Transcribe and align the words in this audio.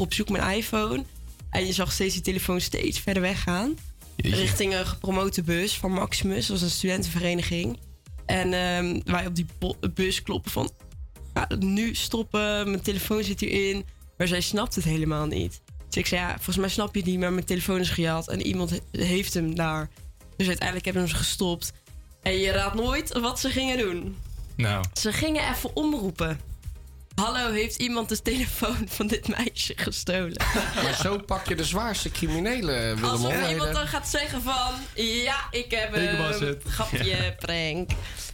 op 0.00 0.12
zoek 0.14 0.28
naar 0.28 0.48
een 0.50 0.56
iPhone. 0.56 1.04
En 1.50 1.66
je 1.66 1.72
zag 1.72 1.92
steeds 1.92 2.14
die 2.14 2.22
telefoon 2.22 2.60
steeds 2.60 2.98
verder 3.00 3.22
weggaan. 3.22 3.76
Richting 4.16 4.74
een 4.74 4.86
gepromote 4.86 5.42
bus 5.42 5.78
van 5.78 5.92
Maximus. 5.92 6.46
Dat 6.46 6.60
was 6.60 6.62
een 6.62 6.74
studentenvereniging. 6.76 7.78
En 8.26 8.52
ehm, 8.52 9.00
wij 9.04 9.26
op 9.26 9.34
die 9.34 9.46
bus 9.94 10.22
kloppen 10.22 10.50
van... 10.50 10.70
"Ja, 11.34 11.48
nu 11.58 11.94
stoppen, 11.94 12.70
mijn 12.70 12.82
telefoon 12.82 13.24
zit 13.24 13.40
hierin. 13.40 13.84
Maar 14.16 14.26
zij 14.28 14.40
snapt 14.40 14.74
het 14.74 14.84
helemaal 14.84 15.26
niet. 15.26 15.60
Dus 15.88 15.96
ik 15.96 16.06
zei, 16.06 16.20
ja, 16.20 16.34
volgens 16.34 16.56
mij 16.56 16.68
snap 16.68 16.94
je 16.94 17.00
het 17.00 17.08
niet, 17.10 17.18
maar 17.18 17.32
mijn 17.32 17.44
telefoon 17.46 17.80
is 17.80 17.88
gejat. 17.90 18.28
En 18.28 18.46
iemand 18.46 18.70
he- 18.70 19.04
heeft 19.04 19.34
hem 19.34 19.54
daar. 19.54 19.88
Dus 20.36 20.46
uiteindelijk 20.46 20.84
hebben 20.86 21.08
ze 21.08 21.14
hem 21.14 21.24
gestopt. 21.24 21.72
En 22.22 22.32
je 22.38 22.50
raadt 22.50 22.74
nooit 22.74 23.18
wat 23.18 23.40
ze 23.40 23.50
gingen 23.50 23.78
doen. 23.78 24.16
Nou, 24.56 24.84
Ze 24.94 25.12
gingen 25.12 25.50
even 25.50 25.76
omroepen. 25.76 26.40
Hallo, 27.20 27.52
heeft 27.52 27.76
iemand 27.76 28.08
de 28.08 28.22
telefoon 28.22 28.88
van 28.88 29.06
dit 29.06 29.28
meisje 29.28 29.72
gestolen? 29.76 30.36
Maar 30.82 30.98
zo 31.02 31.18
pak 31.18 31.48
je 31.48 31.54
de 31.54 31.64
zwaarste 31.64 32.10
criminelen, 32.10 32.94
Willem 32.94 33.10
Als 33.10 33.24
er 33.24 33.50
iemand 33.50 33.72
dan 33.72 33.86
gaat 33.86 34.08
zeggen 34.08 34.42
van... 34.42 34.74
Ja, 34.94 35.46
ik 35.50 35.70
heb 35.70 35.94
het. 35.94 36.62
Grapje, 36.64 37.34
prank. 37.38 37.90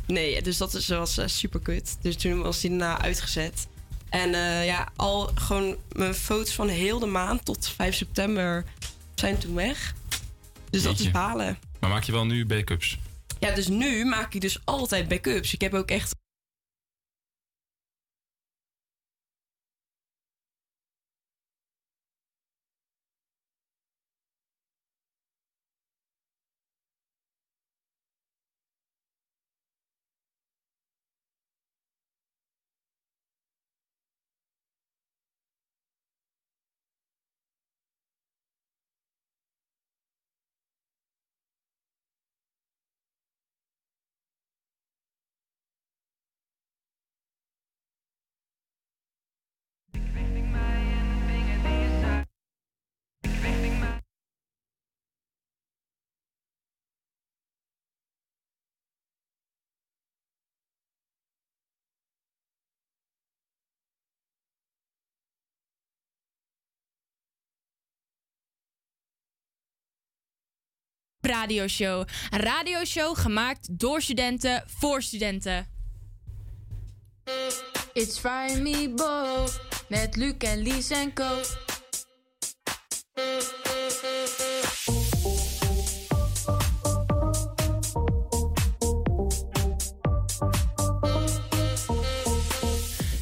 Nee, 0.06 0.42
dus 0.42 0.56
dat 0.56 0.74
is- 0.74 0.88
was 0.88 1.18
uh, 1.18 1.26
super 1.26 1.60
kut. 1.60 1.96
Dus 2.00 2.16
toen 2.16 2.42
was 2.42 2.62
hij 2.62 2.70
daarna 2.70 3.00
uitgezet. 3.00 3.66
En 4.08 4.34
eh, 4.34 4.66
ja, 4.66 4.88
al 4.96 5.30
gewoon 5.34 5.76
mijn 5.92 6.14
foto's 6.14 6.54
van 6.54 6.68
heel 6.68 6.98
de 6.98 7.06
maand 7.06 7.44
tot 7.44 7.68
5 7.76 7.94
september 7.94 8.64
zijn 9.14 9.38
toen 9.38 9.54
weg. 9.54 9.94
Dus 10.70 10.82
dat 10.82 10.98
is 10.98 11.10
balen. 11.10 11.58
maar 11.80 11.90
maak 11.90 12.04
je 12.04 12.12
wel 12.12 12.26
nu 12.26 12.46
backups? 12.46 12.98
Ja, 13.38 13.54
dus 13.54 13.68
nu 13.68 14.04
maak 14.04 14.34
ik 14.34 14.40
dus 14.40 14.58
altijd 14.64 15.08
backups. 15.08 15.52
Ik 15.54 15.60
heb 15.60 15.74
ook 15.74 15.88
echt 15.90 16.14
radioshow. 71.26 72.06
Een 72.30 72.40
radioshow 72.40 73.18
gemaakt 73.18 73.78
door 73.78 74.02
studenten 74.02 74.64
voor 74.66 75.02
studenten. 75.02 75.66
It's 77.92 78.18
Fry 78.18 78.60
Me 78.60 78.92
Bo 78.96 79.46
met 79.88 80.16
Luc 80.16 80.34
en 80.38 80.58
Lies 80.58 80.90
en 80.90 81.12
Co. 81.12 81.40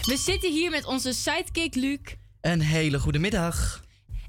We 0.02 0.16
zitten 0.16 0.50
hier 0.50 0.70
met 0.70 0.84
onze 0.84 1.12
sidekick 1.12 1.74
Luc. 1.74 2.00
Een 2.40 2.60
hele 2.60 2.98
goede 2.98 3.18
middag. 3.18 3.84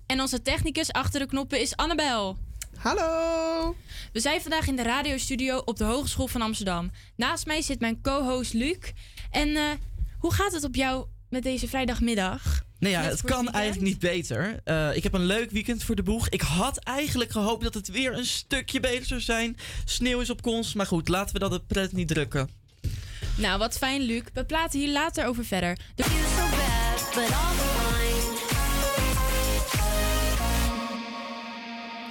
En 0.05 0.22
onze 0.22 0.41
technicus 0.41 0.91
achter 0.91 1.19
de 1.19 1.25
knoppen 1.25 1.59
is 1.59 1.75
Annabel. 1.75 2.44
Hallo. 2.85 3.75
We 4.13 4.19
zijn 4.19 4.41
vandaag 4.41 4.68
in 4.68 4.75
de 4.75 4.84
radiostudio 4.84 5.57
op 5.57 5.78
de 5.78 5.84
Hogeschool 5.84 6.28
van 6.28 6.41
Amsterdam. 6.41 6.91
Naast 7.16 7.46
mij 7.46 7.62
zit 7.62 7.79
mijn 7.79 8.01
co-host 8.01 8.53
Luc. 8.53 8.78
En 9.31 9.56
eh, 9.56 9.63
hoe 10.19 10.34
gaat 10.34 10.53
het 10.53 10.63
op 10.63 10.75
jou 10.75 11.06
met 11.29 11.44
deze 11.44 11.68
vrijdagmiddag? 11.68 12.63
Nou 12.79 12.94
ja, 12.94 13.01
het 13.01 13.22
kan 13.22 13.35
weekend? 13.35 13.56
eigenlijk 13.56 13.85
niet 13.88 14.00
beter. 14.00 14.59
Eh, 14.63 14.96
ik 14.96 15.03
heb 15.03 15.13
een 15.13 15.25
leuk 15.25 15.51
weekend 15.51 15.84
voor 15.84 15.96
de 15.96 16.03
boeg. 16.03 16.29
Ik 16.29 16.41
had 16.41 16.78
eigenlijk 16.78 17.31
gehoopt 17.31 17.63
dat 17.63 17.73
het 17.73 17.88
weer 17.88 18.13
een 18.13 18.25
stukje 18.25 18.79
beter 18.79 19.06
zou 19.06 19.19
zijn. 19.22 19.57
Sneeuw 19.85 20.19
is 20.19 20.29
op 20.29 20.41
komst, 20.41 20.75
maar 20.75 20.88
goed, 20.88 21.07
laten 21.07 21.34
we 21.34 21.40
dat 21.40 21.52
de 21.52 21.62
pret 21.67 21.91
niet 21.91 22.07
drukken. 22.07 22.50
Nou, 23.38 23.59
wat 23.59 23.78
fijn 23.78 24.02
Luc. 24.02 24.23
We 24.34 24.46
praten 24.46 24.79
hier 24.79 24.91
later 24.91 25.25
over 25.25 25.46
verder. 25.46 25.79
De 25.96 26.03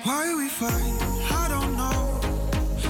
Why 0.04 0.34
we 0.34 0.48
fight? 0.48 0.98
I 1.32 1.48
don't 1.48 1.78
know. 1.78 2.20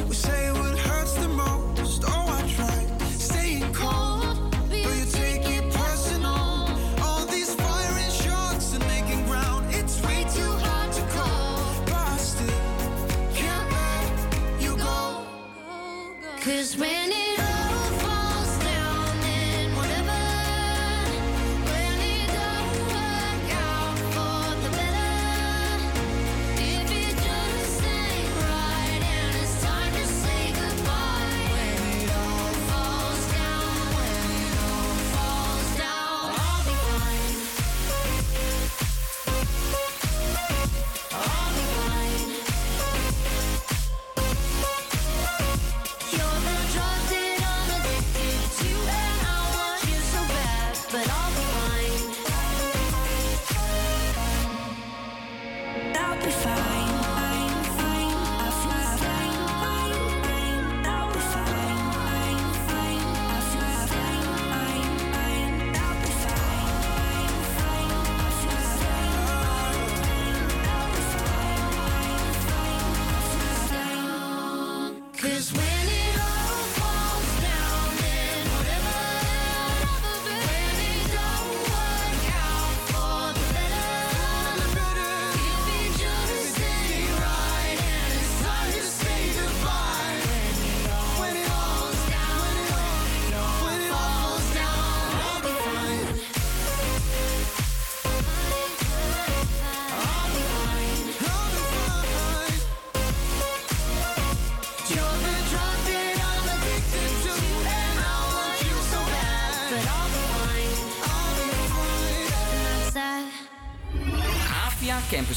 We 0.09 0.17
say 0.17 0.51
what 0.51 0.77
hurts 0.77 1.15
the 1.15 1.29
most. 1.29 2.03
Oh, 2.09 2.27
I 2.29 2.41
try 2.57 3.07
staying 3.11 3.73
cold, 3.73 4.51
but 4.69 4.97
you 4.99 5.07
take 5.07 5.49
it 5.49 5.73
personal. 5.73 6.69
All 7.05 7.25
these 7.27 7.55
firing 7.55 8.11
shots 8.11 8.75
and 8.75 8.85
making 8.89 9.25
ground. 9.27 9.73
It's 9.73 10.03
way 10.03 10.25
too 10.25 10.51
hard 10.67 10.93
to 10.93 11.03
call, 11.17 11.85
but 11.85 11.95
I 11.95 12.17
still 12.17 12.91
can't 13.33 13.71
let 13.71 14.61
you 14.61 14.77
go. 14.77 15.25
Cause 16.43 16.77
when 16.77 17.13
it 17.13 17.24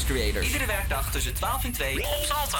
Creators. 0.08 0.46
Iedere 0.46 0.66
werkdag 0.66 1.10
tussen 1.10 1.34
12 1.34 1.64
en 1.64 1.72
2 1.72 1.98
op 1.98 2.24
Salto. 2.24 2.58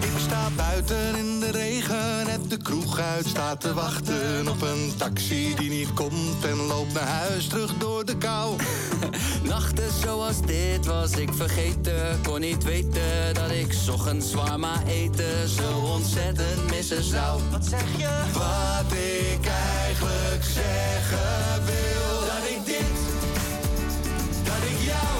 Ik 0.00 0.18
sta 0.18 0.48
buiten 0.56 1.16
in 1.16 1.40
de 1.40 1.50
regen, 1.50 2.28
en 2.28 2.48
de 2.48 2.56
kroeg 2.56 2.98
uit, 2.98 3.26
staat 3.26 3.60
te 3.60 3.74
wachten 3.74 4.11
zwaar 14.20 14.58
maar 14.58 14.86
eten 14.86 15.48
zo 15.48 15.78
ontzettend 15.78 16.70
missen 16.70 17.02
zou. 17.02 17.40
Wat 17.50 17.64
zeg 17.64 17.96
je? 17.96 18.08
Wat 18.32 18.92
ik 18.92 19.46
eigenlijk 19.46 20.44
zeggen 20.44 21.64
wil. 21.64 22.20
Dat 22.30 22.44
ik 22.54 22.64
dit, 22.64 22.92
Dat 24.44 24.62
ik 24.72 24.78
jou, 24.92 25.18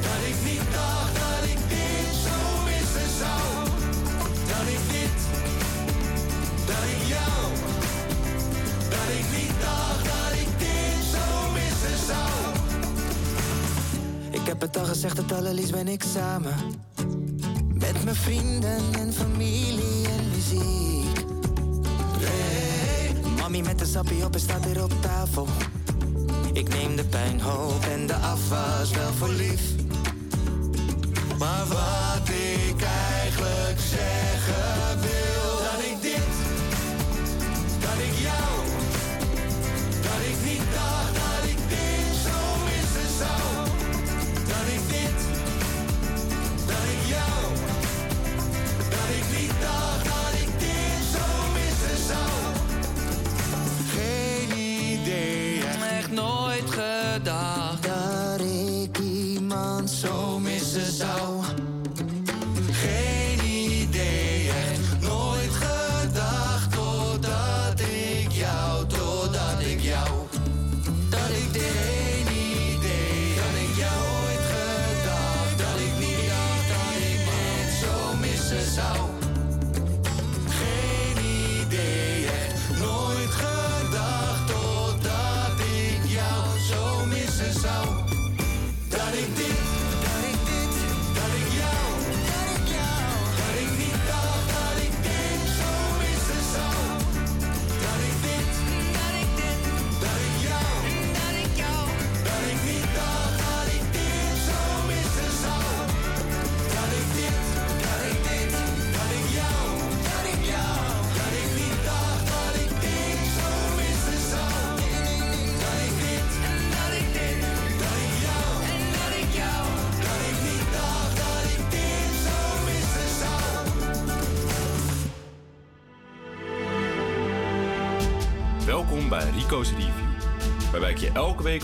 dat 0.00 0.20
ik 0.30 0.36
niet 0.50 0.72
dacht 0.72 1.14
dat 1.14 1.44
ik 1.52 1.60
dit 1.68 2.14
zo 2.26 2.38
missen 2.64 3.10
zou. 3.18 3.68
Dat 4.52 4.66
ik 4.76 4.82
dit, 4.96 5.18
dat 6.66 6.84
ik 6.94 7.02
jou, 7.14 7.40
dat 8.90 9.08
ik 9.18 9.26
niet 9.38 9.54
dacht 9.60 10.04
dat 10.04 10.32
ik 10.42 10.50
dit 10.58 11.04
zo 11.12 11.50
missen 11.52 12.06
zou. 12.06 12.30
Ik 14.30 14.46
heb 14.46 14.60
het 14.60 14.76
al 14.76 14.84
gezegd, 14.84 15.16
het 15.16 15.32
allerliefst 15.32 15.72
ben 15.72 15.88
ik 15.88 16.02
samen. 16.02 16.77
Vrienden 18.28 18.94
en 18.94 19.12
familie 19.12 20.08
en 20.08 20.30
muziek. 20.34 21.24
Hey, 22.18 23.14
mami 23.36 23.62
met 23.62 23.78
de 23.78 23.84
sappie 23.84 24.24
op 24.24 24.34
en 24.34 24.40
staat 24.40 24.64
hier 24.64 24.82
op 24.82 24.92
tafel. 25.00 25.46
Ik 26.52 26.68
neem 26.68 26.96
de 26.96 27.04
pijnhoop 27.04 27.84
en 27.84 28.06
de 28.06 28.14
afwas 28.14 28.90
wel 28.90 29.12
voor 29.12 29.28
lief. 29.28 29.60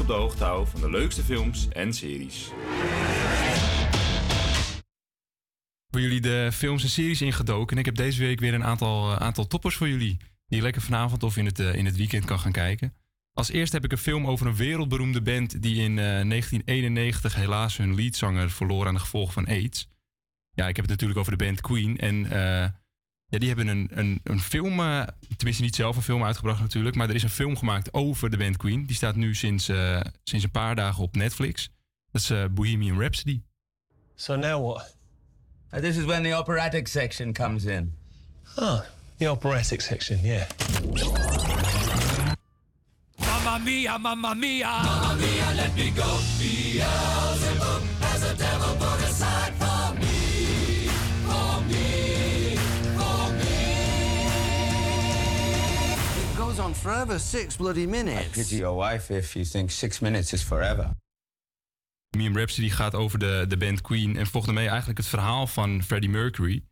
Op 0.01 0.07
de 0.07 0.13
hoogte 0.13 0.45
hou 0.45 0.67
van 0.67 0.81
de 0.81 0.91
leukste 0.91 1.23
films 1.23 1.69
en 1.69 1.93
series. 1.93 2.51
voor 5.91 6.03
jullie 6.03 6.21
de 6.21 6.51
films 6.53 6.83
en 6.83 6.89
series 6.89 7.23
ingedoken. 7.23 7.73
En 7.73 7.79
ik 7.79 7.85
heb 7.85 7.95
deze 7.95 8.23
week 8.23 8.41
weer 8.41 8.55
een 8.55 8.65
aantal, 8.65 9.11
eh, 9.11 9.17
aantal 9.17 9.47
toppers 9.47 9.77
voor 9.77 9.89
jullie. 9.89 10.17
Die 10.47 10.59
je 10.59 10.63
lekker 10.63 10.83
vanavond 10.83 11.23
of 11.23 11.37
in 11.37 11.47
het, 11.47 11.61
eh, 11.61 11.75
in 11.75 11.85
het 11.85 11.97
weekend 11.97 12.25
kan 12.25 12.39
gaan 12.39 12.53
kijken. 12.53 12.95
Als 13.33 13.51
eerste 13.51 13.77
heb 13.77 13.85
ik 13.85 13.93
een 13.93 13.99
film 13.99 14.27
over 14.27 14.47
een 14.47 14.57
wereldberoemde 14.57 15.23
band 15.23 15.63
die 15.63 15.83
in 15.83 15.99
eh, 15.99 16.05
1991 16.05 17.35
helaas 17.35 17.77
hun 17.77 17.95
leadzanger 17.95 18.51
verloor 18.51 18.87
aan 18.87 18.95
de 18.95 19.01
gevolgen 19.01 19.33
van 19.33 19.47
AIDS. 19.47 19.89
Ja, 20.51 20.69
ik 20.69 20.77
heb 20.77 20.85
het 20.85 20.95
natuurlijk 20.95 21.21
over 21.21 21.39
de 21.39 21.45
band 21.45 21.61
Queen. 21.61 21.99
En 21.99 22.31
eh, 22.31 22.69
ja, 23.35 23.41
die 23.41 23.49
hebben 23.49 23.69
een, 23.69 23.91
een, 23.93 24.21
een 24.25 24.41
film, 24.41 24.81
eh, 24.81 25.03
tenminste 25.37 25.63
niet 25.63 25.75
zelf 25.75 25.97
een 25.97 26.03
film 26.03 26.25
uitgebracht 26.25 26.61
natuurlijk, 26.61 26.97
maar 26.97 27.09
er 27.09 27.15
is 27.15 27.23
een 27.23 27.31
film 27.31 27.57
gemaakt 27.57 27.95
over 27.95 28.31
de 28.31 28.37
band 28.37 28.57
Queen. 28.57 28.87
Die 28.87 28.97
staat 28.97 29.17
nu 29.17 29.35
sinds, 29.35 29.69
eh, 29.69 30.01
sinds 30.23 30.45
een 30.45 30.51
paar 30.51 30.75
dagen 30.75 31.03
op 31.03 31.17
Netflix. 31.17 31.71
Dat 32.11 32.23
is 32.23 32.31
eh, 32.31 32.45
Bohemian 32.51 33.01
Rhapsody. 33.01 33.43
So 34.15 34.37
now 34.37 34.67
what? 34.67 34.97
Uh, 35.73 35.81
this 35.81 35.97
is 35.97 36.05
when 36.05 36.23
the 36.23 36.35
operatic 36.35 36.89
section 36.89 37.33
comes 37.33 37.65
in. 37.65 37.95
Ah, 38.57 38.81
the 39.17 39.29
operatic 39.29 39.81
section, 39.81 40.21
yeah. 40.23 40.47
Mamma 43.17 43.59
mia, 43.59 43.99
mamma 43.99 44.35
mia. 44.35 44.83
Mamma 44.83 45.15
mia, 45.15 45.55
let 45.55 45.75
me 45.75 45.91
go. 45.97 46.19
Beelzebub 46.39 47.94
goes 56.55 56.67
on 56.67 56.75
forever, 56.75 57.21
six 57.21 57.57
bloody 57.57 57.87
minutes. 57.87 58.27
I 58.27 58.43
pity 58.43 58.57
your 58.57 58.77
wife 58.77 59.15
if 59.15 59.35
you 59.35 59.45
think 59.45 59.71
six 59.71 60.01
minutes 60.01 60.33
is 60.33 60.43
forever. 60.43 60.91
Bohemian 62.11 62.37
Rhapsody 62.37 62.71
gaat 62.71 62.95
over 62.95 63.19
de, 63.19 63.45
de 63.49 63.57
band 63.57 63.81
Queen 63.81 64.17
en 64.17 64.27
volgt 64.27 64.49
ermee 64.49 64.69
eigenlijk 64.69 64.99
het 64.99 65.07
verhaal 65.07 65.47
van 65.47 65.83
Freddie 65.83 66.11
Mercury. 66.11 66.65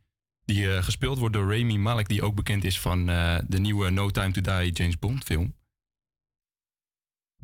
Die 0.45 0.73
eh, 0.75 0.83
gespeeld 0.83 1.17
wordt 1.17 1.33
door 1.33 1.57
Rami 1.57 1.77
Malek, 1.77 2.07
die 2.07 2.21
ook 2.21 2.35
bekend 2.35 2.63
is 2.63 2.79
van 2.79 3.09
eh, 3.09 3.37
de 3.47 3.59
nieuwe 3.59 3.89
No 3.89 4.09
Time 4.09 4.31
to 4.31 4.41
Die 4.41 4.71
James 4.71 4.99
Bond 4.99 5.23
film. 5.23 5.55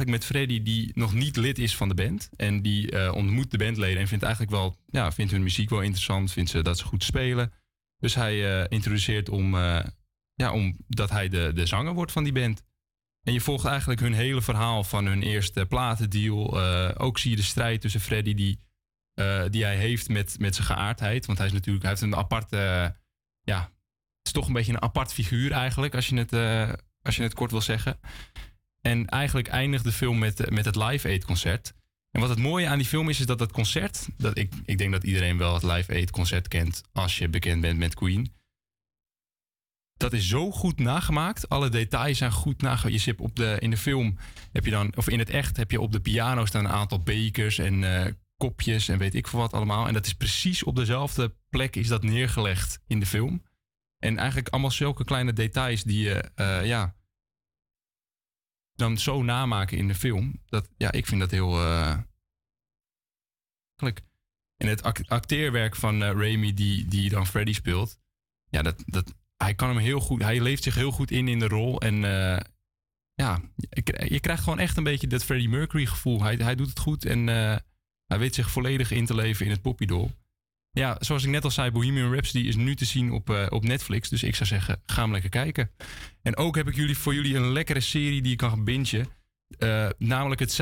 Met 0.06 0.26
Freddie, 0.26 0.62
die 0.62 0.92
nog 0.94 1.14
niet 1.14 1.36
lid 1.36 1.58
is 1.58 1.76
van 1.76 1.90
de 1.90 1.96
band. 1.96 2.30
En 2.36 2.62
die 2.62 2.92
eh, 2.92 3.16
ontmoet 3.16 3.52
de 3.52 3.58
bandleden 3.58 4.02
en 4.02 4.08
vindt 4.08 4.24
eigenlijk 4.24 4.54
wel, 4.54 4.78
ja, 4.86 5.12
vindt 5.12 5.32
hun 5.32 5.44
muziek 5.44 5.70
wel 5.70 5.82
interessant. 5.82 6.32
Vindt 6.32 6.50
ze 6.50 6.62
dat 6.62 6.78
ze 6.78 6.86
goed 6.86 7.04
spelen. 7.04 7.54
Dus 8.00 8.16
hij 8.16 8.62
eh, 8.62 8.66
introduceert 8.70 9.30
om, 9.30 9.56
eh, 9.56 9.86
ja, 10.40 10.52
om 10.52 10.76
dat 10.88 11.10
hij 11.10 11.30
de, 11.30 11.52
de 11.54 11.66
zanger 11.66 11.94
wordt 11.94 12.12
van 12.12 12.24
die 12.24 12.34
band. 12.34 12.64
En 13.24 13.34
je 13.34 13.42
volgt 13.42 13.66
eigenlijk 13.66 14.00
hun 14.00 14.14
hele 14.14 14.42
verhaal 14.42 14.84
van 14.84 15.06
hun 15.06 15.22
eerste 15.22 15.66
platendeal. 15.66 16.62
Eh, 16.62 16.92
ook 16.98 17.18
zie 17.18 17.32
je 17.32 17.36
de 17.36 17.44
strijd 17.44 17.82
tussen 17.82 18.02
Freddy 18.02 18.34
die, 18.34 18.60
eh, 19.14 19.44
die 19.50 19.64
hij 19.64 19.78
heeft 19.78 20.10
met, 20.10 20.40
met 20.40 20.56
zijn 20.56 20.68
geaardheid. 20.68 21.26
Want 21.26 21.38
hij 21.38 21.48
is 21.48 21.54
natuurlijk, 21.54 21.84
hij 21.84 21.92
heeft 21.92 22.04
een 22.04 22.16
apart, 22.16 22.52
eh, 22.52 22.88
ja, 23.42 23.62
het 23.62 24.28
is 24.28 24.32
toch 24.32 24.48
een 24.48 24.54
beetje 24.54 24.74
een 24.74 24.82
apart 24.82 25.14
figuur 25.14 25.52
eigenlijk, 25.52 25.96
als 25.96 26.08
je 26.08 26.16
het, 26.16 26.34
eh, 26.34 26.74
als 27.02 27.16
je 27.16 27.24
het 27.24 27.34
kort 27.34 27.52
wil 27.52 27.62
zeggen. 27.62 28.00
En 28.82 29.08
eigenlijk 29.08 29.48
eindigt 29.48 29.84
de 29.84 29.92
film 29.92 30.20
met, 30.20 30.50
met 30.50 30.66
het 30.66 30.76
Live 30.76 31.08
Aid 31.08 31.26
concert. 31.26 31.74
En 32.12 32.22
wat 32.22 32.30
het 32.30 32.40
mooie 32.40 32.68
aan 32.68 32.78
die 32.78 32.88
film 32.88 33.10
is, 33.10 33.20
is 33.20 33.26
dat 33.26 33.40
het 33.40 33.52
concert, 33.52 34.08
dat 34.18 34.38
ik, 34.38 34.54
ik 34.66 34.78
denk 34.78 34.92
dat 34.92 35.04
iedereen 35.04 35.38
wel 35.38 35.54
het 35.54 35.64
Live 35.64 35.94
Aid 35.94 36.12
concert 36.12 36.48
kent 36.48 36.82
als 36.92 37.18
je 37.18 37.30
bekend 37.30 37.62
bent 37.62 37.78
met 37.78 37.96
Queen 37.96 38.38
dat 40.00 40.14
is 40.14 40.28
zo 40.28 40.52
goed 40.52 40.80
nagemaakt. 40.80 41.50
Alle 41.50 41.70
details 41.70 42.18
zijn 42.18 42.32
goed 42.32 42.62
nagemaakt. 42.62 43.04
Je 43.04 43.18
op 43.18 43.36
de, 43.36 43.58
in 43.60 43.70
de 43.70 43.78
film 43.78 44.18
heb 44.52 44.66
je 44.66 44.72
dan, 44.72 44.96
of 44.96 45.10
in 45.10 45.20
het 45.20 45.30
echt 45.30 45.58
heb 45.58 45.72
je 45.72 45.82
op 45.82 45.92
de 45.92 46.00
piano 46.02 46.46
staan 46.46 46.66
een 46.66 46.72
aantal 46.72 47.00
bekers 47.00 47.58
en 47.58 47.84
eh, 48.06 48.14
kopjes 48.38 48.88
en 48.88 48.98
weet 48.98 49.16
ik 49.16 49.28
veel 49.28 49.40
wat 49.40 49.54
allemaal. 49.54 49.88
En 49.88 49.94
dat 49.94 50.06
is 50.06 50.14
precies 50.14 50.64
op 50.64 50.76
dezelfde 50.76 51.36
plek 51.50 51.76
is 51.76 51.88
dat 51.88 52.04
neergelegd 52.04 52.80
in 52.88 53.00
de 53.00 53.06
film. 53.06 53.44
En 53.98 54.18
eigenlijk 54.18 54.50
allemaal 54.50 54.72
zulke 54.72 55.04
kleine 55.04 55.34
details 55.34 55.84
die 55.84 56.04
je, 56.04 56.32
eh, 56.36 56.66
ja, 56.66 56.96
dan 58.74 58.98
zo 58.98 59.24
namaken 59.24 59.78
in 59.78 59.88
de 59.88 59.96
film. 59.96 60.42
Dat, 60.46 60.70
ja, 60.78 60.92
ik 60.92 61.06
vind 61.06 61.20
dat 61.20 61.32
heel. 61.32 61.58
eigenlijk. 63.82 64.08
En 64.58 64.68
het 64.68 64.84
act- 64.84 65.10
acteerwerk 65.10 65.76
van 65.76 66.04
Raimi, 66.04 66.54
die, 66.54 66.86
die 66.86 67.10
dan 67.10 67.28
Freddy 67.28 67.54
speelt. 67.54 68.00
ja, 68.50 68.62
dat, 68.62 68.84
dat, 68.86 69.14
hij 69.44 69.54
kan 69.54 69.70
hem 69.70 69.78
heel 69.78 70.00
goed. 70.00 70.22
Hij 70.22 70.42
leeft 70.42 70.64
zich 70.64 70.76
heel 70.76 70.92
goed 70.92 71.12
in 71.12 71.28
in 71.28 71.40
de 71.40 71.48
rol. 71.48 71.82
En 71.82 72.04
eh, 72.04 72.40
ja, 73.14 73.42
je, 74.06 74.20
krijgt 74.20 74.44
gewoon 74.44 74.60
echt 74.60 74.78
een 74.78 74.84
beetje 74.84 75.08
dat 75.08 75.24
Freddie 75.24 75.50
Mercury 75.50 75.86
gevoel. 75.86 76.24
Hij, 76.24 76.36
hij 76.36 76.56
doet 76.56 76.70
het 76.70 76.80
goed 76.80 77.06
en 77.06 77.30
eh, 77.30 77.56
hij 78.06 78.20
weet 78.20 78.36
zich 78.36 78.52
volledig 78.52 78.92
in 78.92 79.06
te 79.06 79.16
leven 79.16 79.46
in 79.46 79.52
het 79.52 79.62
poppydoll. 79.62 80.10
Ja, 80.72 80.98
zoals 81.00 81.24
ik 81.24 81.30
net 81.30 81.44
al 81.44 81.52
zei, 81.52 81.72
Bohemian 81.72 82.12
Rhapsody 82.12 82.48
is 82.48 82.56
nu 82.56 82.76
te 82.76 82.86
zien 82.86 83.12
op, 83.12 83.30
eh, 83.30 83.46
op 83.50 83.64
Netflix. 83.64 84.10
Dus 84.10 84.24
ik 84.24 84.36
zou 84.36 84.50
zeggen, 84.50 84.82
ga 84.86 85.02
hem 85.02 85.12
lekker 85.12 85.30
kijken. 85.30 85.72
En 86.22 86.38
ook 86.38 86.56
heb 86.56 86.68
ik 86.68 86.76
jullie, 86.76 86.98
voor 86.98 87.14
jullie 87.14 87.36
een 87.36 87.52
lekkere 87.52 87.80
serie 87.80 88.22
die 88.22 88.32
je 88.32 88.38
kan 88.38 88.64
bingen. 88.64 89.08
Namelijk 89.98 90.40
het, 90.40 90.54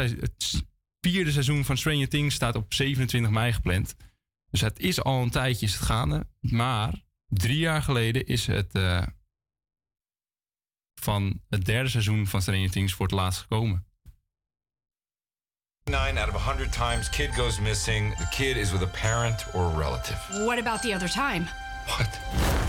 vierde 1.01 1.31
seizoen 1.31 1.65
van 1.65 1.77
Stranger 1.77 2.09
Things 2.09 2.35
staat 2.35 2.55
op 2.55 2.73
27 2.73 3.31
mei 3.31 3.53
gepland. 3.53 3.95
Dus 4.49 4.61
het 4.61 4.79
is 4.79 5.01
al 5.01 5.21
een 5.21 5.29
tijdje 5.29 5.65
het 5.65 5.75
gaande. 5.75 6.27
Maar 6.39 7.05
drie 7.27 7.57
jaar 7.57 7.81
geleden 7.81 8.25
is 8.25 8.47
het 8.47 8.73
eh, 8.75 9.03
van 11.01 11.41
het 11.49 11.65
derde 11.65 11.89
seizoen 11.89 12.27
van 12.27 12.41
Stranger 12.41 12.71
Things 12.71 12.93
voor 12.93 13.05
het 13.05 13.15
laatst 13.15 13.39
gekomen. 13.39 13.85
Nine 15.83 16.19
out 16.19 16.35
of 16.35 16.43
100 16.43 16.71
times, 16.71 17.09
kid 17.09 17.33
goes 17.35 17.59
missing. 17.59 18.15
The 18.17 18.27
kid 18.29 18.57
is 18.57 18.71
with 18.71 18.81
a 18.81 18.91
parent 19.01 19.45
or 19.53 19.73
a 19.73 19.77
relative. 19.77 20.43
What 20.45 20.59
about 20.59 20.81
the 20.81 20.93
other 20.93 21.09
time? 21.09 21.47
What? 21.87 22.19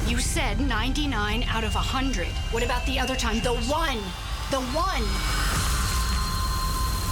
You 0.07 0.21
said 0.21 0.61
99 0.61 1.43
out 1.49 1.65
of 1.65 1.75
100. 1.75 2.27
What 2.53 2.63
about 2.63 2.87
the 2.87 3.01
other 3.01 3.17
time? 3.17 3.41
The 3.41 3.55
one. 3.67 3.99
The 4.51 4.61
one. 4.73 5.05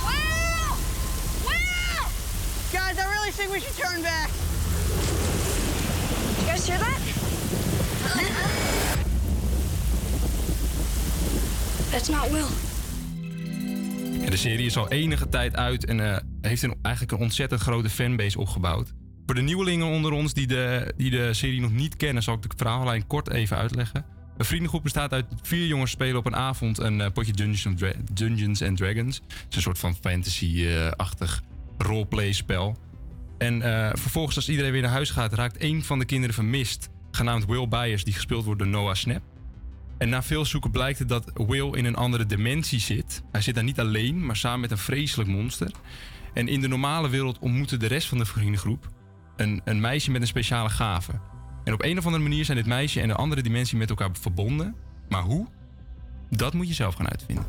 Will! 0.07 0.77
Will! 1.45 2.07
Guys, 2.73 2.99
I 2.99 3.07
really 3.11 3.33
think 3.33 3.51
we 3.53 3.61
should 3.61 3.77
turn 3.77 4.03
back. 4.03 4.31
You 6.41 6.47
guys 6.47 6.67
hear 6.67 6.79
that? 6.79 7.16
That's 11.91 12.09
not 12.09 12.31
Will. 12.31 12.47
De 14.31 14.37
serie 14.37 14.67
is 14.67 14.77
al 14.77 14.89
enige 14.89 15.29
tijd 15.29 15.57
uit 15.57 15.85
en 15.85 16.13
eh, 16.13 16.17
heeft 16.41 16.63
een, 16.63 16.75
eigenlijk 16.83 17.15
een 17.17 17.25
ontzettend 17.25 17.61
grote 17.61 17.89
fanbase 17.89 18.39
opgebouwd. 18.39 18.93
Voor 19.27 19.35
de 19.35 19.41
nieuwelingen 19.41 19.87
onder 19.87 20.13
ons 20.13 20.33
die 20.33 20.47
de, 20.47 20.95
die 20.97 21.11
de 21.11 21.35
serie 21.35 21.61
nog 21.61 21.73
niet 21.73 21.97
kennen, 21.97 22.23
zal 22.23 22.35
ik 22.35 22.43
de 22.43 22.49
verhaallijn 22.57 23.07
kort 23.07 23.31
even 23.31 23.57
uitleggen. 23.57 24.05
Een 24.37 24.45
vriendengroep 24.45 24.83
bestaat 24.83 25.13
uit 25.13 25.27
vier 25.43 25.67
jongens 25.67 25.91
spelen 25.91 26.17
op 26.17 26.27
een 26.27 26.37
avond 26.37 26.79
een 26.79 27.01
eh, 27.01 27.11
potje 27.13 27.33
Dungeons, 28.13 28.63
and 28.63 28.77
Dragons. 28.77 29.17
Het 29.17 29.47
is 29.49 29.57
een 29.57 29.63
soort 29.63 29.79
van 29.79 29.97
fantasy-achtig 30.01 31.43
roleplay-spel. 31.79 32.77
En 33.39 33.63
eh, 33.63 33.91
vervolgens, 33.93 34.37
als 34.37 34.49
iedereen 34.49 34.73
weer 34.73 34.83
naar 34.83 34.91
huis 34.91 35.11
gaat, 35.11 35.33
raakt 35.33 35.57
één 35.57 35.83
van 35.83 35.99
de 35.99 36.05
kinderen 36.05 36.35
vermist, 36.35 36.89
genaamd 37.17 37.47
Will 37.47 37.69
Byers, 37.69 38.05
die 38.05 38.15
gespeeld 38.15 38.45
wordt 38.45 38.61
door 38.61 38.69
Noah 38.69 38.95
Snap. 38.95 39.23
En 39.99 40.09
na 40.09 40.23
veel 40.23 40.45
zoeken 40.45 40.71
blijkt 40.71 40.99
het 40.99 41.09
dat 41.09 41.31
Will 41.35 41.71
in 41.73 41.85
een 41.85 41.97
andere 41.97 42.27
dimensie 42.27 42.81
zit. 42.81 43.23
Hij 43.33 43.41
zit 43.41 43.55
daar 43.55 43.65
niet 43.65 43.81
alleen, 43.81 44.27
maar 44.27 44.37
samen 44.37 44.61
met 44.61 44.71
een 44.71 44.79
vreselijk 44.79 45.29
monster. 45.29 45.71
En 46.33 46.49
in 46.49 46.61
de 46.61 46.69
normale 46.69 47.09
wereld 47.09 47.39
ontmoeten 47.39 47.79
de 47.79 47.87
rest 47.87 48.09
van 48.09 48.19
de 48.19 48.25
vriendengroep 48.25 48.91
een, 49.37 49.61
een 49.65 49.81
meisje 49.81 50.11
met 50.11 50.21
een 50.21 50.27
speciale 50.27 50.69
gave. 50.69 51.13
En 51.65 51.73
op 51.73 51.83
een 51.83 51.99
of 51.99 52.05
andere 52.05 52.23
manier 52.23 52.45
zijn 52.45 52.57
dit 52.57 52.67
meisje 52.67 53.01
en 53.01 53.09
de 53.09 53.15
andere 53.15 53.43
dimensie 53.43 53.79
met 53.79 53.91
elkaar 53.91 54.11
verbonden. 54.21 54.75
Maar 55.09 55.23
hoe? 55.23 55.47
Dat 56.31 56.55
moet 56.55 56.69
je 56.69 56.75
zelf 56.75 56.95
gaan 56.95 57.11
uitvinden. 57.11 57.47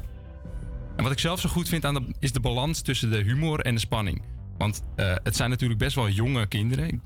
En 0.95 1.03
wat 1.03 1.11
ik 1.11 1.19
zelf 1.19 1.39
zo 1.39 1.49
goed 1.49 1.69
vind 1.69 1.85
aan 1.85 1.93
de, 1.93 2.15
is 2.19 2.31
de 2.31 2.39
balans 2.39 2.81
tussen 2.81 3.11
de 3.11 3.23
humor 3.23 3.59
en 3.59 3.73
de 3.73 3.79
spanning. 3.79 4.21
Want 4.57 4.83
eh, 4.95 5.15
het 5.23 5.35
zijn 5.35 5.49
natuurlijk 5.49 5.79
best 5.79 5.95
wel 5.95 6.09
jonge 6.09 6.47
kinderen. 6.47 7.01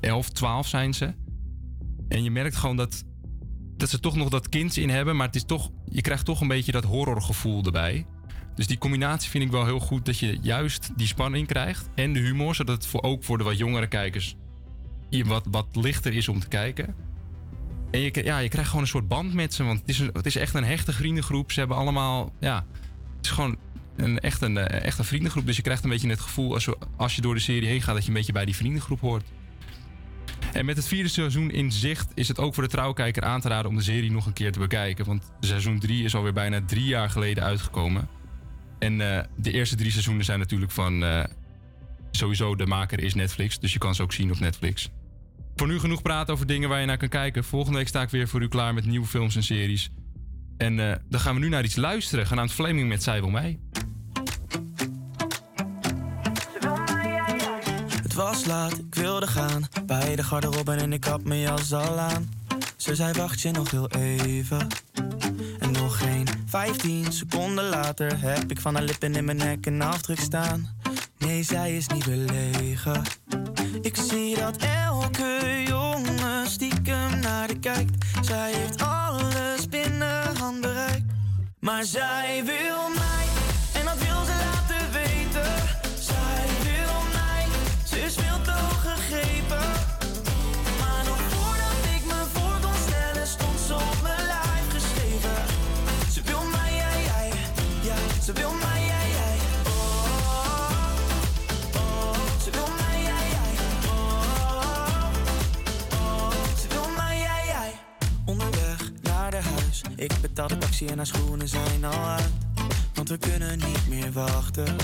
11, 0.00 0.28
12 0.28 0.66
zijn 0.66 0.94
ze. 0.94 1.14
En 2.10 2.22
je 2.22 2.30
merkt 2.30 2.56
gewoon 2.56 2.76
dat, 2.76 3.04
dat 3.76 3.90
ze 3.90 4.00
toch 4.00 4.16
nog 4.16 4.28
dat 4.28 4.48
kinds 4.48 4.78
in 4.78 4.90
hebben. 4.90 5.16
Maar 5.16 5.26
het 5.26 5.36
is 5.36 5.44
toch, 5.44 5.70
je 5.84 6.00
krijgt 6.00 6.24
toch 6.24 6.40
een 6.40 6.48
beetje 6.48 6.72
dat 6.72 6.84
horrorgevoel 6.84 7.64
erbij. 7.64 8.06
Dus 8.54 8.66
die 8.66 8.78
combinatie 8.78 9.30
vind 9.30 9.44
ik 9.44 9.50
wel 9.50 9.64
heel 9.64 9.80
goed. 9.80 10.06
Dat 10.06 10.18
je 10.18 10.38
juist 10.42 10.90
die 10.96 11.06
spanning 11.06 11.46
krijgt. 11.46 11.88
En 11.94 12.12
de 12.12 12.20
humor. 12.20 12.54
Zodat 12.54 12.76
het 12.76 12.86
voor, 12.86 13.02
ook 13.02 13.24
voor 13.24 13.38
de 13.38 13.44
wat 13.44 13.58
jongere 13.58 13.86
kijkers 13.86 14.36
wat, 15.10 15.46
wat 15.50 15.66
lichter 15.72 16.14
is 16.14 16.28
om 16.28 16.40
te 16.40 16.48
kijken. 16.48 16.94
En 17.90 18.00
je, 18.00 18.24
ja, 18.24 18.38
je 18.38 18.48
krijgt 18.48 18.68
gewoon 18.68 18.84
een 18.84 18.90
soort 18.90 19.08
band 19.08 19.34
met 19.34 19.54
ze. 19.54 19.64
Want 19.64 19.80
het 19.80 19.88
is, 19.88 19.98
het 19.98 20.26
is 20.26 20.36
echt 20.36 20.54
een 20.54 20.64
hechte 20.64 20.92
vriendengroep. 20.92 21.52
Ze 21.52 21.58
hebben 21.58 21.76
allemaal... 21.76 22.32
Ja, 22.40 22.66
het 23.16 23.24
is 23.24 23.30
gewoon 23.30 23.56
een, 23.96 24.18
echt, 24.18 24.42
een, 24.42 24.56
eh, 24.56 24.84
echt 24.84 25.06
vriendengroep. 25.06 25.46
Dus 25.46 25.56
je 25.56 25.62
krijgt 25.62 25.84
een 25.84 25.90
beetje 25.90 26.08
het 26.08 26.20
gevoel 26.20 26.54
als, 26.54 26.68
als 26.96 27.14
je 27.14 27.20
door 27.20 27.34
de 27.34 27.40
serie 27.40 27.68
heen 27.68 27.82
gaat... 27.82 27.94
dat 27.94 28.02
je 28.02 28.08
een 28.08 28.14
beetje 28.16 28.32
bij 28.32 28.44
die 28.44 28.56
vriendengroep 28.56 29.00
hoort. 29.00 29.24
En 30.52 30.64
met 30.64 30.76
het 30.76 30.86
vierde 30.86 31.08
seizoen 31.08 31.50
in 31.50 31.72
zicht 31.72 32.10
is 32.14 32.28
het 32.28 32.38
ook 32.38 32.54
voor 32.54 32.62
de 32.62 32.68
trouwkijker 32.68 33.22
aan 33.22 33.40
te 33.40 33.48
raden 33.48 33.70
om 33.70 33.76
de 33.76 33.82
serie 33.82 34.10
nog 34.10 34.26
een 34.26 34.32
keer 34.32 34.52
te 34.52 34.58
bekijken. 34.58 35.04
Want 35.04 35.32
seizoen 35.40 35.78
3 35.78 36.04
is 36.04 36.14
alweer 36.14 36.32
bijna 36.32 36.60
drie 36.66 36.84
jaar 36.84 37.10
geleden 37.10 37.44
uitgekomen. 37.44 38.08
En 38.78 39.00
eh, 39.00 39.24
de 39.36 39.52
eerste 39.52 39.76
drie 39.76 39.90
seizoenen 39.90 40.24
zijn 40.24 40.38
natuurlijk 40.38 40.72
van. 40.72 41.04
eh, 41.04 41.24
sowieso, 42.10 42.56
de 42.56 42.66
maker 42.66 43.00
is 43.00 43.14
Netflix, 43.14 43.58
dus 43.58 43.72
je 43.72 43.78
kan 43.78 43.94
ze 43.94 44.02
ook 44.02 44.12
zien 44.12 44.30
op 44.30 44.38
Netflix. 44.38 44.90
Voor 45.56 45.66
nu 45.66 45.78
genoeg 45.78 46.02
praten 46.02 46.34
over 46.34 46.46
dingen 46.46 46.68
waar 46.68 46.80
je 46.80 46.86
naar 46.86 46.96
kan 46.96 47.08
kijken. 47.08 47.44
Volgende 47.44 47.78
week 47.78 47.88
sta 47.88 48.02
ik 48.02 48.08
weer 48.08 48.28
voor 48.28 48.42
u 48.42 48.48
klaar 48.48 48.74
met 48.74 48.84
nieuwe 48.84 49.06
films 49.06 49.36
en 49.36 49.42
series. 49.42 49.90
En 50.56 50.90
eh, 50.90 50.96
dan 51.08 51.20
gaan 51.20 51.34
we 51.34 51.40
nu 51.40 51.48
naar 51.48 51.64
iets 51.64 51.76
luisteren, 51.76 52.26
genaamd 52.26 52.52
Flaming 52.52 52.88
met 52.88 53.02
Zij 53.02 53.20
wil 53.20 53.30
mij. 53.30 53.58
Het 58.10 58.18
was 58.18 58.44
laat, 58.44 58.78
ik 58.78 58.94
wilde 58.94 59.26
gaan. 59.26 59.68
Bij 59.86 60.16
de 60.16 60.22
garderobe 60.22 60.72
en 60.72 60.92
ik 60.92 61.04
had 61.04 61.24
mijn 61.24 61.40
jas 61.40 61.72
al 61.72 61.98
aan. 61.98 62.30
Ze 62.76 62.94
zei 62.94 63.12
wacht 63.12 63.40
je 63.40 63.50
nog 63.50 63.70
heel 63.70 63.90
even. 63.90 64.66
En 65.58 65.70
nog 65.72 65.98
geen 65.98 66.26
15 66.46 67.12
seconden 67.12 67.68
later 67.68 68.20
heb 68.20 68.50
ik 68.50 68.60
van 68.60 68.74
haar 68.74 68.82
lippen 68.82 69.14
in 69.14 69.24
mijn 69.24 69.36
nek 69.36 69.66
een 69.66 69.82
afdruk 69.82 70.20
staan. 70.20 70.76
Nee, 71.18 71.42
zij 71.42 71.76
is 71.76 71.86
niet 71.86 72.04
belegen. 72.04 73.02
Ik 73.80 73.96
zie 73.96 74.36
dat 74.36 74.56
elke 74.56 75.62
jongen 75.66 76.46
stiekem 76.46 77.18
naar 77.20 77.46
de 77.46 77.58
kijkt. 77.58 78.04
Zij 78.20 78.52
heeft 78.52 78.82
alles 78.82 79.68
binnen 79.68 80.36
handbereik. 80.36 81.02
Maar 81.60 81.84
zij 81.84 82.42
wil 82.44 82.88
mij, 82.88 83.29
ze 98.34 98.40
wil 98.40 98.52
mij, 98.52 98.84
jij, 98.84 99.10
jij. 99.10 99.36
Oh, 99.66 100.10
oh, 101.74 102.14
ze 102.44 102.50
wil 102.50 102.68
mij, 102.78 103.02
jij, 103.02 103.28
jij. 103.30 103.54
Oh, 105.92 106.30
ze 106.60 106.68
wil 106.68 106.88
mij, 106.96 107.18
jij, 107.18 107.46
jij. 107.46 107.72
Onderweg 108.24 108.90
naar 109.02 109.30
de 109.30 109.36
huis, 109.36 109.82
ik 109.96 110.12
betaal 110.20 110.48
de 110.48 110.58
taxi 110.58 110.86
en 110.86 110.96
haar 110.96 111.06
schoenen 111.06 111.48
zijn 111.48 111.84
al 111.84 112.04
uit. 112.04 112.32
Want 112.94 113.08
we 113.08 113.18
kunnen 113.18 113.58
niet 113.58 113.88
meer 113.88 114.12
wachten. 114.12 114.76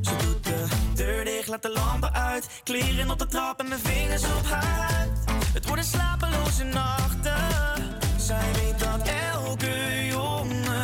Ze 0.00 0.16
doet 0.16 0.44
de 0.44 0.64
deur 0.94 1.24
dicht, 1.24 1.48
laat 1.48 1.62
de 1.62 1.72
lampen 1.72 2.14
uit. 2.14 2.48
Kleren 2.64 3.10
op 3.10 3.18
de 3.18 3.26
trap 3.26 3.60
en 3.60 3.68
mijn 3.68 3.80
vingers 3.80 4.22
op 4.24 4.46
haar 4.46 4.64
huid. 4.64 5.18
Het 5.52 5.66
worden 5.66 5.84
slapeloze 5.84 6.64
nachten. 6.64 7.34
Zij 8.16 8.52
weet 8.52 8.78
dat 8.78 9.08
elke 9.32 10.06
jongen 10.06 10.35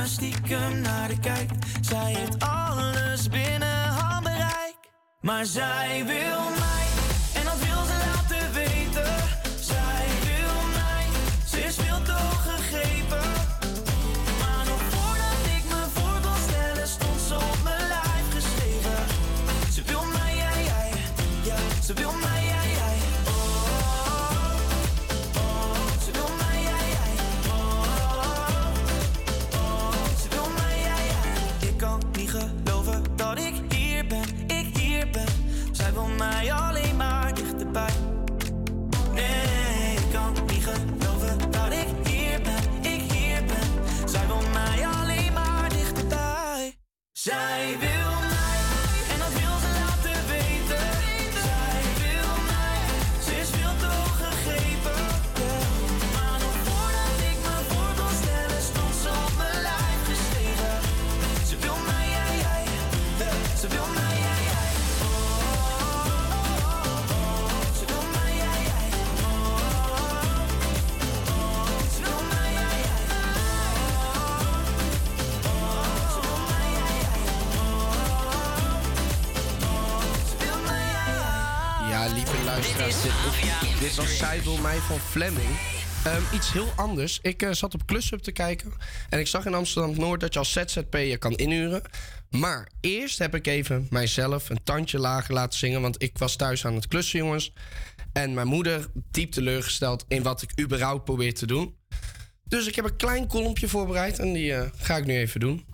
stiekem 0.06 0.80
naar 0.80 1.08
de 1.08 1.18
kijkt. 1.18 1.66
Zij 1.80 2.14
heeft 2.14 2.44
alles 2.44 3.28
binnen 3.28 3.88
handbereik. 3.88 4.76
Maar 5.20 5.44
zij 5.46 6.02
wil 6.06 6.40
mij, 6.50 6.86
en 7.34 7.44
dat 7.44 7.58
wil 7.58 7.84
ze 7.84 7.96
laten 8.06 8.52
weten. 8.52 9.41
Dichterbij. 47.24 48.01
Dit, 83.02 83.94
was 83.94 84.16
Zij 84.16 84.42
wil 84.42 84.56
mij 84.56 84.78
van 84.78 84.98
Fleming. 84.98 85.58
Ehm, 86.04 86.22
iets 86.34 86.52
heel 86.52 86.72
anders. 86.76 87.18
Ik 87.22 87.42
eh, 87.42 87.52
zat 87.52 87.74
op 87.74 87.84
Clushub 87.86 88.20
te 88.20 88.32
kijken. 88.32 88.72
En 89.08 89.18
ik 89.18 89.26
zag 89.26 89.46
in 89.46 89.54
Amsterdam-Noord 89.54 90.20
dat 90.20 90.32
je 90.32 90.38
als 90.38 90.52
ZZP'er 90.52 91.18
kan 91.18 91.34
inhuren. 91.34 91.82
Maar 92.30 92.68
eerst 92.80 93.18
heb 93.18 93.34
ik 93.34 93.46
even 93.46 93.86
mijzelf 93.90 94.50
een 94.50 94.62
tandje 94.64 94.98
lager 94.98 95.34
laten 95.34 95.58
zingen. 95.58 95.80
Want 95.80 96.02
ik 96.02 96.18
was 96.18 96.36
thuis 96.36 96.66
aan 96.66 96.74
het 96.74 96.88
klussen, 96.88 97.18
jongens. 97.18 97.52
En 98.12 98.34
mijn 98.34 98.46
moeder 98.46 98.86
diep 99.10 99.32
teleurgesteld 99.32 100.04
in 100.08 100.22
wat 100.22 100.42
ik 100.42 100.60
überhaupt 100.60 101.04
probeer 101.04 101.34
te 101.34 101.46
doen. 101.46 101.76
Dus 102.44 102.66
ik 102.66 102.74
heb 102.74 102.84
een 102.84 102.96
klein 102.96 103.26
kolompje 103.26 103.68
voorbereid 103.68 104.18
en 104.18 104.32
die 104.32 104.54
eh, 104.54 104.70
ga 104.76 104.96
ik 104.96 105.06
nu 105.06 105.16
even 105.16 105.40
doen. 105.40 105.66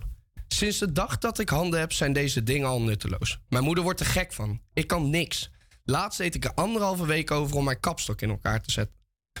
Sinds 0.47 0.77
de 0.77 0.91
dag 0.91 1.17
dat 1.17 1.39
ik 1.39 1.49
handen 1.49 1.79
heb, 1.79 1.93
zijn 1.93 2.13
deze 2.13 2.43
dingen 2.43 2.67
al 2.67 2.81
nutteloos. 2.81 3.39
Mijn 3.49 3.63
moeder 3.63 3.83
wordt 3.83 3.99
er 3.99 4.05
gek 4.05 4.33
van. 4.33 4.61
Ik 4.73 4.87
kan 4.87 5.09
niks. 5.09 5.49
Laatst 5.89 6.17
deed 6.17 6.35
ik 6.35 6.45
er 6.45 6.53
anderhalve 6.53 7.05
week 7.05 7.31
over 7.31 7.55
om 7.55 7.63
mijn 7.63 7.79
kapstok 7.79 8.21
in 8.21 8.29
elkaar 8.29 8.61
te 8.61 8.71
zetten. 8.71 8.95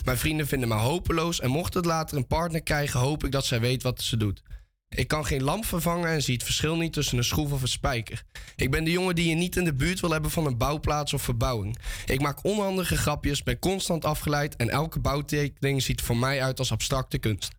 Mijn 0.05 0.17
vrienden 0.17 0.47
vinden 0.47 0.69
me 0.69 0.75
hopeloos 0.75 1.39
en 1.39 1.49
mocht 1.49 1.73
het 1.73 1.85
later 1.85 2.17
een 2.17 2.27
partner 2.27 2.61
krijgen, 2.61 2.99
hoop 2.99 3.23
ik 3.23 3.31
dat 3.31 3.45
zij 3.45 3.59
weet 3.59 3.83
wat 3.83 4.01
ze 4.01 4.17
doet. 4.17 4.41
Ik 4.89 5.07
kan 5.07 5.25
geen 5.25 5.43
lamp 5.43 5.65
vervangen 5.65 6.09
en 6.09 6.21
zie 6.21 6.33
het 6.33 6.43
verschil 6.43 6.75
niet 6.75 6.93
tussen 6.93 7.17
een 7.17 7.23
schroef 7.23 7.51
of 7.51 7.61
een 7.61 7.67
spijker. 7.67 8.23
Ik 8.55 8.71
ben 8.71 8.83
de 8.83 8.91
jongen 8.91 9.15
die 9.15 9.29
je 9.29 9.35
niet 9.35 9.55
in 9.55 9.63
de 9.63 9.73
buurt 9.73 9.99
wil 9.99 10.11
hebben 10.11 10.31
van 10.31 10.45
een 10.45 10.57
bouwplaats 10.57 11.13
of 11.13 11.21
verbouwing. 11.21 11.77
Ik 12.05 12.21
maak 12.21 12.43
onhandige 12.43 12.97
grapjes, 12.97 13.43
ben 13.43 13.59
constant 13.59 14.05
afgeleid 14.05 14.55
en 14.55 14.69
elke 14.69 14.99
bouwtekening 14.99 15.81
ziet 15.81 16.01
voor 16.01 16.17
mij 16.17 16.43
uit 16.43 16.59
als 16.59 16.71
abstracte 16.71 17.17
kunst. 17.17 17.58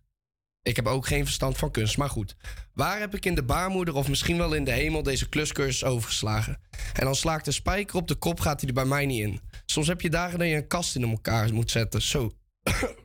Ik 0.63 0.75
heb 0.75 0.87
ook 0.87 1.07
geen 1.07 1.23
verstand 1.23 1.57
van 1.57 1.71
kunst, 1.71 1.97
maar 1.97 2.09
goed. 2.09 2.35
Waar 2.73 2.99
heb 2.99 3.15
ik 3.15 3.25
in 3.25 3.35
de 3.35 3.43
baarmoeder 3.43 3.95
of 3.95 4.07
misschien 4.07 4.37
wel 4.37 4.53
in 4.53 4.63
de 4.63 4.71
hemel 4.71 5.03
deze 5.03 5.29
kluscursus 5.29 5.83
overgeslagen? 5.83 6.59
En 6.93 7.05
dan 7.05 7.15
sla 7.15 7.35
ik 7.35 7.43
de 7.43 7.51
spijker 7.51 7.95
op 7.95 8.07
de 8.07 8.15
kop, 8.15 8.39
gaat 8.39 8.59
hij 8.59 8.69
er 8.69 8.75
bij 8.75 8.85
mij 8.85 9.05
niet 9.05 9.21
in. 9.21 9.41
Soms 9.65 9.87
heb 9.87 10.01
je 10.01 10.09
dagen 10.09 10.39
dat 10.39 10.47
je 10.47 10.55
een 10.55 10.67
kast 10.67 10.95
in 10.95 11.03
elkaar 11.03 11.53
moet 11.53 11.71
zetten. 11.71 12.01
Zo. 12.01 12.31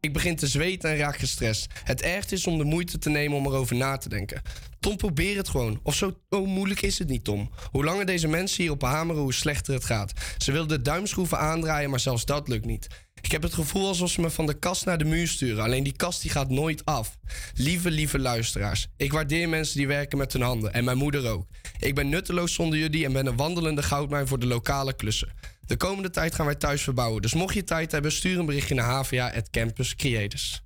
Ik 0.00 0.12
begin 0.12 0.36
te 0.36 0.46
zweten 0.46 0.90
en 0.90 0.96
raak 0.96 1.16
gestrest. 1.16 1.66
Het 1.84 2.02
ergste 2.02 2.34
is 2.34 2.46
om 2.46 2.58
de 2.58 2.64
moeite 2.64 2.98
te 2.98 3.10
nemen 3.10 3.38
om 3.38 3.46
erover 3.46 3.76
na 3.76 3.96
te 3.96 4.08
denken. 4.08 4.42
Tom, 4.80 4.96
probeer 4.96 5.36
het 5.36 5.48
gewoon. 5.48 5.80
Of 5.82 5.94
zo 5.94 6.20
oh, 6.28 6.46
moeilijk 6.46 6.82
is 6.82 6.98
het 6.98 7.08
niet, 7.08 7.24
Tom. 7.24 7.50
Hoe 7.70 7.84
langer 7.84 8.06
deze 8.06 8.28
mensen 8.28 8.62
hierop 8.62 8.82
hameren, 8.82 9.22
hoe 9.22 9.32
slechter 9.32 9.74
het 9.74 9.84
gaat. 9.84 10.12
Ze 10.38 10.52
willen 10.52 10.68
de 10.68 10.82
duimschroeven 10.82 11.38
aandraaien, 11.38 11.90
maar 11.90 12.00
zelfs 12.00 12.24
dat 12.24 12.48
lukt 12.48 12.64
niet. 12.64 12.86
Ik 13.22 13.30
heb 13.30 13.42
het 13.42 13.54
gevoel 13.54 13.86
alsof 13.86 14.10
ze 14.10 14.20
me 14.20 14.30
van 14.30 14.46
de 14.46 14.58
kast 14.58 14.84
naar 14.84 14.98
de 14.98 15.04
muur 15.04 15.28
sturen. 15.28 15.64
Alleen 15.64 15.82
die 15.82 15.96
kast 15.96 16.22
die 16.22 16.30
gaat 16.30 16.48
nooit 16.48 16.84
af. 16.84 17.18
Lieve, 17.54 17.90
lieve 17.90 18.18
luisteraars. 18.18 18.88
Ik 18.96 19.12
waardeer 19.12 19.48
mensen 19.48 19.76
die 19.76 19.86
werken 19.86 20.18
met 20.18 20.32
hun 20.32 20.42
handen. 20.42 20.72
En 20.72 20.84
mijn 20.84 20.96
moeder 20.96 21.30
ook. 21.30 21.46
Ik 21.78 21.94
ben 21.94 22.08
nutteloos 22.08 22.54
zonder 22.54 22.78
jullie 22.78 23.04
en 23.04 23.12
ben 23.12 23.26
een 23.26 23.36
wandelende 23.36 23.82
goudmijn 23.82 24.26
voor 24.26 24.38
de 24.38 24.46
lokale 24.46 24.92
klussen. 24.92 25.32
De 25.66 25.76
komende 25.76 26.10
tijd 26.10 26.34
gaan 26.34 26.46
wij 26.46 26.54
thuis 26.54 26.82
verbouwen. 26.82 27.22
Dus 27.22 27.34
mocht 27.34 27.54
je 27.54 27.64
tijd 27.64 27.92
hebben, 27.92 28.12
stuur 28.12 28.38
een 28.38 28.46
berichtje 28.46 28.74
naar 28.74 28.90
HVA 28.90 29.32
at 29.34 29.50
Campus 29.50 29.96
Creators. 29.96 30.62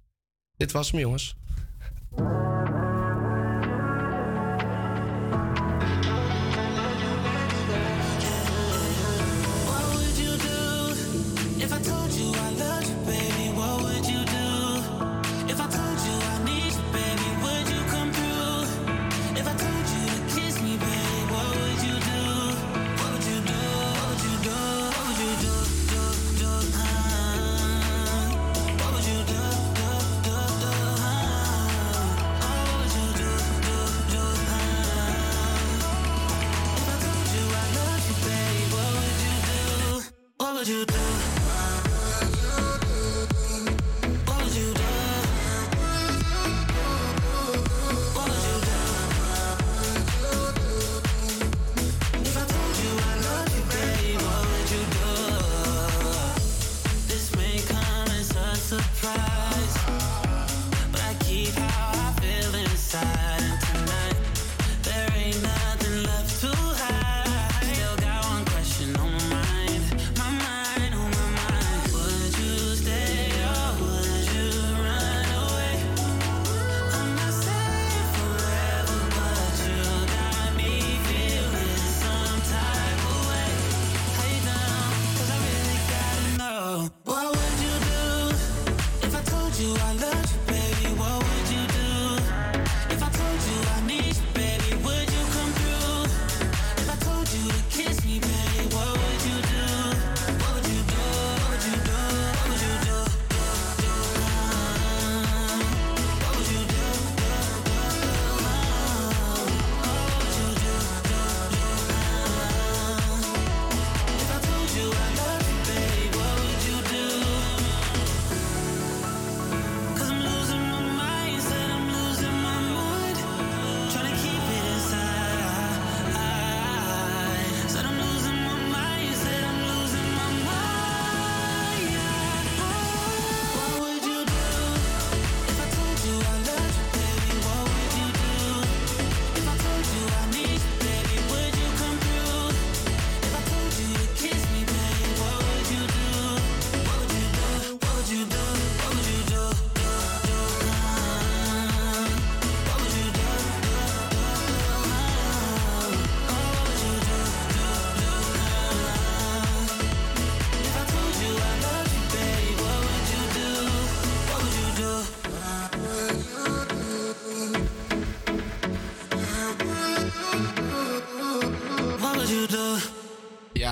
Dit 0.57 0.73
was 0.73 0.91
hem, 0.91 1.01
jongens. 1.01 1.37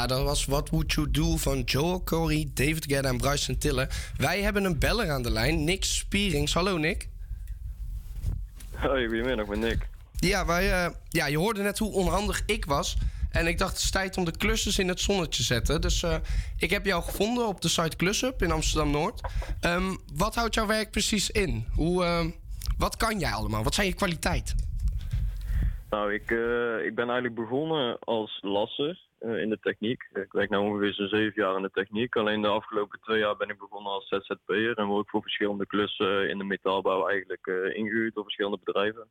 Ja, 0.05 0.11
dat 0.11 0.25
was 0.25 0.45
What 0.45 0.71
Would 0.71 0.93
You 0.93 1.11
Do 1.11 1.37
van 1.37 1.61
Joel 1.61 2.03
Corey, 2.03 2.51
David 2.55 2.85
Guetta 2.85 3.09
en 3.09 3.17
Bryson 3.17 3.59
Tiller. 3.59 3.89
Wij 4.17 4.43
hebben 4.43 4.65
een 4.65 4.79
beller 4.79 5.11
aan 5.11 5.23
de 5.23 5.31
lijn, 5.31 5.65
Nick 5.65 5.85
Spierings. 5.85 6.55
Hallo 6.55 6.77
Nick. 6.77 7.09
Hoi, 8.75 9.07
goedemiddag, 9.07 9.45
ik 9.45 9.51
ben 9.51 9.59
Nick. 9.59 9.89
Ja, 10.17 10.47
wij, 10.47 10.73
eh, 10.73 10.91
ja, 11.09 11.27
je 11.27 11.39
hoorde 11.39 11.63
net 11.63 11.79
hoe 11.79 11.93
onhandig 11.93 12.43
ik 12.47 12.65
was. 12.65 12.97
En 13.31 13.47
ik 13.47 13.59
dacht, 13.59 13.73
het 13.73 13.83
is 13.83 13.91
tijd 13.91 14.17
om 14.17 14.25
de 14.25 14.37
klussers 14.37 14.79
in 14.79 14.89
het 14.89 15.01
zonnetje 15.01 15.43
te 15.43 15.43
zetten. 15.43 15.81
Dus 15.81 16.03
eh, 16.03 16.17
ik 16.59 16.71
heb 16.71 16.85
jou 16.85 17.03
gevonden 17.03 17.47
op 17.47 17.61
de 17.61 17.69
site 17.69 17.97
Klussup 17.97 18.43
in 18.43 18.51
Amsterdam-Noord. 18.51 19.21
Ehm, 19.61 19.97
wat 20.15 20.35
houdt 20.35 20.55
jouw 20.55 20.67
werk 20.67 20.91
precies 20.91 21.31
in? 21.31 21.67
Hoe, 21.75 22.05
ehm, 22.05 22.31
wat 22.79 22.97
kan 22.97 23.19
jij 23.19 23.33
allemaal? 23.33 23.63
Wat 23.63 23.75
zijn 23.75 23.87
je 23.87 23.95
kwaliteiten? 23.95 24.57
Nou, 25.91 26.13
ik, 26.13 26.31
eh, 26.31 26.87
ik 26.87 26.95
ben 26.95 27.05
eigenlijk 27.05 27.35
begonnen 27.35 27.99
als 27.99 28.39
lasser. 28.43 28.99
Eh, 29.19 29.37
in 29.39 29.49
de 29.49 29.59
techniek. 29.61 30.09
Ik 30.13 30.33
werk 30.33 30.51
nu 30.51 30.57
ongeveer 30.57 30.93
zo'n 30.95 31.09
zeven 31.09 31.43
jaar 31.43 31.57
in 31.57 31.63
de 31.63 31.71
techniek. 31.71 32.17
Alleen 32.17 32.43
de 32.43 32.49
afgelopen 32.49 33.01
twee 33.01 33.19
jaar 33.19 33.37
ben 33.37 33.49
ik 33.49 33.59
begonnen 33.59 33.93
als 33.93 34.09
ZZP'er 34.09 34.79
en 34.79 34.87
word 34.87 35.05
ik 35.05 35.11
voor 35.11 35.23
verschillende 35.23 35.67
klussen 35.67 36.29
in 36.29 36.39
de 36.39 36.45
metaalbouw 36.45 37.09
eigenlijk 37.09 37.47
eh, 37.47 37.77
ingehuurd 37.77 38.15
door 38.15 38.23
verschillende 38.25 38.59
bedrijven. 38.65 39.09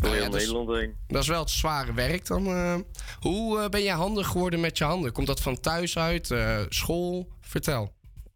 Door 0.00 0.12
heel 0.12 0.24
dat 0.24 0.34
is- 0.34 0.46
Nederland 0.46 0.78
heen. 0.78 0.96
Dat 1.06 1.22
is 1.22 1.28
wel 1.28 1.40
het 1.40 1.50
zware 1.50 1.94
werk 1.94 2.26
dan. 2.26 2.46
eh. 2.46 2.76
hoe 3.20 3.68
ben 3.68 3.82
jij 3.82 3.94
handig 3.94 4.26
geworden 4.26 4.60
met 4.60 4.78
je 4.78 4.84
handen? 4.84 5.12
Komt 5.12 5.26
dat 5.26 5.42
van 5.42 5.60
thuis 5.60 5.98
uit? 5.98 6.26
school? 6.68 7.28
Vertel. 7.40 7.92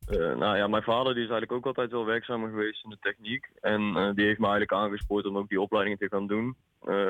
Eh, 0.06 0.18
nou 0.18 0.56
ja, 0.56 0.66
mijn 0.66 0.82
vader 0.82 1.14
die 1.14 1.24
is 1.24 1.30
eigenlijk 1.30 1.52
ook 1.52 1.66
altijd 1.66 1.90
wel 1.90 2.04
werkzaam 2.04 2.44
geweest 2.44 2.84
in 2.84 2.90
de 2.90 2.98
techniek. 3.00 3.48
En 3.60 3.80
die 4.14 4.24
heeft 4.26 4.38
me 4.38 4.46
eigenlijk 4.48 4.72
aangespoord 4.72 5.26
om 5.26 5.38
ook 5.38 5.48
die 5.48 5.60
opleiding 5.60 5.98
te 5.98 6.08
gaan 6.08 6.26
doen. 6.26 6.56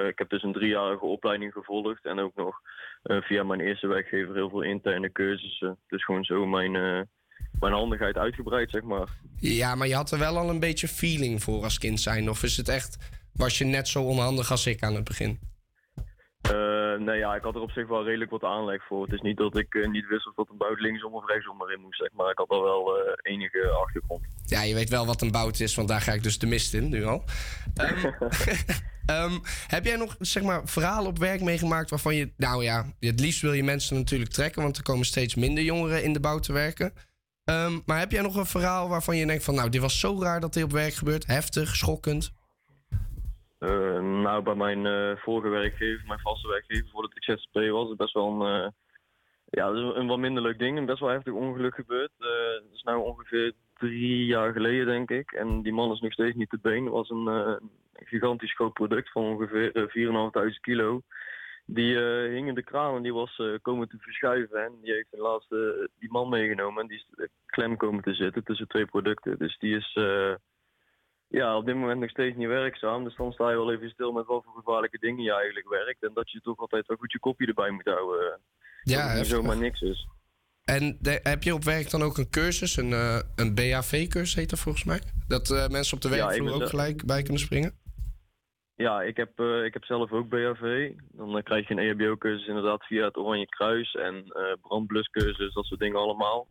Ik 0.08 0.18
heb 0.18 0.28
dus 0.28 0.42
een 0.42 0.52
driejarige 0.52 1.04
opleiding 1.04 1.52
gevolgd 1.52 2.04
en 2.04 2.18
ook 2.18 2.34
nog 2.34 2.60
via 3.02 3.42
mijn 3.42 3.60
eerste 3.60 3.86
werkgever 3.86 4.34
heel 4.34 4.50
veel 4.50 4.62
interne 4.62 5.12
cursussen. 5.12 5.78
Dus 5.88 6.04
gewoon 6.04 6.24
zo 6.24 6.46
mijn, 6.46 6.76
eh, 6.76 7.00
mijn 7.60 7.72
handigheid 7.72 8.16
uitgebreid, 8.16 8.70
zeg 8.70 8.82
maar. 8.82 9.08
Ja, 9.36 9.74
maar 9.74 9.88
je 9.88 9.94
had 9.94 10.10
er 10.10 10.18
wel 10.18 10.36
al 10.38 10.50
een 10.50 10.60
beetje 10.60 10.88
feeling 10.88 11.42
voor 11.42 11.62
als 11.62 11.78
kind 11.78 12.00
zijn. 12.00 12.30
Of 12.30 12.42
is 12.42 12.56
het 12.56 12.68
echt, 12.68 13.10
was 13.32 13.58
je 13.58 13.64
net 13.64 13.88
zo 13.88 14.02
onhandig 14.02 14.50
als 14.50 14.66
ik 14.66 14.82
aan 14.82 14.94
het 14.94 15.04
begin? 15.04 15.38
Eh, 16.40 16.98
nee, 16.98 17.18
ja, 17.18 17.34
ik 17.34 17.42
had 17.42 17.54
er 17.54 17.60
op 17.60 17.70
zich 17.70 17.88
wel 17.88 18.04
redelijk 18.04 18.30
wat 18.30 18.42
aanleg 18.42 18.86
voor. 18.86 19.02
Het 19.02 19.12
is 19.12 19.20
niet 19.20 19.36
dat 19.36 19.56
ik 19.56 19.74
eh, 19.74 19.88
niet 19.88 20.06
wist 20.06 20.26
of 20.26 20.34
dat 20.34 20.48
een 20.50 20.56
bout 20.56 20.80
linksom 20.80 21.14
of 21.14 21.26
rechtsom 21.26 21.62
erin 21.62 21.80
moest, 21.80 21.98
zeg 21.98 22.12
maar. 22.12 22.30
Ik 22.30 22.38
had 22.38 22.48
al 22.48 22.62
wel 22.62 22.96
eh, 22.96 23.12
enige 23.22 23.68
achtergrond. 23.68 24.24
Ja, 24.44 24.62
je 24.62 24.74
weet 24.74 24.88
wel 24.88 25.06
wat 25.06 25.22
een 25.22 25.30
bout 25.30 25.60
is, 25.60 25.74
want 25.74 25.88
daar 25.88 26.00
ga 26.00 26.12
ik 26.12 26.22
dus 26.22 26.38
de 26.38 26.46
mist 26.46 26.74
in 26.74 26.88
nu 26.88 27.04
al. 27.04 27.24
Ehm, 27.74 28.06
ehm, 29.06 29.38
heb 29.66 29.84
jij 29.84 29.96
nog 29.96 30.16
zeg 30.18 30.42
maar, 30.42 30.62
verhalen 30.64 31.10
op 31.10 31.18
werk 31.18 31.40
meegemaakt 31.40 31.90
waarvan 31.90 32.14
je... 32.14 32.32
Nou 32.36 32.64
ja, 32.64 32.86
het 33.00 33.20
liefst 33.20 33.42
wil 33.42 33.52
je 33.52 33.64
mensen 33.64 33.96
natuurlijk 33.96 34.30
trekken... 34.30 34.62
want 34.62 34.76
er 34.76 34.82
komen 34.82 35.06
steeds 35.06 35.34
minder 35.34 35.64
jongeren 35.64 36.04
in 36.04 36.12
de 36.12 36.20
bouw 36.20 36.38
te 36.38 36.52
werken. 36.52 36.92
Ehm, 37.44 37.78
maar 37.84 37.98
heb 37.98 38.12
jij 38.12 38.22
nog 38.22 38.36
een 38.36 38.46
verhaal 38.46 38.88
waarvan 38.88 39.16
je 39.16 39.26
denkt 39.26 39.44
van... 39.44 39.54
nou, 39.54 39.68
dit 39.68 39.80
was 39.80 40.00
zo 40.00 40.22
raar 40.22 40.40
dat 40.40 40.52
dit 40.52 40.64
op 40.64 40.72
werk 40.72 40.94
gebeurt. 40.94 41.26
Heftig, 41.26 41.76
schokkend. 41.76 42.36
Eh, 43.58 44.00
nou, 44.00 44.42
bij 44.42 44.54
mijn 44.54 44.86
eh, 44.86 45.16
vorige 45.16 45.48
werkgever, 45.48 46.06
mijn 46.06 46.20
vaste 46.20 46.48
werkgever, 46.48 46.88
voordat 46.88 47.16
ik 47.16 47.22
ZZP 47.24 47.70
was, 47.70 47.90
is 47.90 47.96
best 47.96 48.14
wel 48.14 48.40
een, 48.40 48.62
eh, 48.62 48.70
ja, 49.44 49.68
een 49.68 50.06
wat 50.06 50.18
minder 50.18 50.42
leuk 50.42 50.58
ding. 50.58 50.78
Een 50.78 50.86
best 50.86 51.00
wel 51.00 51.08
heftig 51.08 51.32
ongeluk 51.32 51.74
gebeurd. 51.74 52.10
Dat 52.18 52.72
is 52.72 52.82
nu 52.82 52.94
ongeveer 52.94 53.52
drie 53.74 54.24
jaar 54.26 54.52
geleden, 54.52 54.86
denk 54.86 55.10
ik. 55.10 55.32
En 55.32 55.62
die 55.62 55.72
man 55.72 55.92
is 55.92 56.00
nog 56.00 56.12
steeds 56.12 56.36
niet 56.36 56.50
te 56.50 56.58
been. 56.58 56.84
Het 56.84 56.92
was 56.92 57.10
een 57.10 57.60
gigantisch 57.92 58.54
groot 58.54 58.72
product 58.72 59.10
van 59.10 59.24
ongeveer 59.24 59.72
eh, 59.72 60.52
4.500 60.52 60.60
kilo. 60.60 61.02
Die 61.66 61.98
hing 61.98 62.48
in 62.48 62.54
de 62.54 62.64
kraan 62.64 62.96
en 62.96 63.02
die 63.02 63.14
was 63.14 63.42
komen 63.62 63.88
te 63.88 63.96
verschuiven. 63.98 64.64
En 64.64 64.72
die 64.82 64.92
heeft 64.92 65.10
ten 65.10 65.20
laatste 65.20 65.90
die 65.98 66.10
man 66.10 66.28
meegenomen. 66.28 66.82
En 66.82 66.88
die 66.88 66.96
is 66.96 67.28
klem 67.46 67.76
komen 67.76 68.02
te 68.02 68.14
zitten 68.14 68.44
tussen 68.44 68.68
twee 68.68 68.86
producten. 68.86 69.38
Dus 69.38 69.58
die 69.58 69.76
is 69.76 69.96
ja, 71.28 71.56
op 71.56 71.66
dit 71.66 71.74
moment 71.74 72.00
nog 72.00 72.10
steeds 72.10 72.36
niet 72.36 72.46
werkzaam. 72.48 73.04
Dus 73.04 73.16
dan 73.16 73.32
sta 73.32 73.50
je 73.50 73.56
wel 73.56 73.72
even 73.72 73.90
stil 73.90 74.12
met 74.12 74.26
wat 74.26 74.44
voor 74.44 74.54
gevaarlijke 74.54 74.98
dingen 74.98 75.22
je 75.22 75.32
eigenlijk 75.32 75.68
werkt. 75.68 76.02
En 76.02 76.10
dat 76.14 76.30
je 76.30 76.40
toch 76.40 76.58
altijd 76.58 76.86
wel 76.86 76.96
goed 76.96 77.12
je 77.12 77.18
kopje 77.18 77.46
erbij 77.46 77.70
moet 77.70 77.84
houden. 77.84 78.40
Ja, 78.82 79.14
dat 79.16 79.26
zomaar 79.26 79.56
niks 79.58 79.80
is. 79.80 80.06
En 80.64 80.96
de- 81.00 81.20
heb 81.22 81.42
je 81.42 81.54
op 81.54 81.64
werk 81.64 81.90
dan 81.90 82.02
ook 82.02 82.18
een 82.18 82.30
cursus, 82.30 82.76
een, 82.76 82.92
eh, 82.92 83.20
een 83.36 83.54
BHV-cursus 83.54 84.34
heet 84.34 84.50
dat 84.50 84.58
volgens 84.58 84.84
mij? 84.84 85.00
Dat 85.28 85.50
eh, 85.50 85.68
mensen 85.68 85.96
op 85.96 86.02
de 86.02 86.08
werkvloer 86.08 86.52
ook 86.54 86.68
gelijk 86.68 87.04
bij 87.06 87.22
kunnen 87.22 87.42
springen? 87.42 87.72
Ja, 88.74 89.02
ik 89.02 89.16
heb, 89.16 89.38
eh, 89.40 89.64
ik 89.64 89.72
heb 89.72 89.84
zelf 89.84 90.12
ook 90.12 90.28
BHV. 90.28 90.90
Dan 91.12 91.36
eh, 91.36 91.42
krijg 91.42 91.68
je 91.68 91.74
een 91.74 91.80
EHBO-cursus 91.88 92.46
inderdaad 92.46 92.84
via 92.84 93.04
het 93.04 93.16
Oranje 93.16 93.46
Kruis 93.48 93.94
en 93.94 94.14
eh 94.14 94.52
brandbluscursus, 94.62 95.54
dat 95.54 95.64
soort 95.64 95.80
dingen 95.80 95.98
allemaal. 96.00 96.46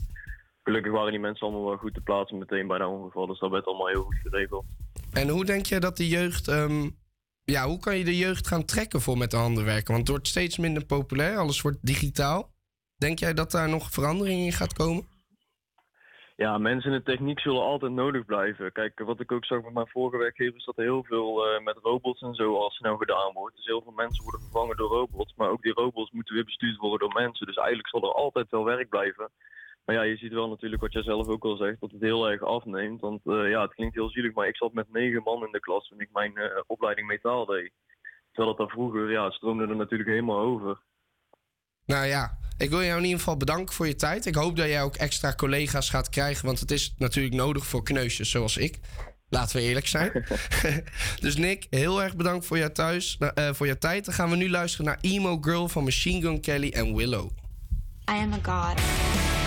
Gelukkig 0.68 0.92
waren 0.92 1.12
die 1.12 1.20
mensen 1.20 1.48
allemaal 1.48 1.66
wel 1.66 1.78
goed 1.78 1.94
te 1.94 2.02
plaatsen 2.02 2.38
meteen 2.38 2.68
bij 2.68 2.78
dat 2.78 2.90
ongeval, 2.90 3.28
dus 3.28 3.40
dat 3.40 3.52
werd 3.52 3.66
allemaal 3.66 3.88
heel 3.88 4.04
goed 4.04 4.16
geregeld. 4.24 4.66
En 5.14 5.30
hoe 5.30 5.46
denk 5.46 5.66
je 5.66 5.80
dat 5.80 5.98
de 5.98 6.08
jeugd... 6.08 6.48
ehm, 6.48 6.90
ja, 7.44 7.66
hoe 7.66 7.80
kan 7.80 7.98
je 7.98 8.04
de 8.04 8.18
jeugd 8.18 8.48
gaan 8.48 8.66
trekken 8.66 9.02
voor 9.02 9.18
met 9.18 9.32
de 9.32 9.38
handen 9.38 9.66
werken? 9.66 9.88
Want 9.88 10.00
het 10.00 10.10
wordt 10.10 10.28
steeds 10.28 10.58
minder 10.58 10.86
populair, 10.86 11.38
alles 11.38 11.62
wordt 11.62 11.78
digitaal. 11.82 12.52
Denk 12.98 13.20
jij 13.20 13.34
dat 13.34 13.52
daar 13.52 13.70
nog 13.70 13.92
verandering 13.92 14.46
in 14.46 14.52
gaat 14.52 14.74
komen? 14.74 15.08
Ja, 16.36 16.58
mensen 16.58 16.92
in 16.92 16.98
de 16.98 17.12
techniek 17.12 17.40
zullen 17.40 17.62
altijd 17.62 17.92
nodig 17.92 18.26
blijven. 18.26 18.72
Kijk, 18.72 19.00
wat 19.00 19.20
ik 19.20 19.32
ook 19.32 19.46
zag 19.46 19.64
met 19.64 19.74
mijn 19.74 19.88
vorige 19.88 20.18
werkgever 20.18 20.56
is 20.56 20.66
dat 20.66 20.78
er 20.78 20.84
heel 20.84 21.04
veel 21.04 21.46
eh, 21.46 21.64
met 21.64 21.78
robots 21.82 22.22
en 22.22 22.34
zo 22.34 22.56
al 22.56 22.70
snel 22.70 22.98
gedaan 22.98 23.34
wordt. 23.34 23.56
Dus 23.56 23.66
heel 23.66 23.82
veel 23.82 23.92
mensen 23.96 24.24
worden 24.24 24.42
vervangen 24.42 24.78
door 24.78 24.90
robots, 24.90 25.34
maar 25.36 25.50
ook 25.50 25.62
die 25.62 25.74
robots 25.74 26.12
moeten 26.12 26.36
weer 26.36 26.46
bestuurd 26.46 26.78
worden 26.78 27.00
door 27.00 27.22
mensen. 27.22 27.46
Dus 27.46 27.56
eigenlijk 27.56 27.88
zal 27.88 28.04
er 28.04 28.14
altijd 28.14 28.50
wel 28.50 28.64
werk 28.64 28.90
blijven. 28.90 29.30
Maar 29.88 29.96
ja, 29.96 30.02
je 30.02 30.18
ziet 30.18 30.34
wel 30.34 30.50
natuurlijk 30.50 30.82
wat 30.82 30.94
jij 30.94 31.04
zelf 31.04 31.28
ook 31.28 31.44
al 31.44 31.56
zegt, 31.56 31.80
dat 31.80 31.92
het 31.92 32.02
heel 32.02 32.30
erg 32.30 32.42
afneemt. 32.44 33.02
Want 33.02 33.22
eh, 33.26 33.50
ja, 33.50 33.62
het 33.62 33.74
klinkt 33.74 33.96
heel 33.96 34.10
zielig, 34.10 34.34
maar 34.34 34.48
ik 34.48 34.56
zat 34.56 34.74
met 34.74 34.92
negen 34.92 35.24
man 35.24 35.46
in 35.46 35.52
de 35.52 35.60
klas 35.60 35.88
toen 35.88 36.00
ik 36.00 36.10
mijn 36.14 36.38
eh, 36.38 36.62
opleiding 36.66 37.08
metaal 37.08 37.46
deed. 37.46 37.72
Terwijl 38.32 38.56
dat 38.56 38.58
daar 38.58 38.76
vroeger, 38.76 39.12
ja, 39.12 39.32
stroomde 39.32 39.68
er 39.68 39.76
natuurlijk 39.76 40.10
helemaal 40.10 40.40
over. 40.40 40.82
Nou 41.86 42.06
ja, 42.06 42.38
ik 42.58 42.70
wil 42.70 42.84
jou 42.84 42.98
in 42.98 43.04
ieder 43.04 43.20
geval 43.20 43.38
bedanken 43.38 43.76
voor 43.76 43.88
je 43.88 43.96
tijd. 43.96 44.26
Ik 44.26 44.36
hoop 44.36 44.56
dat 44.56 44.68
jij 44.68 44.84
ook 44.84 44.96
extra 44.96 45.34
collega's 45.34 45.90
gaat 45.90 46.10
krijgen, 46.10 46.46
want 46.46 46.60
het 46.60 46.72
is 46.72 46.96
natuurlijk 46.98 47.36
nodig 47.36 47.66
voor 47.66 47.84
kneusjes 47.84 48.32
zoals 48.32 48.58
ik. 48.58 48.80
Laten 49.30 49.58
we 49.58 49.64
eerlijk 49.64 49.88
zijn. 49.88 50.26
dus 51.26 51.36
Nick, 51.36 51.68
heel 51.70 52.02
erg 52.04 52.16
bedankt 52.16 52.46
voor 52.46 52.58
jouw, 52.58 52.72
thuis, 52.72 53.18
eh, 53.18 53.54
voor 53.54 53.66
jouw 53.66 53.78
tijd. 53.78 54.06
Dan 54.06 54.14
gaan 54.14 54.30
we 54.30 54.36
nu 54.36 54.50
luisteren 54.50 54.86
naar 54.86 54.98
Emo 55.02 55.38
Girl 55.42 55.68
van 55.68 55.84
Machine 55.84 56.22
Gun 56.22 56.42
Kelly 56.42 56.70
en 56.70 56.96
Willow. 56.96 57.30
I 58.10 58.14
am 58.14 58.34
a 58.34 58.40
god. 58.44 59.47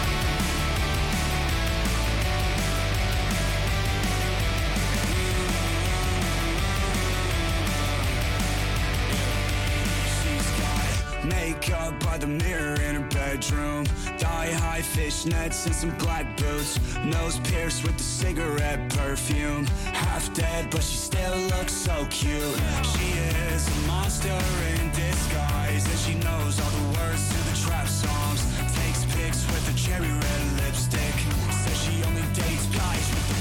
Mirror 12.30 12.80
in 12.80 12.94
her 12.96 13.08
bedroom. 13.08 13.84
Thigh 14.18 14.52
high 14.52 14.82
fishnets 14.82 15.66
and 15.66 15.74
some 15.74 15.90
black 15.98 16.36
boots. 16.36 16.78
Nose 17.04 17.38
pierced 17.40 17.82
with 17.82 17.96
the 17.96 18.02
cigarette 18.02 18.88
perfume. 18.90 19.66
Half 19.92 20.32
dead, 20.34 20.70
but 20.70 20.82
she 20.82 20.96
still 20.96 21.36
looks 21.52 21.72
so 21.72 22.06
cute. 22.10 22.56
She 22.92 23.08
is 23.52 23.66
a 23.68 23.80
monster 23.86 24.38
in 24.74 24.90
disguise, 24.90 25.84
and 25.86 25.98
she 25.98 26.14
knows 26.26 26.60
all 26.60 26.70
the 26.70 26.98
words 26.98 27.28
to 27.28 27.38
the 27.50 27.56
trap 27.64 27.88
songs. 27.88 28.40
Takes 28.76 29.04
pics 29.14 29.46
with 29.46 29.64
a 29.72 29.76
cherry 29.76 30.12
red 30.12 30.42
lipstick. 30.62 31.14
Says 31.62 31.78
she 31.82 32.02
only 32.04 32.26
dates 32.34 32.66
guys 32.66 33.06
with 33.10 33.26
the 33.28 33.39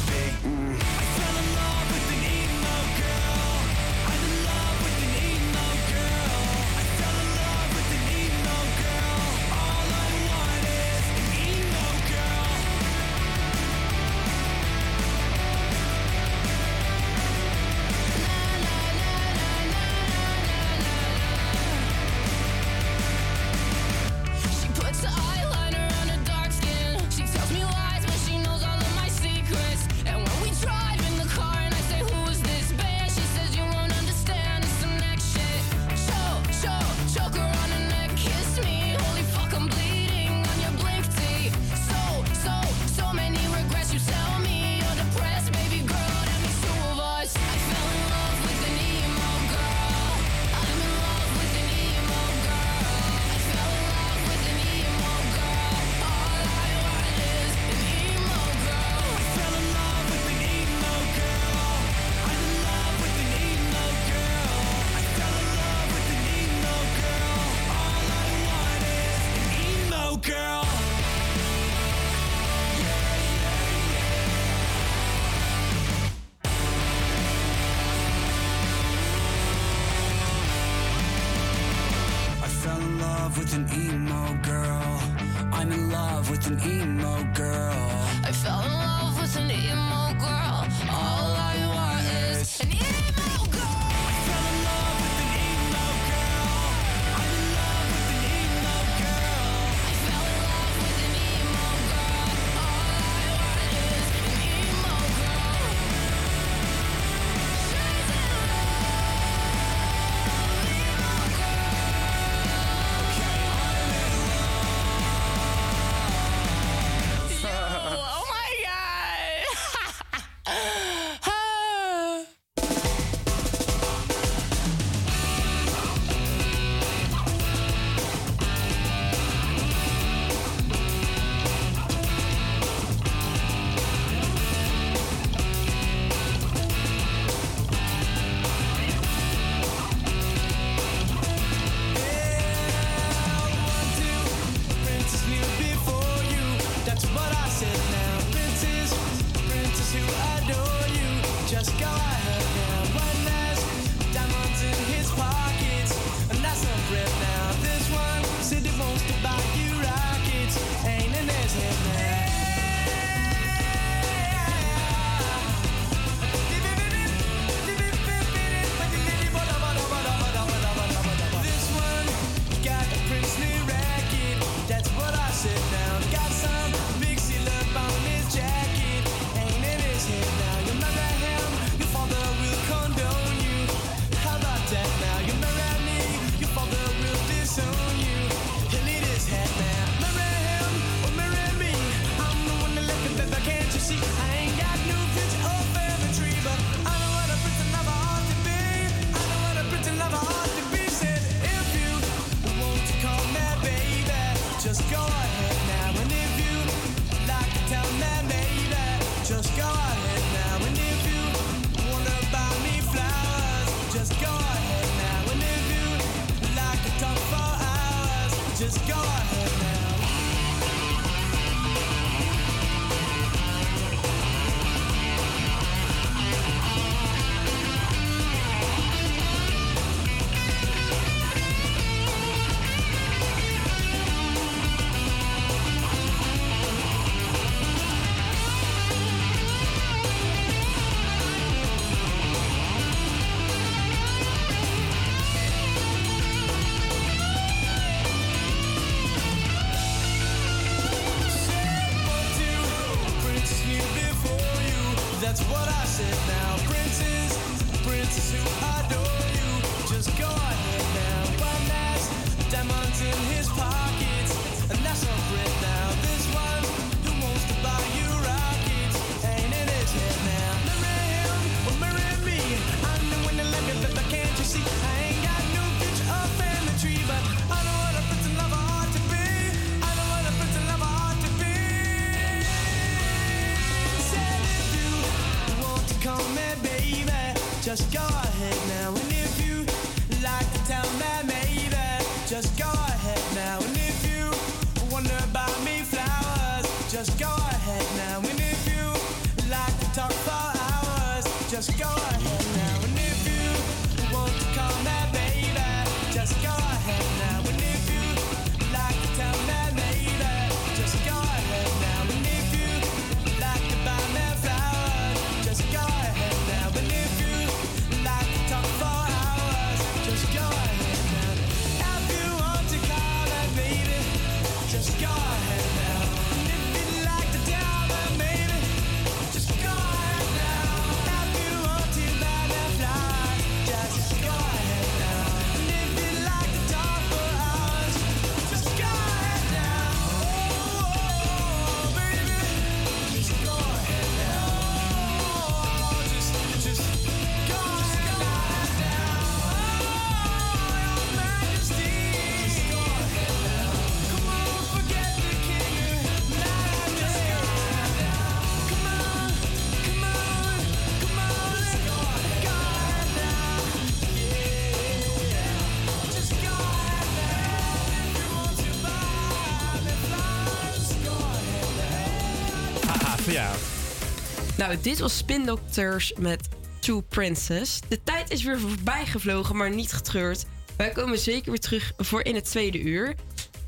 Nou, 374.60 374.78
dit 374.82 375.00
was 375.00 375.18
Spin 375.18 375.46
Doctors 375.46 376.14
met 376.18 376.50
Two 376.80 377.02
Princess. 377.02 377.80
De 377.88 378.04
tijd 378.04 378.32
is 378.32 378.44
weer 378.44 378.60
voorbij 378.60 379.06
gevlogen, 379.06 379.56
maar 379.58 379.76
niet 379.76 379.92
getreurd. 379.92 380.46
Wij 380.78 380.90
komen 380.90 381.20
zeker 381.20 381.52
weer 381.52 381.60
terug 381.60 381.94
voor 381.98 382.24
in 382.24 382.36
het 382.36 382.46
tweede 382.46 382.82
uur. 382.82 383.16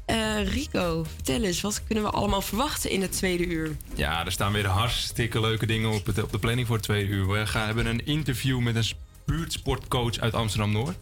Eh, 0.06 0.54
Rico, 0.54 1.04
vertel 1.04 1.44
eens, 1.44 1.62
wat 1.62 1.84
kunnen 1.86 2.04
we 2.04 2.10
allemaal 2.10 2.42
verwachten 2.42 2.90
in 2.90 3.02
het 3.02 3.12
tweede 3.12 3.46
uur? 3.46 3.76
Ja, 3.96 4.26
er 4.26 4.32
staan 4.32 4.52
weer 4.52 4.68
hartstikke 4.68 5.40
leuke 5.40 5.66
dingen 5.66 5.90
op, 5.92 6.06
het, 6.06 6.24
op 6.24 6.32
de 6.32 6.40
planning 6.40 6.68
voor 6.68 6.76
het 6.76 6.86
tweede 6.86 7.10
uur. 7.10 7.28
We 7.28 7.48
gaan 7.48 7.66
hebben 7.66 7.86
een 7.86 8.06
interview 8.06 8.60
met 8.60 8.76
een 8.76 8.86
buurtsportcoach 9.26 10.18
uit 10.18 10.34
Amsterdam-Noord. 10.34 10.98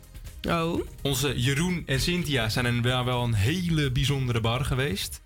Oh. 0.47 0.87
Onze 1.01 1.39
Jeroen 1.39 1.83
en 1.85 1.99
Cynthia 1.99 2.49
zijn 2.49 2.65
een, 2.65 2.81
wel, 2.81 3.05
wel 3.05 3.23
een 3.23 3.33
hele 3.33 3.91
bijzondere 3.91 4.41
bar 4.41 4.65
geweest. 4.65 5.21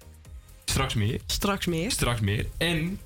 Straks 0.66 0.94
meer. 0.94 1.20
Straks 1.26 1.66
meer. 1.66 1.92
Straks 1.92 2.20
meer. 2.20 2.46
En 2.58 3.00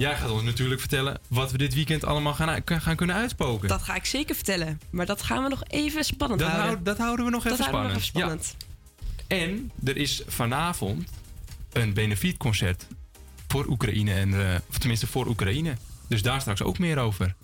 jij 0.00 0.16
gaat 0.16 0.30
ons 0.30 0.42
natuurlijk 0.42 0.80
vertellen 0.80 1.18
wat 1.28 1.50
we 1.52 1.58
dit 1.58 1.74
weekend 1.74 2.04
allemaal 2.04 2.34
gaan, 2.34 2.62
gaan 2.64 2.96
kunnen 2.96 3.16
uitspoken. 3.16 3.68
Dat 3.68 3.82
ga 3.82 3.94
ik 3.94 4.04
zeker 4.04 4.34
vertellen. 4.34 4.80
Maar 4.90 5.06
dat 5.06 5.22
gaan 5.22 5.42
we 5.42 5.48
nog 5.48 5.62
even 5.66 6.04
spannend 6.04 6.40
Dat 6.40 6.48
houden. 6.50 6.70
hou- 6.72 6.82
dat 6.84 6.98
houden 6.98 7.24
we 7.24 7.30
nog 7.30 7.42
Dat 7.42 7.52
even 7.52 7.64
we 7.64 7.70
spannend. 7.70 7.94
nog 7.94 8.02
even 8.02 8.18
spannend. 8.20 8.56
En 9.26 9.70
er 9.84 9.96
is 9.96 10.22
vanavond 10.26 11.08
een 11.72 11.92
benefietconcert 11.92 12.86
voor 13.48 13.66
Oekraïne. 13.66 14.12
En, 14.12 14.40
eh, 14.52 14.58
of 14.70 14.78
tenminste 14.78 15.06
voor 15.06 15.26
Oekraïne. 15.26 15.76
Dus 16.08 16.22
daar 16.22 16.40
straks 16.40 16.62
ook 16.62 16.78
meer 16.78 16.98
over. 16.98 17.34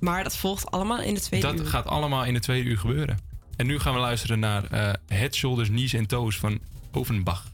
Maar 0.00 0.22
dat 0.22 0.36
volgt 0.36 0.70
allemaal 0.70 1.00
in 1.00 1.14
de 1.14 1.20
tweede 1.20 1.46
dat 1.46 1.60
uur. 1.60 1.66
gaat 1.66 1.86
allemaal 1.86 2.24
in 2.24 2.34
de 2.34 2.40
tweede 2.40 2.68
uur 2.70 2.78
gebeuren. 2.78 3.18
En 3.56 3.66
nu 3.66 3.78
gaan 3.78 3.94
we 3.94 4.00
luisteren 4.00 4.38
naar 4.38 4.64
eh, 4.64 4.92
Head, 5.06 5.34
Shoulders, 5.34 5.68
Knees 5.68 5.92
en 5.92 6.06
Toes 6.06 6.38
van 6.38 6.58
Ovenbach. 6.92 7.49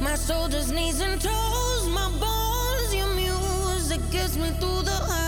My 0.00 0.16
shoulders, 0.16 0.72
knees, 0.72 1.00
and 1.00 1.20
toes, 1.20 1.88
my 1.88 2.10
bones. 2.18 2.94
Your 2.94 3.14
music 3.14 4.00
gets 4.10 4.36
me 4.36 4.50
through 4.58 4.82
the 4.82 5.19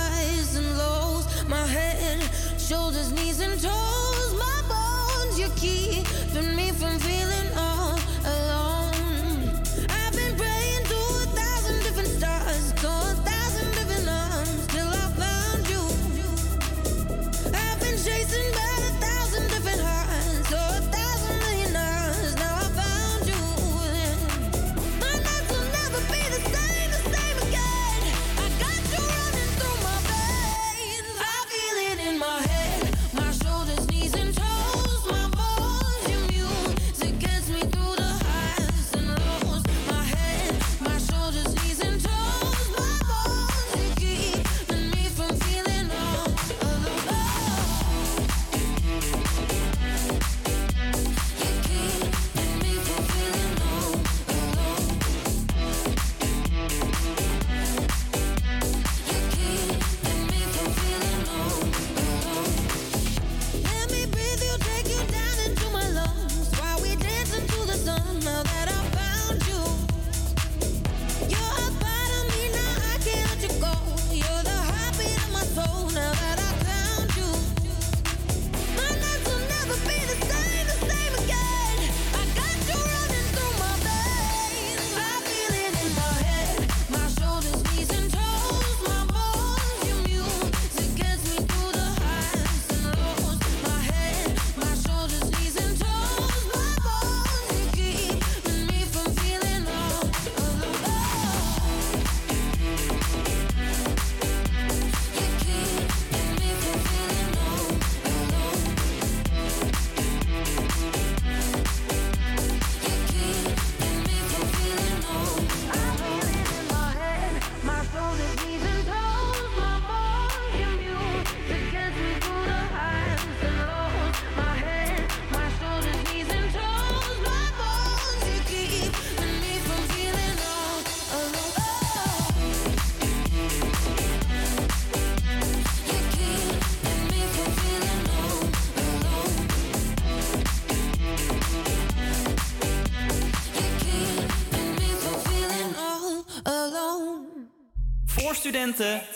Door, 148.43 149.07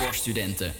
door, 0.00 0.14
studenten. 0.14 0.74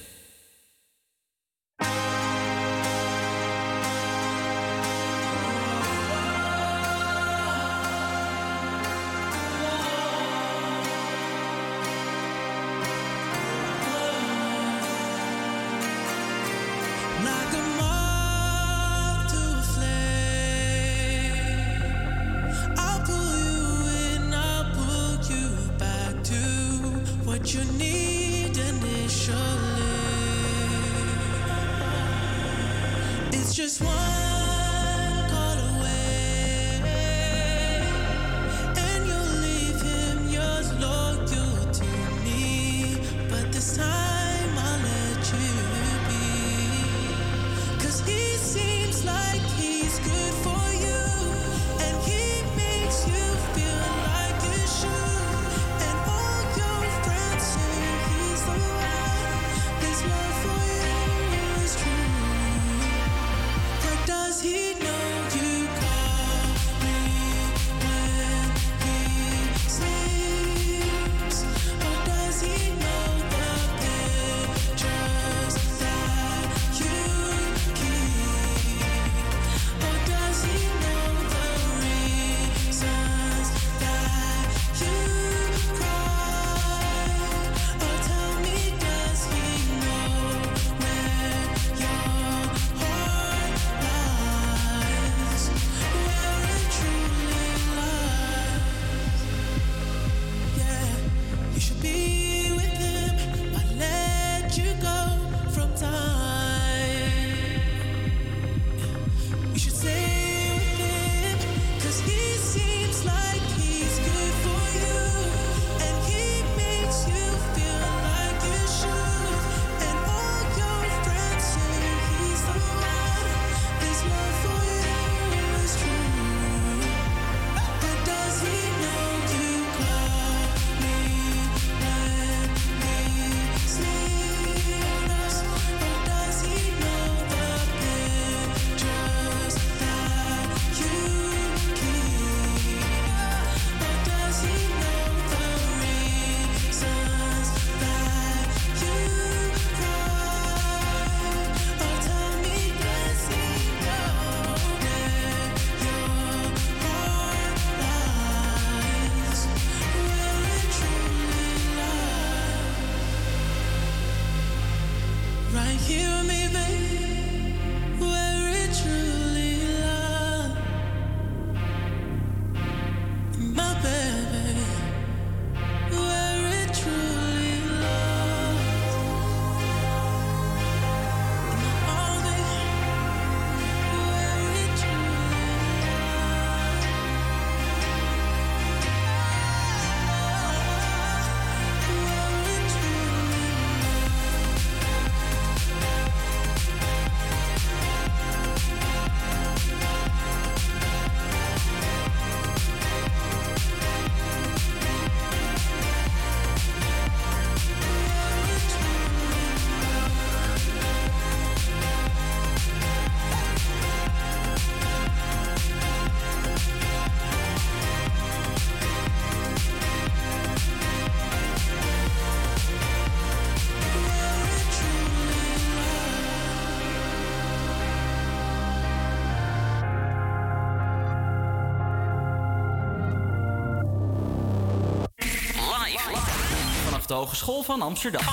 Hogeschool 237.17 237.63
van 237.63 237.83
Amsterdam. 237.83 238.25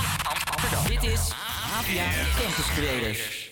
Dit 0.88 1.03
is 1.03 1.19
APA 1.73 2.09
Campus 2.39 2.65
Creators. 2.75 3.49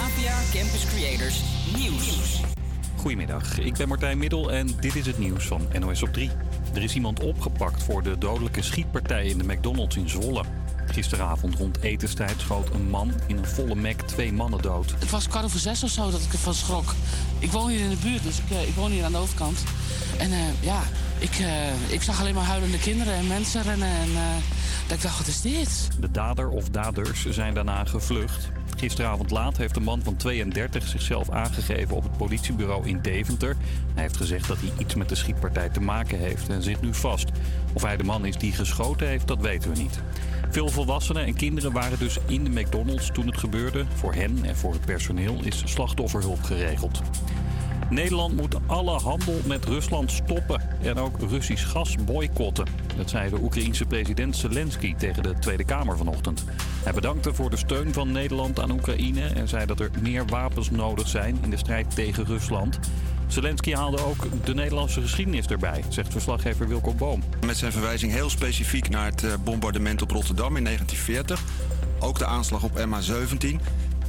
APA 0.00 0.38
Campus 0.52 0.86
Creators 0.86 1.40
Nieuws. 1.76 2.40
Goedemiddag, 2.96 3.58
ik 3.58 3.76
ben 3.76 3.88
Martijn 3.88 4.18
Middel 4.18 4.52
en 4.52 4.66
dit 4.80 4.94
is 4.94 5.06
het 5.06 5.18
nieuws 5.18 5.44
van 5.44 5.68
NOS 5.78 6.02
op 6.02 6.12
3. 6.12 6.30
Er 6.74 6.82
is 6.82 6.94
iemand 6.94 7.20
opgepakt 7.20 7.82
voor 7.82 8.02
de 8.02 8.18
dodelijke 8.18 8.62
schietpartij 8.62 9.26
in 9.26 9.38
de 9.38 9.44
McDonald's 9.44 9.96
in 9.96 10.08
Zwolle. 10.08 10.44
Gisteravond 10.86 11.54
rond 11.54 11.82
etenstijd 11.82 12.40
schoot 12.40 12.70
een 12.70 12.88
man 12.90 13.12
in 13.26 13.36
een 13.36 13.46
volle 13.46 13.74
Mac 13.74 14.00
twee 14.00 14.32
mannen 14.32 14.62
dood. 14.62 14.90
Het 14.98 15.10
was 15.10 15.28
kwart 15.28 15.44
over 15.44 15.60
zes 15.60 15.82
of 15.82 15.90
zo 15.90 16.10
dat 16.10 16.20
ik 16.20 16.32
ervan 16.32 16.54
schrok. 16.54 16.94
Ik 17.38 17.50
woon 17.50 17.68
hier 17.68 17.80
in 17.80 17.90
de 17.90 17.96
buurt, 17.96 18.22
dus 18.22 18.38
ik, 18.38 18.50
eh, 18.50 18.68
ik 18.68 18.74
woon 18.74 18.90
hier 18.90 19.04
aan 19.04 19.12
de 19.12 19.18
overkant. 19.18 19.62
En 20.18 20.32
eh, 20.32 20.38
ja, 20.60 20.82
ik, 21.18 21.38
eh, 21.38 21.92
ik 21.92 22.02
zag 22.02 22.20
alleen 22.20 22.34
maar 22.34 22.44
huilende 22.44 22.78
kinderen 22.78 23.14
en 23.14 23.26
mensen 23.26 23.62
rennen. 23.62 23.88
En 23.88 24.08
eh, 24.08 24.94
ik 24.94 25.02
dacht, 25.02 25.18
wat 25.18 25.26
is 25.26 25.40
dit? 25.40 25.88
De 26.00 26.10
dader 26.10 26.48
of 26.48 26.68
daders 26.68 27.28
zijn 27.28 27.54
daarna 27.54 27.84
gevlucht. 27.84 28.50
Gisteravond 28.76 29.30
laat 29.30 29.56
heeft 29.56 29.76
een 29.76 29.82
man 29.82 30.02
van 30.02 30.16
32 30.16 30.86
zichzelf 30.86 31.30
aangegeven 31.30 31.96
op 31.96 32.02
het 32.02 32.16
politiebureau 32.16 32.88
in 32.88 33.00
Deventer. 33.02 33.56
Hij 33.94 34.02
heeft 34.02 34.16
gezegd 34.16 34.48
dat 34.48 34.58
hij 34.60 34.72
iets 34.78 34.94
met 34.94 35.08
de 35.08 35.14
schietpartij 35.14 35.68
te 35.68 35.80
maken 35.80 36.18
heeft 36.18 36.48
en 36.48 36.62
zit 36.62 36.80
nu 36.80 36.94
vast. 36.94 37.30
Of 37.72 37.82
hij 37.82 37.96
de 37.96 38.04
man 38.04 38.26
is 38.26 38.36
die 38.36 38.52
geschoten 38.52 39.06
heeft, 39.06 39.28
dat 39.28 39.40
weten 39.40 39.72
we 39.72 39.78
niet. 39.78 40.00
Veel 40.50 40.68
volwassenen 40.68 41.24
en 41.24 41.34
kinderen 41.34 41.72
waren 41.72 41.98
dus 41.98 42.18
in 42.26 42.44
de 42.44 42.60
McDonald's 42.60 43.10
toen 43.12 43.26
het 43.26 43.38
gebeurde. 43.38 43.84
Voor 43.94 44.14
hen 44.14 44.38
en 44.44 44.56
voor 44.56 44.72
het 44.72 44.84
personeel 44.84 45.38
is 45.42 45.62
slachtofferhulp 45.64 46.42
geregeld. 46.42 47.02
Nederland 47.90 48.36
moet 48.36 48.56
alle 48.66 48.98
handel 48.98 49.40
met 49.46 49.64
Rusland 49.64 50.12
stoppen 50.12 50.62
en 50.82 50.96
ook 50.96 51.20
Russisch 51.20 51.70
gas 51.70 51.96
boycotten. 52.04 52.66
Dat 52.96 53.10
zei 53.10 53.30
de 53.30 53.42
Oekraïense 53.42 53.84
president 53.84 54.36
Zelensky 54.36 54.94
tegen 54.94 55.22
de 55.22 55.34
Tweede 55.38 55.64
Kamer 55.64 55.96
vanochtend. 55.96 56.44
Hij 56.82 56.92
bedankte 56.92 57.34
voor 57.34 57.50
de 57.50 57.56
steun 57.56 57.92
van 57.92 58.12
Nederland 58.12 58.60
aan 58.60 58.70
Oekraïne 58.70 59.26
en 59.26 59.48
zei 59.48 59.66
dat 59.66 59.80
er 59.80 59.90
meer 60.00 60.26
wapens 60.26 60.70
nodig 60.70 61.08
zijn 61.08 61.38
in 61.42 61.50
de 61.50 61.56
strijd 61.56 61.94
tegen 61.94 62.24
Rusland. 62.24 62.78
Zelensky 63.26 63.72
haalde 63.72 64.04
ook 64.04 64.44
de 64.44 64.54
Nederlandse 64.54 65.00
geschiedenis 65.00 65.46
erbij, 65.46 65.84
zegt 65.88 66.12
verslaggever 66.12 66.68
Wilco 66.68 66.94
Boom. 66.94 67.22
Met 67.46 67.56
zijn 67.56 67.72
verwijzing 67.72 68.12
heel 68.12 68.30
specifiek 68.30 68.88
naar 68.88 69.04
het 69.04 69.24
eh, 69.24 69.32
bombardement 69.44 70.02
op 70.02 70.10
Rotterdam 70.10 70.56
in 70.56 70.64
1940. 70.64 71.42
Ook 72.00 72.18
de 72.18 72.26
aanslag 72.26 72.62
op 72.62 72.78
MH17. 72.78 73.56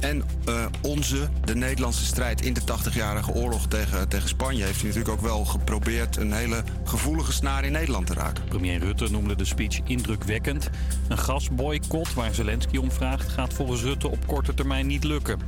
En 0.00 0.22
eh, 0.44 0.64
onze, 0.80 1.28
de 1.44 1.54
Nederlandse 1.54 2.04
strijd 2.04 2.40
in 2.40 2.52
de 2.52 2.60
80-jarige 2.60 3.32
oorlog 3.32 3.66
tegen, 3.66 4.08
tegen 4.08 4.28
Spanje... 4.28 4.64
heeft 4.64 4.80
hij 4.80 4.88
natuurlijk 4.88 5.14
ook 5.14 5.26
wel 5.26 5.44
geprobeerd 5.44 6.16
een 6.16 6.32
hele 6.32 6.62
gevoelige 6.84 7.32
snaar 7.32 7.64
in 7.64 7.72
Nederland 7.72 8.06
te 8.06 8.14
raken. 8.14 8.44
Premier 8.44 8.78
Rutte 8.78 9.10
noemde 9.10 9.36
de 9.36 9.44
speech 9.44 9.80
indrukwekkend. 9.84 10.70
Een 11.08 11.18
gasboycott 11.18 12.14
waar 12.14 12.34
Zelensky 12.34 12.76
om 12.76 12.92
vraagt 12.92 13.28
gaat 13.28 13.54
volgens 13.54 13.82
Rutte 13.82 14.08
op 14.08 14.26
korte 14.26 14.54
termijn 14.54 14.86
niet 14.86 15.04
lukken. 15.04 15.38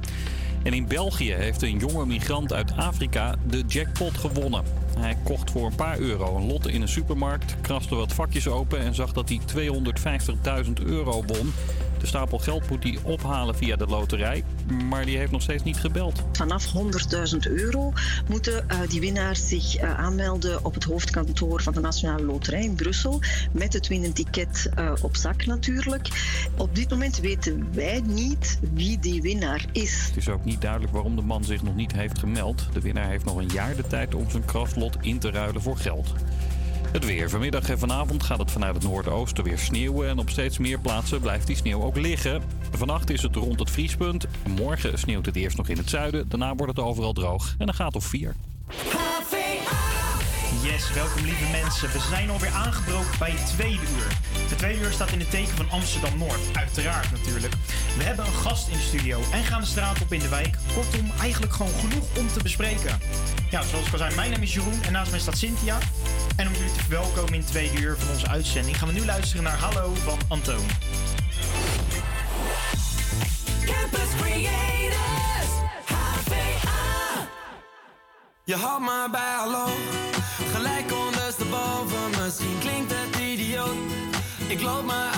En 0.62 0.72
in 0.72 0.86
België 0.86 1.32
heeft 1.32 1.62
een 1.62 1.78
jonge 1.78 2.06
migrant 2.06 2.52
uit 2.52 2.76
Afrika 2.76 3.34
de 3.46 3.62
jackpot 3.66 4.18
gewonnen. 4.18 4.64
Hij 4.98 5.16
kocht 5.24 5.50
voor 5.50 5.66
een 5.66 5.74
paar 5.74 5.98
euro 5.98 6.36
een 6.36 6.46
lot 6.46 6.68
in 6.68 6.82
een 6.82 6.88
supermarkt, 6.88 7.56
kraste 7.60 7.94
wat 7.94 8.12
vakjes 8.12 8.48
open 8.48 8.78
en 8.78 8.94
zag 8.94 9.12
dat 9.12 9.28
hij 9.28 9.40
250.000 10.64 10.72
euro 10.84 11.24
won. 11.26 11.52
De 12.02 12.08
stapel 12.08 12.38
geld 12.38 12.70
moet 12.70 12.82
hij 12.82 12.98
ophalen 13.02 13.56
via 13.56 13.76
de 13.76 13.86
loterij, 13.86 14.44
maar 14.88 15.04
die 15.04 15.16
heeft 15.16 15.32
nog 15.32 15.42
steeds 15.42 15.62
niet 15.62 15.76
gebeld. 15.76 16.22
Vanaf 16.32 16.72
100.000 17.32 17.38
euro 17.40 17.92
moeten 18.28 18.68
eh, 18.68 18.78
die 18.88 19.00
winnaars 19.00 19.48
zich 19.48 19.76
eh, 19.76 19.98
aanmelden 19.98 20.64
op 20.64 20.74
het 20.74 20.84
hoofdkantoor 20.84 21.62
van 21.62 21.72
de 21.72 21.80
Nationale 21.80 22.22
Loterij 22.22 22.64
in 22.64 22.74
Brussel. 22.74 23.20
Met 23.52 23.72
het 23.72 23.88
winnenticket 23.88 24.70
eh, 24.74 24.92
op 25.02 25.16
zak 25.16 25.46
natuurlijk. 25.46 26.08
Op 26.56 26.74
dit 26.74 26.90
moment 26.90 27.18
weten 27.18 27.74
wij 27.74 28.02
niet 28.04 28.58
wie 28.74 28.98
die 28.98 29.22
winnaar 29.22 29.64
is. 29.72 30.06
Het 30.06 30.16
is 30.16 30.28
ook 30.28 30.44
niet 30.44 30.60
duidelijk 30.60 30.92
waarom 30.92 31.16
de 31.16 31.22
man 31.22 31.44
zich 31.44 31.62
nog 31.62 31.74
niet 31.74 31.92
heeft 31.92 32.18
gemeld. 32.18 32.68
De 32.72 32.80
winnaar 32.80 33.08
heeft 33.08 33.24
nog 33.24 33.36
een 33.36 33.50
jaar 33.52 33.76
de 33.76 33.86
tijd 33.86 34.14
om 34.14 34.30
zijn 34.30 34.44
krachtlot 34.44 34.96
in 35.00 35.18
te 35.18 35.30
ruilen 35.30 35.62
voor 35.62 35.76
geld. 35.76 36.12
Het 36.92 37.04
weer. 37.04 37.30
Vanmiddag 37.30 37.68
en 37.68 37.78
vanavond 37.78 38.22
gaat 38.22 38.38
het 38.38 38.50
vanuit 38.50 38.74
het 38.74 38.84
noordoosten 38.84 39.44
weer 39.44 39.58
sneeuwen. 39.58 40.08
En 40.08 40.18
op 40.18 40.30
steeds 40.30 40.58
meer 40.58 40.78
plaatsen 40.78 41.20
blijft 41.20 41.46
die 41.46 41.56
sneeuw 41.56 41.82
ook 41.82 41.96
liggen. 41.96 42.42
Vannacht 42.70 43.10
is 43.10 43.22
het 43.22 43.36
rond 43.36 43.58
het 43.58 43.70
vriespunt. 43.70 44.26
Morgen 44.56 44.98
sneeuwt 44.98 45.26
het 45.26 45.36
eerst 45.36 45.56
nog 45.56 45.68
in 45.68 45.76
het 45.76 45.88
zuiden. 45.88 46.28
Daarna 46.28 46.54
wordt 46.54 46.76
het 46.76 46.84
overal 46.84 47.12
droog. 47.12 47.54
En 47.58 47.66
dan 47.66 47.74
gaat 47.74 47.94
op 47.94 48.02
4. 48.02 48.34
Yes, 50.60 50.92
welkom 50.92 51.24
lieve 51.24 51.50
mensen. 51.50 51.90
We 51.92 51.98
zijn 51.98 52.30
alweer 52.30 52.50
aangebroken 52.50 53.18
bij 53.18 53.30
het 53.30 53.46
tweede 53.46 53.82
uur. 53.96 54.06
De 54.48 54.56
tweede 54.56 54.80
uur 54.80 54.92
staat 54.92 55.10
in 55.10 55.20
het 55.20 55.30
teken 55.30 55.56
van 55.56 55.70
Amsterdam 55.70 56.18
Noord, 56.18 56.40
uiteraard 56.52 57.10
natuurlijk. 57.10 57.54
We 57.96 58.02
hebben 58.02 58.26
een 58.26 58.32
gast 58.32 58.68
in 58.68 58.76
de 58.76 58.82
studio 58.82 59.20
en 59.32 59.44
gaan 59.44 59.60
de 59.60 59.66
straat 59.66 60.00
op 60.00 60.12
in 60.12 60.20
de 60.20 60.28
wijk. 60.28 60.56
Kortom, 60.74 61.10
eigenlijk 61.20 61.52
gewoon 61.52 61.72
genoeg 61.80 62.04
om 62.18 62.28
te 62.28 62.42
bespreken. 62.42 63.00
Ja, 63.50 63.62
zoals 63.62 63.86
ik 63.86 63.92
al 63.92 63.98
zei, 63.98 64.14
mijn 64.14 64.30
naam 64.30 64.42
is 64.42 64.54
Jeroen 64.54 64.82
en 64.82 64.92
naast 64.92 65.10
mij 65.10 65.20
staat 65.20 65.38
Cynthia. 65.38 65.78
En 66.36 66.46
om 66.46 66.52
jullie 66.52 66.72
te 66.72 66.80
verwelkomen 66.80 67.32
in 67.32 67.40
het 67.40 67.48
tweede 67.48 67.80
uur 67.80 67.96
van 67.98 68.10
onze 68.10 68.28
uitzending 68.28 68.78
gaan 68.78 68.88
we 68.88 68.94
nu 68.94 69.04
luisteren 69.04 69.42
naar 69.44 69.58
Hallo 69.58 69.94
van 69.94 70.18
Antoon. 70.28 70.66
Campus 73.64 74.08
Creators, 74.20 75.52
HVA. 75.84 77.28
Je 78.44 78.56
had 78.56 78.80
me 78.80 79.08
bij 79.10 79.34
hallo, 79.36 79.66
gelijk 80.52 80.92
ondersteboven. 81.06 82.10
Misschien 82.24 82.58
klinkt 82.60 82.92
het 82.94 83.20
idioot. 83.20 83.76
Ik 84.48 84.60
loop 84.62 84.84
me 84.84 85.11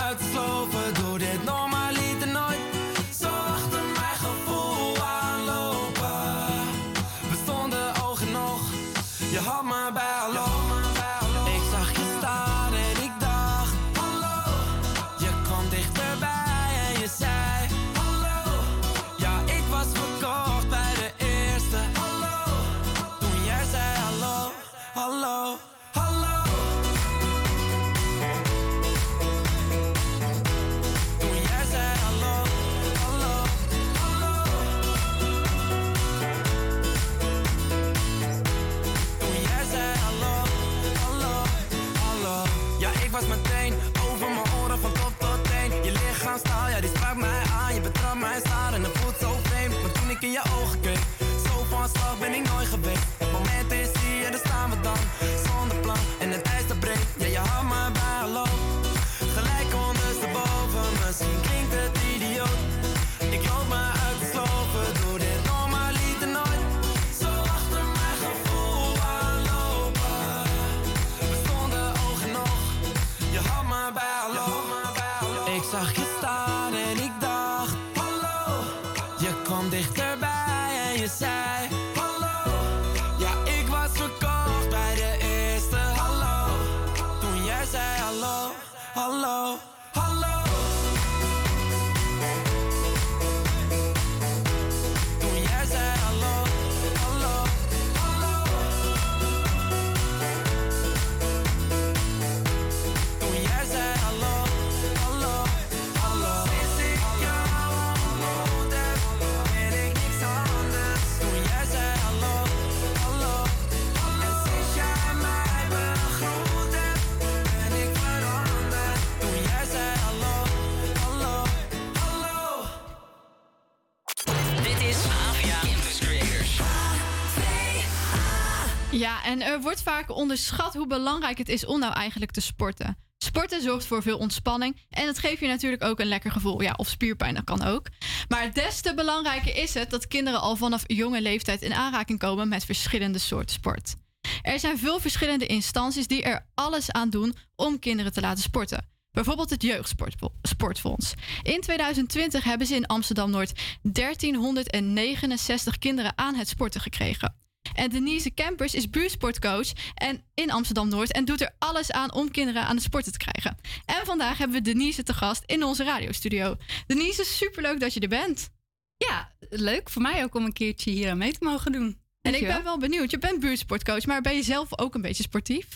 Ja, 128.99 129.25
en 129.25 129.43
er 129.43 129.61
wordt 129.61 129.83
vaak 129.83 130.11
onderschat 130.11 130.75
hoe 130.75 130.87
belangrijk 130.87 131.39
het 131.39 131.49
is 131.49 131.67
om 131.67 131.79
nou 131.79 131.93
eigenlijk 131.93 132.31
te 132.31 132.41
sporten. 132.41 132.97
Sporten 133.19 133.63
zorgt 133.63 133.87
voor 133.87 134.03
veel 134.03 134.19
ontspanning 134.19 134.81
en 134.91 135.07
het 135.07 135.19
geeft 135.19 135.41
je 135.41 135.47
natuurlijk 135.47 135.85
ook 135.85 136.01
een 136.01 136.07
lekker 136.07 136.31
gevoel. 136.31 136.63
Ja, 136.63 136.75
of 136.77 136.89
spierpijn, 136.89 137.35
dat 137.35 137.45
kan 137.45 137.63
ook. 137.65 137.87
Maar 138.29 138.53
des 138.53 138.81
te 138.81 138.95
belangrijker 138.95 139.57
is 139.57 139.75
het 139.75 139.91
dat 139.91 140.09
kinderen 140.09 140.41
al 140.41 140.57
vanaf 140.57 140.83
jonge 140.87 141.21
leeftijd 141.21 141.63
in 141.63 141.75
aanraking 141.75 142.19
komen 142.19 142.49
met 142.49 142.65
verschillende 142.65 143.19
soorten 143.19 143.55
sport. 143.55 143.95
Er 144.43 144.59
zijn 144.59 144.79
veel 144.79 145.01
verschillende 145.01 145.47
instanties 145.47 146.07
die 146.07 146.23
er 146.23 146.47
alles 146.55 146.93
aan 146.93 147.11
doen 147.11 147.37
om 147.57 147.79
kinderen 147.79 148.13
te 148.13 148.21
laten 148.21 148.43
sporten. 148.43 148.89
Bijvoorbeeld 149.11 149.51
het 149.51 149.63
Jeugdsportfonds. 149.63 151.15
In 151.43 151.61
2020 151.61 152.45
hebben 152.45 152.67
ze 152.67 152.75
in 152.75 152.87
Amsterdam-Noord 152.87 153.79
1369 153.83 155.79
kinderen 155.79 156.13
aan 156.19 156.35
het 156.35 156.49
sporten 156.49 156.81
gekregen. 156.81 157.44
En 157.73 157.91
Denise 157.91 158.31
Kempers 158.31 158.75
is 158.75 158.91
buurtsportcoach 158.91 159.73
en 159.95 160.23
in 160.35 160.51
Amsterdam-Noord 160.51 161.13
en 161.13 161.25
doet 161.25 161.41
er 161.41 161.55
alles 161.59 161.93
aan 161.93 162.13
om 162.13 162.31
kinderen 162.31 162.63
aan 162.63 162.75
het 162.75 162.85
sporten 162.85 163.13
te 163.13 163.19
krijgen. 163.19 163.57
En 163.85 164.07
vandaag 164.07 164.39
hebben 164.39 164.57
we 164.57 164.63
Denise 164.63 165.03
te 165.03 165.15
gast 165.15 165.43
in 165.47 165.65
onze 165.65 165.85
radiostudio. 165.85 166.57
Denise, 166.87 167.25
superleuk 167.25 167.81
dat 167.81 167.95
je 167.95 168.01
er 168.01 168.09
bent. 168.09 168.51
Ja, 168.97 169.33
leuk 169.51 169.91
voor 169.91 170.03
mij 170.03 170.25
ook 170.25 170.35
om 170.35 170.45
een 170.45 170.53
keertje 170.53 170.91
hier 170.91 171.11
aan 171.11 171.19
mee 171.19 171.33
te 171.33 171.45
mogen 171.45 171.73
doen. 171.73 171.99
En 172.21 172.35
ik 172.35 172.47
ben 172.47 172.63
wel 172.63 172.79
benieuwd, 172.79 173.11
je 173.11 173.19
bent 173.19 173.41
buurtsportcoach, 173.41 174.07
maar 174.07 174.21
ben 174.21 174.35
je 174.35 174.43
zelf 174.43 174.79
ook 174.79 174.95
een 174.95 175.03
beetje 175.03 175.23
sportief? 175.23 175.67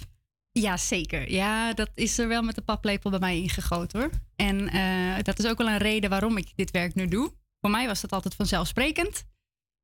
Ja, 0.52 0.76
zeker. 0.76 1.30
Ja, 1.30 1.72
dat 1.72 1.90
is 1.94 2.18
er 2.18 2.28
wel 2.28 2.42
met 2.42 2.54
de 2.54 2.62
paplepel 2.62 3.10
bij 3.10 3.18
mij 3.18 3.36
ingegoten 3.36 4.00
hoor. 4.00 4.10
En 4.36 4.68
eh, 4.68 5.22
dat 5.22 5.38
is 5.38 5.46
ook 5.46 5.58
wel 5.58 5.68
een 5.68 5.78
reden 5.78 6.10
waarom 6.10 6.36
ik 6.36 6.52
dit 6.54 6.70
werk 6.70 6.94
nu 6.94 7.06
doe. 7.08 7.32
Voor 7.60 7.70
mij 7.70 7.86
was 7.86 8.00
dat 8.00 8.12
altijd 8.12 8.34
vanzelfsprekend 8.34 9.24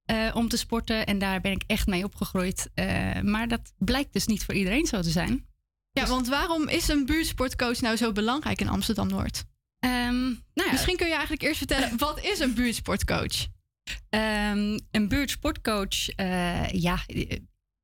eh, 0.05 0.31
om 0.35 0.49
te 0.49 0.57
sporten. 0.57 1.07
En 1.07 1.19
daar 1.19 1.41
ben 1.41 1.53
ik 1.53 1.63
echt 1.67 1.87
mee 1.87 2.05
opgegroeid. 2.05 2.71
Eh, 2.75 3.21
maar 3.21 3.49
dat 3.49 3.73
blijkt 3.79 4.13
dus 4.13 4.27
niet 4.27 4.45
voor 4.45 4.55
iedereen 4.55 4.87
zo 4.87 5.01
te 5.01 5.11
zijn. 5.11 5.47
Ja, 5.93 6.07
want 6.07 6.29
waarom 6.29 6.69
is 6.69 6.89
een 6.89 7.07
buurtsportcoach 7.07 7.81
nou 7.81 7.97
zo 7.97 8.13
belangrijk 8.13 8.61
in 8.61 8.69
Amsterdam-Noord? 8.69 9.45
nou 9.81 10.37
ja. 10.55 10.71
Misschien 10.73 10.97
kun 10.97 11.07
je 11.07 11.13
eigenlijk 11.13 11.43
eerst 11.43 11.59
vertellen, 11.59 11.99
wat 12.07 12.21
is 12.25 12.39
een 12.39 12.55
buurtsportcoach? 12.55 13.47
Ehm, 14.09 14.79
een 14.91 15.09
buurtsportcoach, 15.09 16.09
eh, 16.09 16.69
ja, 16.69 16.99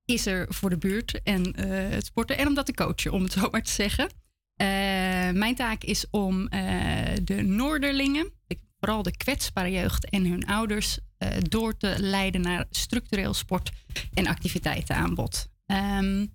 is 0.05 0.27
er 0.27 0.47
voor 0.55 0.71
de 0.71 0.79
buurt 0.79 1.23
en 1.23 1.57
het 1.67 2.07
sporten 2.07 2.39
en 2.39 2.47
om 2.47 2.55
dat 2.55 2.67
te 2.67 2.75
coachen, 2.75 3.13
om 3.13 3.23
het 3.23 3.33
zo 3.33 3.49
maar 3.51 3.63
te 3.63 3.71
zeggen. 3.73 4.11
Mijn 5.39 5.55
taak 5.55 5.83
is 5.85 6.07
om 6.11 6.49
de 7.23 7.43
Noorderlingen, 7.47 8.33
de- 8.47 8.59
vooral 8.79 9.03
de 9.03 9.17
kwetsbare 9.17 9.71
jeugd 9.71 10.09
en 10.11 10.27
hun 10.27 10.47
ouders, 10.47 10.99
door 11.49 11.77
te 11.77 11.95
leiden 11.99 12.41
naar 12.41 12.67
structureel 12.71 13.35
sport- 13.35 13.71
en 14.15 14.27
activiteitenaanbod. 14.27 15.49
Ehm, 15.67 16.27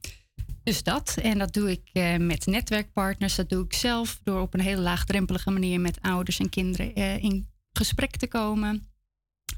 dus 0.64 0.84
dat. 0.84 1.18
En 1.22 1.38
dat 1.38 1.54
doe 1.54 1.72
ik 1.72 1.90
eh, 1.94 2.18
met 2.18 2.46
netwerkpartners. 2.46 3.36
Dat 3.36 3.50
doe 3.50 3.64
ik 3.64 3.74
zelf 3.74 4.20
door 4.24 4.42
op 4.42 4.54
een 4.54 4.60
hele 4.60 4.82
laagdrempelige 4.82 5.52
manier 5.52 5.80
met 5.80 6.02
ouders 6.02 6.40
en 6.40 6.50
kinderen 6.50 6.96
eh, 6.96 7.24
in 7.24 7.48
gesprek 7.72 8.16
te 8.16 8.28
komen. 8.28 8.88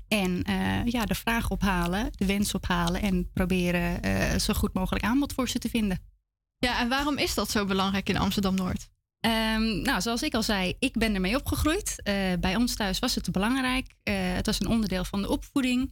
En 0.07 0.43
eh, 0.43 0.85
ja, 0.85 1.05
de 1.05 1.15
vraag 1.15 1.49
ophalen, 1.49 2.09
de 2.15 2.25
wens 2.25 2.53
ophalen 2.53 3.01
en 3.01 3.31
proberen 3.31 4.01
eh, 4.01 4.39
zo 4.39 4.53
goed 4.53 4.73
mogelijk 4.73 5.05
aanbod 5.05 5.33
voor 5.33 5.49
ze 5.49 5.59
te 5.59 5.69
vinden. 5.69 5.99
Ja, 6.57 6.79
en 6.79 6.89
waarom 6.89 7.17
is 7.17 7.33
dat 7.33 7.49
zo 7.49 7.65
belangrijk 7.65 8.09
in 8.09 8.17
Amsterdam-Noord? 8.17 8.89
Ehm, 9.19 9.81
nou, 9.81 10.01
zoals 10.01 10.23
ik 10.23 10.33
al 10.33 10.43
zei, 10.43 10.73
ik 10.79 10.93
ben 10.93 11.13
ermee 11.13 11.35
opgegroeid. 11.35 12.01
Eh, 12.03 12.15
bij 12.39 12.55
ons 12.55 12.75
thuis 12.75 12.99
was 12.99 13.15
het 13.15 13.31
belangrijk. 13.31 13.93
Eh, 14.03 14.15
het 14.15 14.45
was 14.45 14.59
een 14.59 14.67
onderdeel 14.67 15.05
van 15.05 15.21
de 15.21 15.29
opvoeding. 15.29 15.91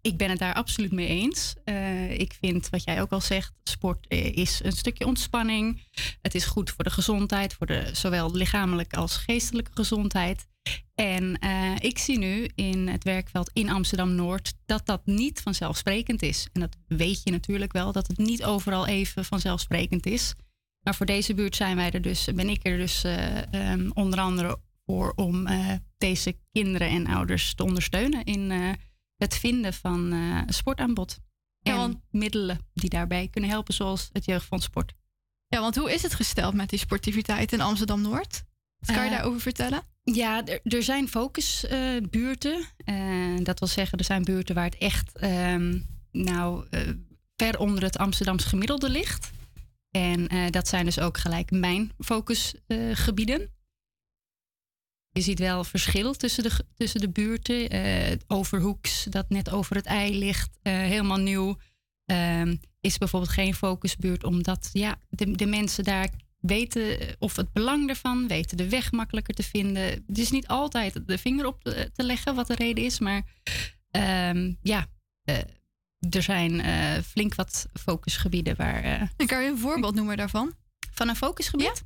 Ik 0.00 0.16
ben 0.16 0.30
het 0.30 0.38
daar 0.38 0.54
absoluut 0.54 0.92
mee 0.92 1.06
eens. 1.06 1.54
Eh, 1.64 2.18
ik 2.18 2.36
vind, 2.40 2.68
wat 2.68 2.84
jij 2.84 3.00
ook 3.00 3.10
al 3.10 3.20
zegt, 3.20 3.52
sport 3.62 4.06
is 4.10 4.60
een 4.64 4.72
stukje 4.72 5.06
ontspanning. 5.06 5.82
Het 6.22 6.34
is 6.34 6.44
goed 6.44 6.70
voor 6.70 6.84
de 6.84 6.90
gezondheid, 6.90 7.54
voor 7.54 7.66
de, 7.66 7.90
zowel 7.92 8.34
lichamelijke 8.34 8.96
als 8.96 9.16
geestelijke 9.16 9.70
gezondheid. 9.74 10.46
En 10.94 11.38
ik 11.78 11.98
zie 11.98 12.18
nu 12.18 12.48
in 12.54 12.88
het 12.88 13.04
werkveld 13.04 13.50
in 13.52 13.70
Amsterdam-Noord 13.70 14.52
dat 14.66 14.86
dat 14.86 15.06
niet 15.06 15.40
vanzelfsprekend 15.40 16.22
is. 16.22 16.48
En 16.52 16.60
dat 16.60 16.76
weet 16.86 17.20
je 17.24 17.30
natuurlijk 17.30 17.72
wel, 17.72 17.92
dat 17.92 18.06
het 18.06 18.18
niet 18.18 18.44
overal 18.44 18.86
even 18.86 19.24
vanzelfsprekend 19.24 20.06
is. 20.06 20.34
Maar 20.88 20.96
voor 20.96 21.06
deze 21.06 21.34
buurt 21.34 21.56
zijn 21.56 21.76
wij 21.76 21.90
er 21.90 22.02
dus, 22.02 22.24
ben 22.34 22.48
ik 22.48 22.66
er 22.66 22.78
dus 22.78 23.04
eh, 23.04 23.52
ehm, 23.52 23.90
onder 23.94 24.20
andere 24.20 24.58
voor 24.86 25.12
om 25.16 25.46
eh, 25.46 25.72
deze 25.98 26.36
kinderen 26.52 26.88
en 26.88 27.06
ouders 27.06 27.54
te 27.54 27.64
ondersteunen 27.64 28.24
in 28.24 28.50
eh, 28.50 28.70
het 29.16 29.34
vinden 29.38 29.74
van 29.74 30.12
een 30.12 30.52
sportaanbod. 30.52 31.18
En 31.62 32.02
middelen 32.10 32.58
die 32.72 32.90
daarbij 32.90 33.28
kunnen 33.28 33.50
helpen, 33.50 33.74
zoals 33.74 34.08
het 34.12 34.24
Jeugdfonds 34.24 34.64
Sport. 34.64 34.92
Ja, 35.46 35.60
want 35.60 35.76
hoe 35.76 35.92
is 35.92 36.02
het 36.02 36.14
gesteld 36.14 36.54
met 36.54 36.70
die 36.70 36.78
sportiviteit 36.78 37.52
in 37.52 37.60
Amsterdam-Noord? 37.60 38.44
Wat 38.78 38.96
kan 38.96 39.04
je 39.04 39.10
daarover 39.10 39.40
vertellen? 39.40 39.82
Ja, 40.02 40.46
er, 40.46 40.60
er 40.62 40.82
zijn 40.82 41.08
focusbuurten. 41.08 42.64
dat 43.42 43.58
wil 43.58 43.68
zeggen, 43.68 43.98
er 43.98 44.04
zijn 44.04 44.24
buurten 44.24 44.54
waar 44.54 44.64
het 44.64 44.78
echt 44.78 45.16
ehm, 45.18 45.78
nou, 46.12 46.64
ver 47.36 47.58
onder 47.58 47.82
het 47.82 47.98
Amsterdamse 47.98 48.48
gemiddelde 48.48 48.90
ligt. 48.90 49.36
En 49.90 50.28
eh, 50.28 50.50
dat 50.50 50.68
zijn 50.68 50.84
dus 50.84 51.00
ook 51.00 51.18
gelijk 51.18 51.50
mijn 51.50 51.92
focusgebieden. 51.98 53.56
je 55.10 55.20
ziet 55.20 55.38
wel 55.38 55.64
verschil 55.64 56.14
tussen 56.14 56.42
de, 56.42 56.64
tussen 56.74 57.00
de 57.00 57.10
buurten. 57.10 57.68
Eh, 57.68 58.16
Overhoeks, 58.26 59.04
dat 59.04 59.28
net 59.28 59.50
over 59.50 59.76
het 59.76 59.86
ei 59.86 60.18
ligt, 60.18 60.58
eh, 60.62 60.72
helemaal 60.72 61.18
nieuw. 61.18 61.56
Ehm, 62.04 62.56
is 62.80 62.98
bijvoorbeeld 62.98 63.32
geen 63.32 63.54
focusbuurt, 63.54 64.24
omdat 64.24 64.70
ja, 64.72 64.98
de, 65.08 65.30
de 65.30 65.46
mensen 65.46 65.84
daar 65.84 66.10
weten 66.40 66.98
of 67.18 67.36
het 67.36 67.52
belang 67.52 67.88
ervan, 67.88 68.28
weten 68.28 68.56
de 68.56 68.68
weg 68.68 68.92
makkelijker 68.92 69.34
te 69.34 69.42
vinden. 69.42 69.82
Het 69.82 70.18
is 70.18 70.30
niet 70.30 70.46
altijd 70.46 71.06
de 71.06 71.18
vinger 71.18 71.46
op 71.46 71.62
te, 71.62 71.90
leggen 71.94 72.34
wat 72.34 72.46
de 72.46 72.54
reden 72.54 72.84
is, 72.84 72.98
maar 72.98 73.22
ehm, 73.90 74.54
ja, 74.62 74.86
er 76.10 76.22
zijn 76.22 76.60
eh, 76.60 77.02
flink 77.02 77.34
wat 77.34 77.66
focusgebieden 77.72 78.56
waar. 78.56 78.82
en 79.16 79.26
kan 79.26 79.42
je 79.42 79.48
een 79.48 79.58
voorbeeld 79.58 79.94
noemen 79.94 80.16
daarvan? 80.16 80.54
Van 80.92 81.08
een 81.08 81.16
focusgebied? 81.16 81.84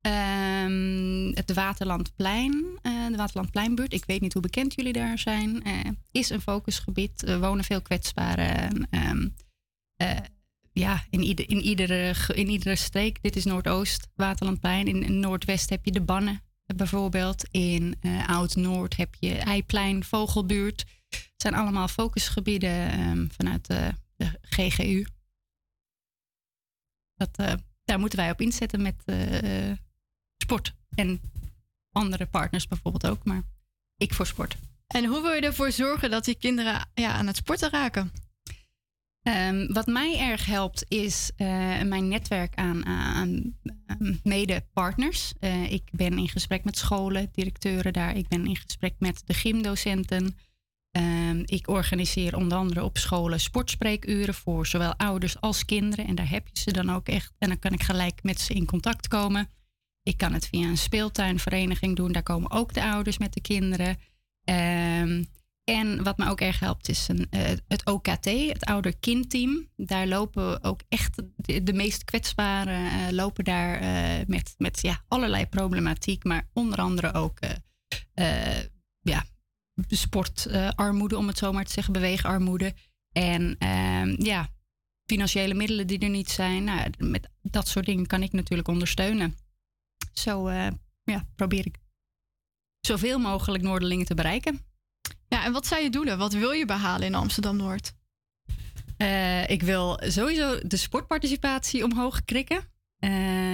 Ehm, 0.00 1.30
het 1.34 1.52
Waterlandplein, 1.54 2.78
eh, 2.82 3.06
de 3.06 3.16
Waterlandpleinbuurt, 3.16 3.92
ik 3.92 4.04
weet 4.04 4.20
niet 4.20 4.32
hoe 4.32 4.42
bekend 4.42 4.74
jullie 4.74 4.92
daar 4.92 5.18
zijn, 5.18 5.62
eh, 5.62 5.90
is 6.10 6.30
een 6.30 6.40
focusgebied. 6.40 7.22
Er 7.22 7.40
wonen 7.40 7.64
veel 7.64 7.82
kwetsbaren. 7.82 8.86
ehm, 8.90 9.28
eh, 9.96 10.16
ja, 10.72 11.04
in, 11.10 11.22
ieder, 11.22 11.50
in, 11.50 11.60
iedere, 11.60 12.14
in 12.34 12.48
iedere 12.48 12.76
streek. 12.76 13.22
Dit 13.22 13.36
is 13.36 13.44
Noordoost, 13.44 14.08
Waterlandplein. 14.14 14.86
In, 14.86 15.02
in 15.02 15.20
Noordwest 15.20 15.70
heb 15.70 15.84
je 15.84 15.92
de 15.92 16.00
Bannen 16.00 16.42
eh, 16.66 16.76
bijvoorbeeld. 16.76 17.44
In 17.50 17.96
eh, 18.00 18.28
Oud-Noord 18.28 18.96
heb 18.96 19.14
je 19.20 19.34
Eiplein, 19.34 20.04
Vogelbuurt. 20.04 20.84
Het 21.08 21.34
zijn 21.36 21.54
allemaal 21.54 21.88
focusgebieden 21.88 22.90
ehm, 22.90 23.26
vanuit 23.28 23.66
de, 23.66 23.92
de 24.16 24.38
GGU. 24.42 25.06
Dat, 27.16 27.36
eh, 27.36 27.52
daar 27.84 27.98
moeten 27.98 28.18
wij 28.18 28.30
op 28.30 28.40
inzetten 28.40 28.82
met 28.82 29.02
eh, 29.04 29.72
sport. 30.36 30.74
En 30.94 31.20
andere 31.92 32.26
partners 32.26 32.68
bijvoorbeeld 32.68 33.06
ook, 33.06 33.24
maar 33.24 33.42
ik 33.96 34.14
voor 34.14 34.26
sport. 34.26 34.56
En 34.86 35.04
hoe 35.04 35.22
wil 35.22 35.32
je 35.32 35.40
ervoor 35.40 35.72
zorgen 35.72 36.10
dat 36.10 36.24
die 36.24 36.34
kinderen 36.34 36.88
ja, 36.94 37.12
aan 37.12 37.26
het 37.26 37.36
sporten 37.36 37.70
raken? 37.70 38.12
Ehm, 39.22 39.72
wat 39.72 39.86
mij 39.86 40.18
erg 40.18 40.46
helpt 40.46 40.84
is 40.88 41.30
eh, 41.36 41.46
mijn 41.82 42.08
netwerk 42.08 42.54
aan, 42.54 42.86
aan, 42.86 43.56
aan 43.86 44.20
mede-partners. 44.22 45.32
Ik 45.68 45.82
ben 45.90 46.18
in 46.18 46.28
gesprek 46.28 46.64
met 46.64 46.78
scholen, 46.78 47.28
directeuren 47.32 47.92
daar. 47.92 48.16
Ik 48.16 48.28
ben 48.28 48.46
in 48.46 48.56
gesprek 48.56 48.94
met 48.98 49.22
de 49.26 49.34
gymdocenten. 49.34 50.36
Ehm, 50.96 51.42
ik 51.44 51.68
organiseer 51.68 52.36
onder 52.36 52.58
andere 52.58 52.84
op 52.84 52.98
scholen 52.98 53.40
sportspreekuren 53.40 54.34
voor 54.34 54.66
zowel 54.66 54.94
ouders 54.96 55.40
als 55.40 55.64
kinderen. 55.64 56.06
En 56.06 56.14
daar 56.14 56.30
heb 56.30 56.48
je 56.52 56.60
ze 56.60 56.72
dan 56.72 56.90
ook 56.90 57.08
echt. 57.08 57.32
En 57.38 57.48
dan 57.48 57.58
kan 57.58 57.72
ik 57.72 57.82
gelijk 57.82 58.22
met 58.22 58.40
ze 58.40 58.54
in 58.54 58.66
contact 58.66 59.08
komen. 59.08 59.48
Ik 60.02 60.16
kan 60.16 60.32
het 60.32 60.46
via 60.46 60.68
een 60.68 60.76
speeltuinvereniging 60.76 61.96
doen. 61.96 62.12
Daar 62.12 62.22
komen 62.22 62.50
ook 62.50 62.74
de 62.74 62.84
ouders 62.84 63.18
met 63.18 63.32
de 63.32 63.40
kinderen. 63.40 63.96
Ehm, 64.44 65.22
en 65.64 66.02
wat 66.02 66.18
me 66.18 66.28
ook 66.28 66.40
erg 66.40 66.60
helpt 66.60 66.88
is 66.88 67.08
een, 67.08 67.26
eh, 67.30 67.40
het 67.68 67.86
OKT, 67.86 68.24
het 68.24 68.64
ouder-kindteam. 68.64 69.68
Daar 69.76 70.06
lopen 70.06 70.64
ook 70.64 70.80
echt 70.88 71.22
de, 71.36 71.72
meest 71.72 72.04
kwetsbaren 72.04 72.90
eh, 72.90 73.10
lopen 73.10 73.44
daar 73.44 73.80
eh, 73.80 74.26
met, 74.26 74.54
met 74.58 74.80
ja, 74.82 75.04
allerlei 75.08 75.46
problematiek. 75.46 76.24
Maar 76.24 76.48
onder 76.52 76.78
andere 76.78 77.12
ook 77.12 77.38
ja, 79.00 79.24
sportarmoede, 79.88 81.16
om 81.16 81.26
het 81.26 81.38
zo 81.38 81.52
maar 81.52 81.64
te 81.64 81.72
zeggen, 81.72 81.92
beweegarmoede. 81.92 82.74
En 83.12 83.56
ehm, 83.58 84.22
ja, 84.22 84.48
financiële 85.06 85.54
middelen 85.54 85.86
die 85.86 85.98
er 85.98 86.08
niet 86.08 86.30
zijn. 86.30 86.64
Nou, 86.64 86.90
met 86.98 87.28
dat 87.42 87.68
soort 87.68 87.86
dingen 87.86 88.06
kan 88.06 88.22
ik 88.22 88.32
natuurlijk 88.32 88.68
ondersteunen. 88.68 89.36
Zo 90.12 90.46
eh, 90.46 90.68
ja, 91.04 91.26
probeer 91.36 91.66
ik 91.66 91.76
zoveel 92.80 93.18
mogelijk 93.18 93.62
Noorderlingen 93.62 94.06
te 94.06 94.14
bereiken. 94.14 94.60
Ja, 95.28 95.44
en 95.44 95.52
wat 95.52 95.66
zijn 95.66 95.82
je 95.82 95.90
doelen? 95.90 96.18
Wat 96.18 96.32
wil 96.32 96.50
je 96.50 96.64
behalen 96.64 97.06
in 97.06 97.14
Amsterdam-Noord? 97.14 97.92
Eh, 98.96 99.48
ik 99.48 99.62
wil 99.62 100.00
sowieso 100.04 100.58
de 100.62 100.76
sportparticipatie 100.76 101.84
omhoog 101.84 102.24
krikken. 102.24 102.64
Eh, 102.98 103.10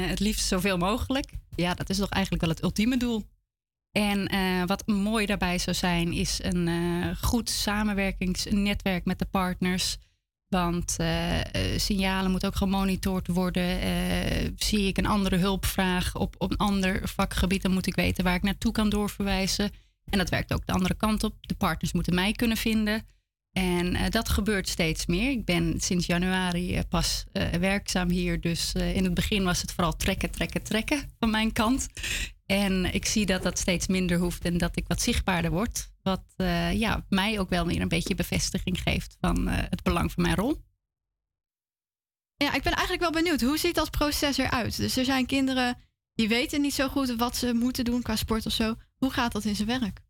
het 0.06 0.20
liefst 0.20 0.46
zoveel 0.46 0.76
mogelijk. 0.76 1.32
Ja, 1.56 1.74
dat 1.74 1.90
is 1.90 1.96
toch 1.96 2.08
eigenlijk 2.08 2.44
wel 2.44 2.54
het 2.54 2.62
ultieme 2.62 2.96
doel. 2.96 3.24
En 3.92 4.26
eh, 4.26 4.62
wat 4.66 4.86
mooi 4.86 5.26
daarbij 5.26 5.58
zou 5.58 5.76
zijn, 5.76 6.12
is 6.12 6.40
een 6.42 6.68
eh, 6.68 7.28
goed 7.28 7.50
samenwerkingsnetwerk 7.50 9.04
met 9.04 9.18
de 9.18 9.26
partners. 9.30 9.96
Want 10.48 10.96
eh, 10.98 11.40
signalen 11.76 12.30
moeten 12.30 12.48
ook 12.48 12.56
gemonitord 12.56 13.26
worden. 13.26 13.78
Zie 14.56 14.86
ik 14.86 14.98
een 14.98 15.06
andere 15.06 15.36
hulpvraag 15.36 16.16
op, 16.16 16.34
op 16.38 16.50
een 16.50 16.56
ander 16.56 17.08
vakgebied, 17.08 17.62
dan 17.62 17.72
moet 17.72 17.86
ik 17.86 17.94
weten 17.94 18.24
waar 18.24 18.34
ik 18.34 18.42
naartoe 18.42 18.72
kan 18.72 18.88
doorverwijzen. 18.88 19.70
En 20.04 20.18
dat 20.18 20.30
werkt 20.30 20.52
ook 20.52 20.66
de 20.66 20.72
andere 20.72 20.94
kant 20.94 21.24
op. 21.24 21.34
De 21.40 21.54
partners 21.54 21.92
moeten 21.92 22.14
mij 22.14 22.32
kunnen 22.32 22.56
vinden. 22.56 23.06
En 23.52 24.10
dat 24.10 24.28
gebeurt 24.28 24.68
steeds 24.68 25.06
meer. 25.06 25.30
Ik 25.30 25.44
ben 25.44 25.80
sinds 25.80 26.06
januari 26.06 26.82
pas 26.88 27.24
werkzaam 27.60 28.10
hier. 28.10 28.40
Dus 28.40 28.72
in 28.72 29.04
het 29.04 29.14
begin 29.14 29.44
was 29.44 29.60
het 29.60 29.72
vooral 29.72 29.96
trekken, 29.96 30.30
trekken, 30.30 30.62
trekken 30.62 31.02
van 31.18 31.30
mijn 31.30 31.52
kant. 31.52 31.88
En 32.46 32.94
ik 32.94 33.06
zie 33.06 33.26
dat 33.26 33.42
dat 33.42 33.58
steeds 33.58 33.86
minder 33.86 34.18
hoeft 34.18 34.44
en 34.44 34.58
dat 34.58 34.76
ik 34.76 34.84
wat 34.88 35.02
zichtbaarder 35.02 35.50
word. 35.50 35.92
Wat 36.02 36.24
eh, 36.36 36.72
ja, 36.72 37.04
mij 37.08 37.40
ook 37.40 37.48
wel 37.48 37.66
weer 37.66 37.80
een 37.80 37.88
beetje 37.88 38.14
bevestiging 38.14 38.82
geeft 38.82 39.16
van 39.20 39.48
eh, 39.48 39.56
het 39.70 39.82
belang 39.82 40.12
van 40.12 40.22
mijn 40.22 40.36
rol. 40.36 40.56
Ja, 42.36 42.54
ik 42.54 42.62
ben 42.62 42.72
eigenlijk 42.72 43.02
wel 43.02 43.22
benieuwd. 43.22 43.40
Hoe 43.40 43.58
ziet 43.58 43.74
dat 43.74 43.90
proces 43.90 44.36
eruit? 44.36 44.76
Dus 44.76 44.96
er 44.96 45.04
zijn 45.04 45.26
kinderen 45.26 45.78
die 46.14 46.28
weten 46.28 46.60
niet 46.60 46.74
zo 46.74 46.88
goed 46.88 47.14
wat 47.16 47.36
ze 47.36 47.54
moeten 47.54 47.84
doen 47.84 48.02
qua 48.02 48.16
sport 48.16 48.46
of 48.46 48.52
zo. 48.52 48.74
Hoe 48.96 49.10
gaat 49.10 49.32
dat 49.32 49.44
in 49.44 49.56
zijn 49.56 49.80
werk? 49.80 50.00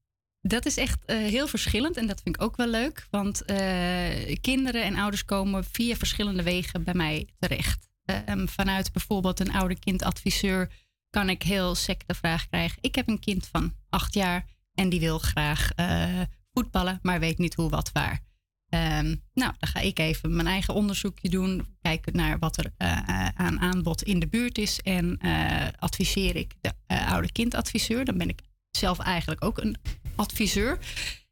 Dat 0.41 0.67
is 0.67 0.77
echt 0.77 1.05
eh, 1.05 1.17
heel 1.17 1.47
verschillend 1.47 1.97
en 1.97 2.07
dat 2.07 2.21
vind 2.23 2.37
ik 2.37 2.43
ook 2.43 2.57
wel 2.57 2.67
leuk. 2.67 3.07
Want 3.11 3.45
kinderen 4.41 4.83
en 4.83 4.97
ouders 4.97 5.25
komen 5.25 5.65
via 5.65 5.97
verschillende 5.97 6.43
wegen 6.43 6.85
bij 6.85 6.95
mij 6.95 7.29
terecht. 7.39 7.91
Ehm, 8.05 8.47
vanuit 8.47 8.93
bijvoorbeeld 8.93 9.41
een 9.41 9.53
ouder-kindadviseur 9.53 10.71
kan 11.13 11.29
ik 11.29 11.43
heel 11.43 11.75
sec 11.75 12.03
de 12.07 12.15
vraag 12.15 12.49
krijgen. 12.49 12.79
Ik 12.81 12.95
heb 12.95 13.09
een 13.09 13.19
kind 13.19 13.47
van 13.47 13.75
acht 13.89 14.15
jaar 14.15 14.45
en 14.75 14.89
die 14.89 15.01
wil 15.01 15.19
graag 15.19 15.73
eh, 15.73 16.21
voetballen, 16.53 16.99
maar 17.03 17.21
weet 17.21 17.39
niet 17.39 17.55
hoe, 17.55 17.71
wat, 17.71 17.93
waar. 17.93 18.21
Ehm, 18.69 19.15
nou, 19.35 19.53
dan 19.59 19.69
ga 19.69 19.81
ik 19.81 19.99
even 19.99 20.35
mijn 20.35 20.47
eigen 20.47 20.75
onderzoekje 20.75 21.29
doen. 21.29 21.67
Kijken 21.83 22.17
naar 22.17 22.39
wat 22.39 22.57
er 22.57 22.73
eh, 22.77 23.29
aan 23.29 23.61
aanbod 23.61 24.03
in 24.03 24.19
de 24.19 24.29
buurt 24.29 24.59
is. 24.59 24.81
En 24.81 25.19
eh, 25.19 25.69
adviseer 25.79 26.37
ik 26.37 26.55
de 26.61 26.73
eh, 26.87 27.13
oude 27.13 27.33
kindadviseur. 27.33 28.05
Dan 28.05 28.19
ben 28.19 28.29
ik 28.29 28.41
zelf 28.71 28.99
eigenlijk 28.99 29.45
ook 29.45 29.59
een 29.59 29.77
adviseur. 30.17 30.79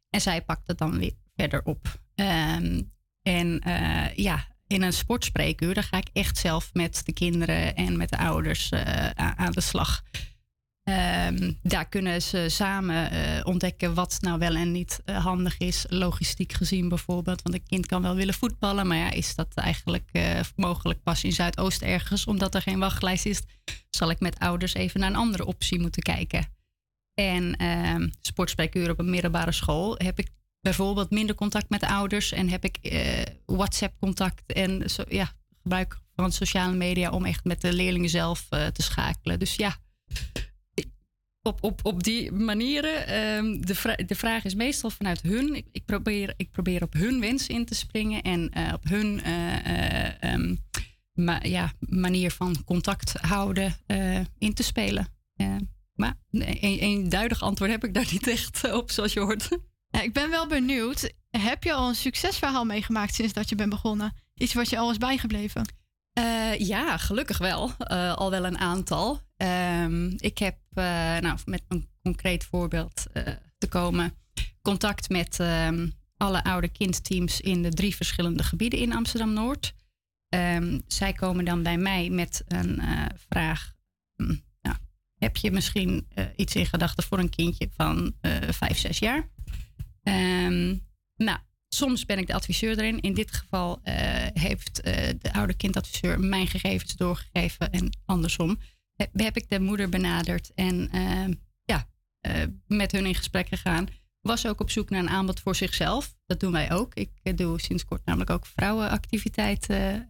En 0.09 0.21
zij 0.21 0.41
pakt 0.41 0.67
het 0.67 0.77
dan 0.77 0.97
weer 0.97 1.13
verder 1.35 1.63
op. 1.63 1.99
Ehm, 2.15 2.81
en 3.21 3.59
eh, 3.59 4.15
ja, 4.15 4.47
in 4.71 4.81
een 4.81 4.93
sportspreekuur, 4.93 5.73
dan 5.73 5.83
ga 5.83 5.97
ik 5.97 6.09
echt 6.13 6.37
zelf 6.37 6.69
met 6.73 7.01
de 7.05 7.13
kinderen 7.13 7.75
en 7.75 7.97
met 7.97 8.09
de 8.09 8.17
ouders 8.17 8.69
eh, 8.69 9.09
aan 9.15 9.51
de 9.51 9.61
slag. 9.61 10.01
Ehm, 10.83 11.53
daar 11.61 11.89
kunnen 11.89 12.21
ze 12.21 12.45
samen 12.49 13.11
eh, 13.11 13.45
ontdekken 13.45 13.93
wat 13.93 14.17
nou 14.21 14.39
wel 14.39 14.55
en 14.55 14.71
niet 14.71 15.01
eh, 15.05 15.23
handig 15.23 15.57
is, 15.57 15.85
logistiek 15.89 16.53
gezien 16.53 16.89
bijvoorbeeld. 16.89 17.41
Want 17.41 17.55
een 17.55 17.67
kind 17.67 17.85
kan 17.85 18.01
wel 18.01 18.15
willen 18.15 18.33
voetballen, 18.33 18.87
maar 18.87 18.97
ja, 18.97 19.11
is 19.11 19.35
dat 19.35 19.53
eigenlijk 19.53 20.09
mogelijk 20.55 21.03
pas 21.03 21.23
in 21.23 21.31
Zuidoost 21.31 21.81
ergens, 21.81 22.25
omdat 22.25 22.55
er 22.55 22.61
geen 22.61 22.79
wachtlijst 22.79 23.25
is, 23.25 23.41
zal 23.89 24.09
ik 24.09 24.19
met 24.19 24.39
ouders 24.39 24.73
even 24.73 24.99
naar 24.99 25.09
een 25.09 25.15
andere 25.15 25.45
optie 25.45 25.79
moeten 25.79 26.01
kijken. 26.01 26.45
En 27.13 27.55
ehm 27.55 28.09
sportspreekuur 28.21 28.89
op 28.89 28.99
een 28.99 29.09
middelbare 29.09 29.51
school 29.51 29.95
heb 29.97 30.19
ik 30.19 30.27
bijvoorbeeld 30.61 31.09
minder 31.09 31.35
contact 31.35 31.69
met 31.69 31.79
de 31.79 31.87
ouders 31.87 32.31
en 32.31 32.49
heb 32.49 32.63
ik 32.63 32.77
eh, 32.77 33.21
WhatsApp-contact 33.45 34.53
en 34.53 34.89
zo, 34.89 35.03
ja, 35.09 35.31
gebruik 35.61 35.99
van 36.15 36.31
sociale 36.31 36.75
media 36.75 37.09
om 37.09 37.25
echt 37.25 37.43
met 37.43 37.61
de 37.61 37.73
leerlingen 37.73 38.09
zelf 38.09 38.45
eh, 38.49 38.67
te 38.67 38.81
schakelen. 38.81 39.39
Dus 39.39 39.55
ja, 39.55 39.77
op, 41.43 41.63
op, 41.63 41.79
op 41.85 42.03
die 42.03 42.31
manieren. 42.31 43.07
ehm, 43.07 43.61
de, 43.61 43.75
vra- 43.75 43.95
de 44.05 44.15
vraag 44.15 44.43
is 44.43 44.55
meestal 44.55 44.89
vanuit 44.89 45.21
hun. 45.21 45.55
Ik, 45.71 45.85
probeer, 45.85 46.33
ik 46.37 46.51
probeer 46.51 46.83
op 46.83 46.93
hun 46.93 47.19
wens 47.19 47.47
in 47.47 47.65
te 47.65 47.75
springen 47.75 48.21
en 48.21 48.49
eh, 48.49 48.73
op 48.73 48.83
hun 48.83 49.21
eh, 49.23 49.65
eh, 49.65 50.13
ehm, 50.33 50.55
ma- 51.13 51.43
ja, 51.43 51.73
manier 51.79 52.31
van 52.31 52.63
contact 52.63 53.13
houden 53.21 53.75
in 54.37 54.53
te 54.53 54.63
spelen. 54.63 55.07
Maar 55.93 56.17
een 56.31 56.41
eenduidig 56.79 57.41
antwoord 57.41 57.71
heb 57.71 57.83
ik 57.83 57.93
daar 57.93 58.07
niet 58.11 58.27
echt 58.27 58.71
op, 58.73 58.91
zoals 58.91 59.13
je 59.13 59.19
hoort. 59.19 59.49
Ja, 59.91 60.01
ik 60.01 60.13
ben 60.13 60.29
wel 60.29 60.47
benieuwd. 60.47 61.13
Heb 61.29 61.63
je 61.63 61.73
al 61.73 61.87
een 61.87 61.95
succesverhaal 61.95 62.65
meegemaakt 62.65 63.15
sinds 63.15 63.33
dat 63.33 63.49
je 63.49 63.55
bent 63.55 63.69
begonnen? 63.69 64.13
Iets 64.35 64.53
wat 64.53 64.69
je 64.69 64.77
al 64.77 64.91
is 64.91 64.97
bijgebleven? 64.97 65.73
Eh, 66.13 66.59
ja, 66.59 66.97
gelukkig 66.97 67.37
wel. 67.37 67.71
Eh, 67.77 68.13
al 68.13 68.29
wel 68.29 68.45
een 68.45 68.57
aantal. 68.57 69.19
Ehm, 69.37 70.07
ik 70.17 70.37
heb, 70.37 70.57
eh, 70.73 70.83
nou, 71.17 71.37
met 71.45 71.63
een 71.67 71.87
concreet 72.01 72.43
voorbeeld 72.45 73.05
eh, 73.13 73.23
te 73.57 73.67
komen, 73.67 74.13
contact 74.61 75.09
met 75.09 75.39
ehm, 75.39 75.87
alle 76.17 76.43
oude 76.43 76.67
kindteams 76.67 77.41
in 77.41 77.61
de 77.61 77.69
drie 77.69 77.95
verschillende 77.95 78.43
gebieden 78.43 78.79
in 78.79 78.93
Amsterdam-Noord. 78.93 79.73
Ehm, 80.29 80.79
zij 80.87 81.13
komen 81.13 81.45
dan 81.45 81.63
bij 81.63 81.77
mij 81.77 82.09
met 82.09 82.43
een 82.47 82.79
eh, 82.79 83.05
vraag. 83.29 83.73
hm, 84.15 84.35
nou, 84.61 84.75
heb 85.15 85.37
je 85.37 85.51
misschien 85.51 86.05
eh, 86.13 86.25
iets 86.35 86.55
in 86.55 86.65
gedachten 86.65 87.03
voor 87.03 87.19
een 87.19 87.29
kindje 87.29 87.69
van 87.75 88.13
eh, 88.21 88.31
vijf, 88.49 88.77
zes 88.77 88.99
jaar? 88.99 89.29
Ehm, 90.03 90.75
nou, 91.15 91.39
soms 91.67 92.05
ben 92.05 92.17
ik 92.17 92.27
de 92.27 92.33
adviseur 92.33 92.79
erin. 92.79 93.01
In 93.01 93.13
dit 93.13 93.31
geval 93.31 93.79
eh, 93.83 93.95
heeft 94.33 94.81
eh, 94.81 95.09
de 95.19 95.33
oude 95.33 95.53
kindadviseur 95.53 96.19
mijn 96.19 96.47
gegevens 96.47 96.95
doorgegeven 96.95 97.71
en 97.71 97.97
andersom. 98.05 98.59
Heb, 98.95 99.09
heb 99.13 99.37
ik 99.37 99.49
de 99.49 99.59
moeder 99.59 99.89
benaderd 99.89 100.51
en 100.55 100.89
ehm, 100.89 101.33
ja, 101.63 101.87
eh, 102.21 102.43
met 102.67 102.91
hun 102.91 103.05
in 103.05 103.15
gesprek 103.15 103.47
gegaan. 103.47 103.87
Was 104.21 104.47
ook 104.47 104.59
op 104.59 104.69
zoek 104.69 104.89
naar 104.89 104.99
een 104.99 105.09
aanbod 105.09 105.39
voor 105.39 105.55
zichzelf. 105.55 106.15
Dat 106.25 106.39
doen 106.39 106.51
wij 106.51 106.71
ook. 106.71 106.93
Ik 106.93 107.11
eh, 107.23 107.35
doe 107.35 107.61
sinds 107.61 107.85
kort 107.85 108.05
namelijk 108.05 108.29
ook 108.29 108.45
vrouwenactiviteiten. 108.45 110.09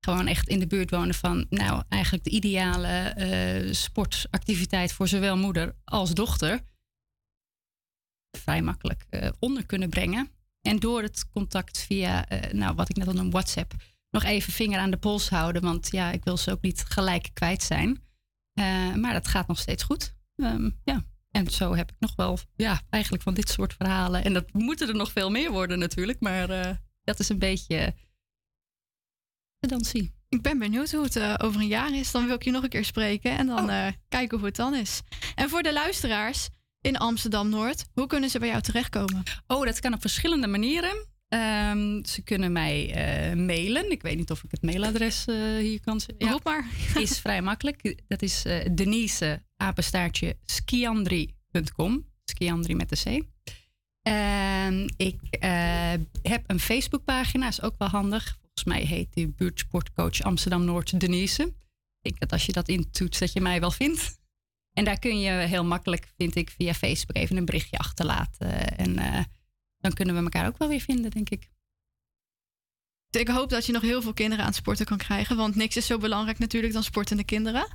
Gewoon 0.00 0.26
echt 0.26 0.48
in 0.48 0.58
de 0.58 0.66
buurt 0.66 0.90
wonen 0.90 1.14
van, 1.14 1.46
nou, 1.48 1.82
eigenlijk 1.88 2.24
de 2.24 2.30
ideale 2.30 2.88
eh, 2.88 3.72
sportactiviteit 3.72 4.92
voor 4.92 5.08
zowel 5.08 5.36
moeder 5.36 5.76
als 5.84 6.14
dochter 6.14 6.60
vrij 8.38 8.62
makkelijk 8.62 9.06
eh, 9.10 9.28
onder 9.38 9.66
kunnen 9.66 9.88
brengen. 9.88 10.30
En 10.60 10.78
door 10.78 11.02
het 11.02 11.28
contact 11.30 11.78
via, 11.78 12.28
eh, 12.28 12.52
nou, 12.52 12.74
wat 12.74 12.88
ik 12.88 12.96
net 12.96 13.06
al 13.06 13.12
noem, 13.12 13.30
WhatsApp, 13.30 13.72
nog 14.10 14.22
even 14.22 14.52
vinger 14.52 14.78
aan 14.78 14.90
de 14.90 14.96
pols 14.96 15.28
houden. 15.28 15.62
Want 15.62 15.88
ja, 15.90 16.10
ik 16.10 16.24
wil 16.24 16.36
ze 16.36 16.50
ook 16.50 16.62
niet 16.62 16.84
gelijk 16.88 17.30
kwijt 17.32 17.62
zijn. 17.62 18.02
Eh, 18.52 18.94
maar 18.94 19.12
dat 19.12 19.28
gaat 19.28 19.46
nog 19.46 19.58
steeds 19.58 19.82
goed. 19.82 20.14
Ehm, 20.36 20.70
ja. 20.84 21.04
En 21.30 21.50
zo 21.50 21.74
heb 21.74 21.90
ik 21.90 21.96
nog 21.98 22.14
wel, 22.16 22.38
ja, 22.56 22.80
eigenlijk 22.90 23.22
van 23.22 23.34
dit 23.34 23.48
soort 23.48 23.74
verhalen. 23.74 24.24
En 24.24 24.32
dat 24.32 24.52
moeten 24.52 24.88
er 24.88 24.94
nog 24.94 25.12
veel 25.12 25.30
meer 25.30 25.50
worden 25.50 25.78
natuurlijk. 25.78 26.20
Maar 26.20 26.78
dat 27.04 27.18
is 27.18 27.28
een 27.28 27.38
beetje 27.38 27.94
dan 29.68 29.84
zie. 29.84 30.12
Ik 30.28 30.42
ben 30.42 30.58
benieuwd 30.58 30.92
hoe 30.92 31.04
het 31.04 31.42
over 31.42 31.60
een 31.60 31.66
jaar 31.66 31.94
is. 31.94 32.10
Dan 32.10 32.26
wil 32.26 32.34
ik 32.34 32.42
je 32.42 32.50
nog 32.50 32.62
een 32.62 32.68
keer 32.68 32.84
spreken 32.84 33.38
en 33.38 33.46
dan 33.46 33.70
eh, 33.70 33.86
kijken 34.08 34.38
hoe 34.38 34.46
het 34.46 34.56
dan 34.56 34.74
is. 34.74 35.02
En 35.34 35.48
voor 35.48 35.62
de 35.62 35.72
luisteraars 35.72 36.48
in 36.84 36.96
Amsterdam-Noord, 36.96 37.84
hoe 37.92 38.06
kunnen 38.06 38.30
ze 38.30 38.38
bij 38.38 38.48
jou 38.48 38.60
terechtkomen? 38.60 39.22
Oh, 39.46 39.64
dat 39.64 39.80
kan 39.80 39.94
op 39.94 40.00
verschillende 40.00 40.46
manieren. 40.46 41.06
Ehm, 41.28 42.04
ze 42.04 42.22
kunnen 42.22 42.52
mij 42.52 42.92
eh, 42.92 43.36
mailen. 43.36 43.90
Ik 43.90 44.02
weet 44.02 44.16
niet 44.16 44.30
of 44.30 44.44
ik 44.44 44.50
het 44.50 44.62
mailadres 44.62 45.24
eh, 45.24 45.36
hier 45.56 45.80
kan 45.80 46.00
zeggen. 46.00 46.28
Roep 46.28 46.44
maar. 46.44 46.66
is 47.00 47.18
vrij 47.18 47.42
makkelijk. 47.42 48.02
Dat 48.08 48.22
is 48.22 48.44
eh, 48.44 48.68
Denise, 48.74 49.42
apenstaartje, 49.56 50.36
skiandri.com. 50.44 52.06
Skiandri 52.24 52.74
met 52.74 52.88
de 52.88 52.96
C. 52.96 53.24
En 54.02 54.94
ik 54.96 55.20
heb 56.22 56.42
een 56.46 56.60
Facebookpagina, 56.60 57.48
is 57.48 57.62
ook 57.62 57.74
wel 57.78 57.88
handig. 57.88 58.36
Volgens 58.40 58.64
mij 58.64 58.82
heet 58.82 59.14
die 59.14 59.28
buurtsportcoach 59.28 60.22
Amsterdam-Noord 60.22 61.00
Denise. 61.00 61.42
Ik 61.42 61.54
denk 62.02 62.20
dat 62.20 62.32
als 62.32 62.46
je 62.46 62.52
dat 62.52 62.68
intoetst, 62.68 63.20
dat 63.20 63.32
je 63.32 63.40
mij 63.40 63.60
wel 63.60 63.70
vindt. 63.70 64.22
En 64.74 64.84
daar 64.84 64.98
kun 64.98 65.20
je 65.20 65.30
heel 65.30 65.64
makkelijk, 65.64 66.08
vind 66.16 66.36
ik, 66.36 66.50
via 66.50 66.74
Facebook 66.74 67.16
even 67.16 67.36
een 67.36 67.44
berichtje 67.44 67.78
achterlaten. 67.78 68.76
En 68.76 68.98
eh, 68.98 69.24
dan 69.78 69.92
kunnen 69.92 70.14
we 70.14 70.22
elkaar 70.22 70.46
ook 70.46 70.58
wel 70.58 70.68
weer 70.68 70.80
vinden, 70.80 71.10
denk 71.10 71.30
ik. 71.30 71.48
Ik 73.10 73.28
hoop 73.28 73.50
dat 73.50 73.66
je 73.66 73.72
nog 73.72 73.82
heel 73.82 74.02
veel 74.02 74.12
kinderen 74.12 74.44
aan 74.44 74.50
het 74.50 74.60
sporten 74.60 74.86
kan 74.86 74.96
krijgen. 74.96 75.36
Want 75.36 75.54
niks 75.54 75.76
is 75.76 75.86
zo 75.86 75.98
belangrijk 75.98 76.38
natuurlijk 76.38 76.72
dan 76.72 76.82
sportende 76.82 77.24
kinderen. 77.24 77.66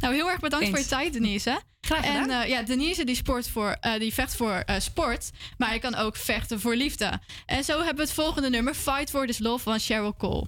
Nou, 0.00 0.14
heel 0.14 0.30
erg 0.30 0.40
bedankt 0.40 0.66
Eens. 0.66 0.74
voor 0.74 0.84
je 0.84 1.02
tijd, 1.02 1.12
Denise. 1.12 1.60
Graag 1.80 2.06
gedaan. 2.06 2.30
En 2.30 2.42
eh, 2.42 2.48
ja, 2.48 2.62
Denise 2.62 3.04
die, 3.04 3.14
sport 3.14 3.48
voor, 3.48 3.76
eh, 3.80 3.98
die 3.98 4.14
vecht 4.14 4.36
voor 4.36 4.64
sport. 4.78 5.30
Maar 5.58 5.72
je 5.72 5.80
kan 5.80 5.94
ook 5.94 6.16
vechten 6.16 6.60
voor 6.60 6.76
liefde. 6.76 7.20
En 7.46 7.64
zo 7.64 7.76
hebben 7.76 7.96
we 7.96 8.02
het 8.02 8.12
volgende 8.12 8.50
nummer. 8.50 8.74
Fight 8.74 9.10
for 9.10 9.26
this 9.26 9.38
love 9.38 9.62
van 9.62 9.78
Cheryl 9.78 10.16
Cole. 10.16 10.46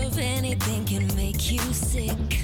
of 0.00 0.18
anything 0.18 0.84
can 0.84 1.06
make 1.16 1.50
you 1.50 1.60
sick. 1.72 2.40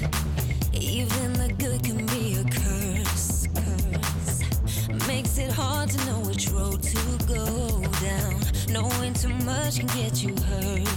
Even 0.73 1.33
the 1.33 1.53
good 1.57 1.83
can 1.83 2.05
be 2.07 2.35
a 2.35 2.43
curse. 2.43 3.47
curse. 3.55 5.07
Makes 5.07 5.37
it 5.37 5.51
hard 5.51 5.89
to 5.89 6.05
know 6.05 6.19
which 6.21 6.49
road 6.49 6.81
to 6.83 7.01
go 7.27 7.81
down. 8.01 8.39
Knowing 8.69 9.13
too 9.13 9.33
much 9.45 9.79
can 9.79 9.87
get 9.87 10.23
you 10.23 10.35
hurt. 10.49 10.87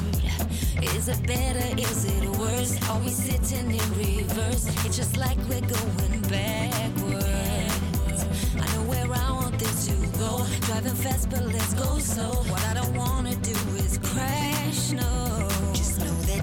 Is 0.95 1.09
it 1.09 1.27
better? 1.27 1.81
Is 1.81 2.05
it 2.05 2.29
worse? 2.39 2.75
Are 2.89 3.01
we 3.01 3.11
sitting 3.11 3.71
in 3.71 3.89
reverse? 3.99 4.67
It's 4.85 4.97
just 4.97 5.17
like 5.17 5.39
we're 5.49 5.61
going 5.61 6.23
backwards. 6.23 8.21
I 8.57 8.67
know 8.75 8.85
where 8.91 9.05
I 9.13 9.31
want 9.33 9.59
this 9.59 9.87
to 9.89 9.95
go. 10.19 10.45
Driving 10.67 10.95
fast, 10.95 11.31
but 11.31 11.45
let's 11.45 11.75
go 11.75 11.99
slow. 11.99 12.43
What 12.51 12.65
I 12.65 12.75
don't 12.75 12.95
wanna 12.97 13.35
do 13.37 13.57
is 13.77 13.99
crash. 13.99 14.93
No. 14.93 15.38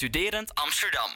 Studerend 0.00 0.50
Amsterdam. 0.56 1.10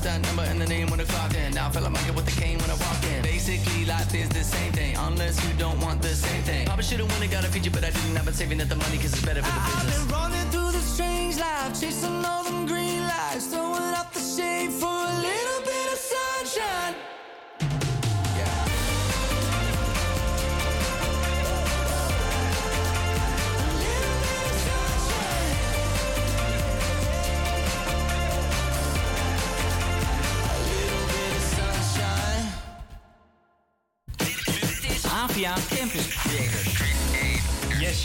Punch 0.00 0.22
that 0.22 0.26
number 0.28 0.42
and 0.50 0.60
the 0.60 0.66
name 0.66 0.88
when 0.88 1.00
I 1.00 1.04
clock 1.04 1.34
in. 1.34 1.52
Now 1.52 1.68
I 1.68 1.70
feel 1.70 1.82
like 1.82 1.92
get 2.06 2.14
with 2.14 2.24
the 2.24 2.40
cane 2.40 2.58
when 2.58 2.70
I 2.70 2.74
walk 2.74 3.02
in. 3.04 3.22
Basically, 3.22 3.84
life 3.84 4.14
is 4.14 4.28
the 4.30 4.44
same 4.44 4.72
thing, 4.72 4.96
unless 4.96 5.36
you 5.46 5.52
don't 5.58 5.78
want 5.80 6.00
the 6.00 6.14
same 6.14 6.42
thing. 6.42 6.66
Probably 6.66 6.84
should've 6.84 7.10
won 7.10 7.22
it, 7.22 7.30
got 7.30 7.44
a 7.44 7.48
feature, 7.48 7.70
but 7.70 7.84
I 7.84 7.90
didn't. 7.90 8.16
I've 8.16 8.24
been 8.24 8.34
saving 8.34 8.60
up 8.62 8.68
the 8.68 8.76
money, 8.76 8.96
cause 8.96 9.12
it's 9.12 9.24
better 9.24 9.42
for 9.42 9.52
the 9.52 9.60
I've 9.60 9.84
business. 9.84 10.04
been 10.04 10.14
running 10.14 10.50
through 10.50 10.72
the 10.72 10.80
strange 10.80 11.38
life, 11.38 11.80
chasing 11.80 12.22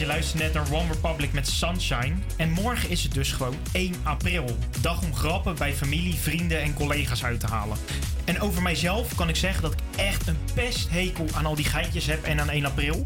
je 0.05 0.11
luistert 0.11 0.41
net 0.41 0.53
naar 0.53 0.71
One 0.71 0.91
Republic 0.91 1.33
met 1.33 1.47
Sunshine. 1.47 2.15
En 2.37 2.51
morgen 2.51 2.89
is 2.89 3.03
het 3.03 3.13
dus 3.13 3.31
gewoon 3.31 3.55
1 3.71 3.95
april. 4.03 4.57
Dag 4.81 5.03
om 5.03 5.15
grappen 5.15 5.55
bij 5.55 5.73
familie, 5.73 6.13
vrienden 6.13 6.61
en 6.61 6.73
collega's 6.73 7.23
uit 7.23 7.39
te 7.39 7.47
halen. 7.47 7.77
En 8.25 8.41
over 8.41 8.61
mijzelf 8.61 9.15
kan 9.15 9.29
ik 9.29 9.35
zeggen 9.35 9.61
dat 9.61 9.71
ik 9.71 9.79
echt 9.95 10.27
een 10.27 10.37
pesthekel 10.53 11.25
aan 11.35 11.45
al 11.45 11.55
die 11.55 11.65
geitjes 11.65 12.05
heb 12.05 12.23
en 12.23 12.39
aan 12.39 12.49
1 12.49 12.65
april. 12.65 13.05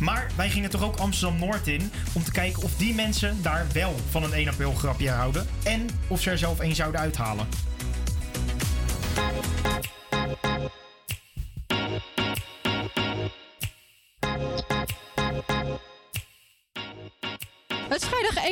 Maar 0.00 0.30
wij 0.36 0.50
gingen 0.50 0.70
toch 0.70 0.82
ook 0.82 0.96
Amsterdam-Noord 0.96 1.66
in 1.66 1.90
om 2.12 2.22
te 2.22 2.32
kijken 2.32 2.62
of 2.62 2.76
die 2.76 2.94
mensen 2.94 3.42
daar 3.42 3.66
wel 3.72 3.94
van 4.10 4.22
een 4.22 4.32
1 4.32 4.48
april 4.48 4.72
grapje 4.72 5.10
houden. 5.10 5.46
En 5.62 5.88
of 6.08 6.20
ze 6.20 6.30
er 6.30 6.38
zelf 6.38 6.60
één 6.60 6.74
zouden 6.74 7.00
uithalen. 7.00 7.46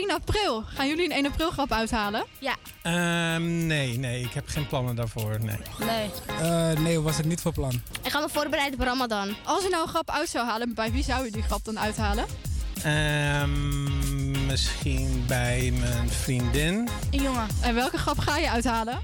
1 0.09 0.11
april. 0.11 0.63
Gaan 0.67 0.89
jullie 0.89 1.05
een 1.05 1.13
1 1.13 1.27
april 1.27 1.51
grap 1.51 1.73
uithalen? 1.73 2.25
Ja. 2.39 2.57
Ehm, 2.83 3.67
nee, 3.67 3.99
nee, 3.99 4.23
ik 4.23 4.33
heb 4.33 4.49
geen 4.49 4.67
plannen 4.67 4.97
daarvoor. 4.97 5.39
Nee. 5.41 5.57
Nee. 5.79 6.11
Eh, 6.41 6.79
nee, 6.79 7.01
was 7.01 7.17
het 7.17 7.27
niet 7.27 7.41
voor 7.41 7.53
plan. 7.53 7.83
Ik 8.03 8.11
ga 8.11 8.21
me 8.21 8.29
voorbereiden 8.29 8.81
op 8.81 8.87
Ramadan. 8.87 9.35
Als 9.45 9.63
je 9.63 9.69
nou 9.69 9.83
een 9.83 9.89
grap 9.89 10.11
uit 10.11 10.29
zou 10.29 10.47
halen, 10.47 10.75
bij 10.75 10.93
wie 10.93 11.05
zou 11.05 11.25
je 11.25 11.31
die 11.31 11.43
grap 11.43 11.65
dan 11.65 11.79
uithalen? 11.79 12.25
Ehm, 12.83 14.47
misschien 14.47 15.25
bij 15.27 15.73
mijn 15.81 16.09
vriendin. 16.09 16.89
Een 17.11 17.23
jongen. 17.23 17.47
En 17.63 17.75
welke 17.75 17.99
grap 17.99 18.19
ga 18.19 18.37
je 18.39 18.51
uithalen? 18.51 18.99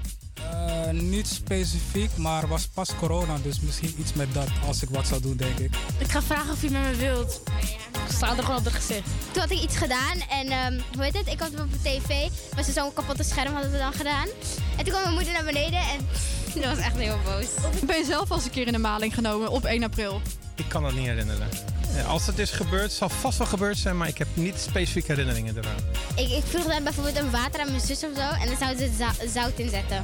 Eh, 0.51 0.89
niet 0.89 1.27
specifiek, 1.27 2.17
maar 2.17 2.47
was 2.47 2.67
pas 2.67 2.95
corona, 2.95 3.37
dus 3.43 3.59
misschien 3.59 3.95
iets 3.97 4.13
met 4.13 4.33
dat 4.33 4.47
als 4.67 4.81
ik 4.81 4.89
wat 4.89 5.07
zou 5.07 5.21
doen, 5.21 5.37
denk 5.37 5.59
ik. 5.59 5.71
Ik 5.97 6.11
ga 6.11 6.21
vragen 6.21 6.51
of 6.51 6.61
je 6.61 6.69
met 6.69 6.81
me 6.81 6.95
wilt. 6.95 7.41
Ik 8.07 8.15
sta 8.15 8.37
er 8.37 8.43
gewoon 8.43 8.57
op 8.57 8.63
het 8.63 8.73
gezicht. 8.73 9.07
Toen 9.31 9.41
had 9.41 9.51
ik 9.51 9.59
iets 9.59 9.77
gedaan 9.77 10.17
en 10.29 10.47
ehm, 10.47 10.79
hoe 10.93 11.03
heet 11.03 11.17
het? 11.17 11.27
Ik 11.27 11.39
had 11.39 11.51
het 11.51 11.59
op 11.61 11.71
de 11.71 11.79
tv. 11.81 12.29
Maar 12.55 12.63
zo'n 12.63 12.93
kapotte 12.93 13.23
scherm 13.23 13.53
hadden 13.53 13.71
we 13.71 13.77
dan 13.77 13.93
gedaan. 13.93 14.27
En 14.77 14.83
toen 14.83 14.93
kwam 14.93 15.01
mijn 15.01 15.13
moeder 15.13 15.33
naar 15.33 15.43
beneden 15.43 15.79
en 15.79 16.07
die 16.53 16.63
was 16.63 16.77
echt 16.77 16.97
heel 16.97 17.17
boos. 17.25 17.47
Ben 17.85 17.97
je 17.97 18.05
zelf 18.05 18.29
al 18.29 18.35
eens 18.35 18.45
een 18.45 18.51
keer 18.51 18.67
in 18.67 18.73
de 18.73 18.79
maling 18.79 19.13
genomen 19.13 19.49
op 19.49 19.65
1 19.65 19.83
april? 19.83 20.21
Ik 20.55 20.65
kan 20.67 20.83
dat 20.83 20.93
niet 20.93 21.05
herinneren. 21.05 21.49
Eh, 21.95 22.09
als 22.09 22.27
het 22.27 22.39
is 22.39 22.51
gebeurd, 22.51 22.91
zal 22.91 23.09
vast 23.09 23.37
wel 23.37 23.47
gebeurd 23.47 23.77
zijn, 23.77 23.97
maar 23.97 24.07
ik 24.07 24.17
heb 24.17 24.27
niet 24.33 24.59
specifieke 24.59 25.11
herinneringen 25.11 25.57
eraan. 25.57 25.75
Ik, 26.15 26.29
ik 26.29 26.43
vroeg 26.45 26.65
dan 26.65 26.83
bijvoorbeeld 26.83 27.17
een 27.17 27.31
water 27.31 27.59
aan 27.59 27.67
mijn 27.67 27.81
zus 27.81 28.03
of 28.03 28.09
zo 28.15 28.29
en 28.41 28.47
dan 28.47 28.57
zouden 28.57 28.93
ze 28.97 29.29
zout 29.33 29.59
inzetten. 29.59 30.03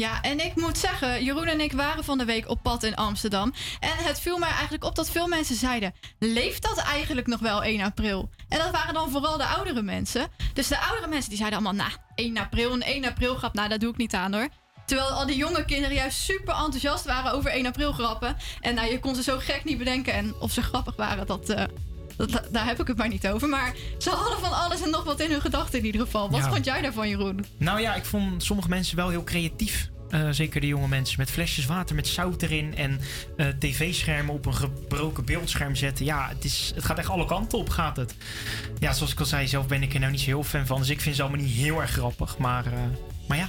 Ja, 0.00 0.22
en 0.22 0.44
ik 0.44 0.56
moet 0.56 0.78
zeggen, 0.78 1.24
Jeroen 1.24 1.46
en 1.46 1.60
ik 1.60 1.72
waren 1.72 2.04
van 2.04 2.18
de 2.18 2.24
week 2.24 2.48
op 2.48 2.62
pad 2.62 2.82
in 2.82 2.96
Amsterdam. 2.96 3.54
En 3.80 3.96
het 3.96 4.20
viel 4.20 4.38
mij 4.38 4.50
eigenlijk 4.50 4.84
op 4.84 4.94
dat 4.94 5.10
veel 5.10 5.28
mensen 5.28 5.56
zeiden: 5.56 5.94
leeft 6.18 6.62
dat 6.62 6.78
eigenlijk 6.78 7.26
nog 7.26 7.40
wel 7.40 7.62
1 7.62 7.80
april? 7.80 8.30
En 8.48 8.58
dat 8.58 8.70
waren 8.70 8.94
dan 8.94 9.10
vooral 9.10 9.36
de 9.36 9.44
oudere 9.44 9.82
mensen. 9.82 10.28
Dus 10.54 10.68
de 10.68 10.80
oudere 10.80 11.08
mensen 11.08 11.28
die 11.28 11.38
zeiden 11.38 11.58
allemaal: 11.58 11.86
nou, 11.86 11.98
1 12.14 12.38
april, 12.38 12.72
een 12.72 12.82
1 12.82 13.04
april 13.04 13.34
grap, 13.34 13.54
nou, 13.54 13.68
dat 13.68 13.80
doe 13.80 13.90
ik 13.90 13.96
niet 13.96 14.14
aan 14.14 14.34
hoor. 14.34 14.48
Terwijl 14.86 15.08
al 15.08 15.26
die 15.26 15.36
jonge 15.36 15.64
kinderen 15.64 15.96
juist 15.96 16.18
super 16.18 16.54
enthousiast 16.54 17.04
waren 17.04 17.32
over 17.32 17.50
1 17.50 17.66
april 17.66 17.92
grappen. 17.92 18.36
En 18.60 18.74
nou, 18.74 18.90
je 18.90 19.00
kon 19.00 19.14
ze 19.14 19.22
zo 19.22 19.38
gek 19.38 19.64
niet 19.64 19.78
bedenken. 19.78 20.12
En 20.12 20.34
of 20.38 20.52
ze 20.52 20.62
grappig 20.62 20.96
waren, 20.96 21.26
dat, 21.26 21.48
eh, 21.48 21.64
dat, 22.26 22.48
daar 22.50 22.66
heb 22.66 22.80
ik 22.80 22.86
het 22.86 22.96
maar 22.96 23.08
niet 23.08 23.28
over. 23.28 23.48
Maar 23.48 23.74
ze 23.98 24.10
hadden 24.10 24.38
van 24.40 24.52
alles 24.52 24.82
en 24.82 24.90
nog 24.90 25.04
wat 25.04 25.20
in 25.20 25.30
hun 25.30 25.40
gedachten 25.40 25.78
in 25.78 25.84
ieder 25.84 26.00
geval. 26.00 26.30
Wat 26.30 26.40
Ja. 26.40 26.48
vond 26.50 26.64
jij 26.64 26.80
daarvan, 26.80 27.08
Jeroen? 27.08 27.44
Nou 27.56 27.80
ja, 27.80 27.94
ik 27.94 28.04
vond 28.04 28.42
sommige 28.42 28.68
mensen 28.68 28.96
wel 28.96 29.08
heel 29.08 29.24
creatief. 29.24 29.88
Eh, 30.10 30.28
zeker 30.30 30.60
de 30.60 30.66
jonge 30.66 30.88
mensen 30.88 31.14
met 31.18 31.30
flesjes 31.30 31.66
water 31.66 31.94
met 31.94 32.06
zout 32.08 32.42
erin 32.42 32.76
en 32.76 33.00
eh, 33.36 33.46
tv-schermen 33.58 34.34
op 34.34 34.46
een 34.46 34.54
gebroken 34.54 35.24
beeldscherm 35.24 35.74
zetten. 35.76 36.04
Ja, 36.04 36.28
het, 36.28 36.44
is, 36.44 36.72
het 36.74 36.84
gaat 36.84 36.98
echt 36.98 37.08
alle 37.08 37.26
kanten 37.26 37.58
op, 37.58 37.68
gaat 37.68 37.96
het. 37.96 38.14
Ja, 38.78 38.92
zoals 38.92 39.12
ik 39.12 39.18
al 39.20 39.24
zei, 39.26 39.48
zelf 39.48 39.66
ben 39.66 39.82
ik 39.82 39.94
er 39.94 40.00
nou 40.00 40.12
niet 40.12 40.20
zo 40.20 40.26
heel 40.26 40.44
fan 40.44 40.66
van. 40.66 40.78
Dus 40.78 40.88
ik 40.88 41.00
vind 41.00 41.16
ze 41.16 41.22
allemaal 41.22 41.40
niet 41.40 41.54
heel 41.54 41.80
erg 41.80 41.90
grappig. 41.90 42.38
Maar, 42.38 42.66
eh, 42.66 42.72
maar 43.28 43.38
ja, 43.38 43.48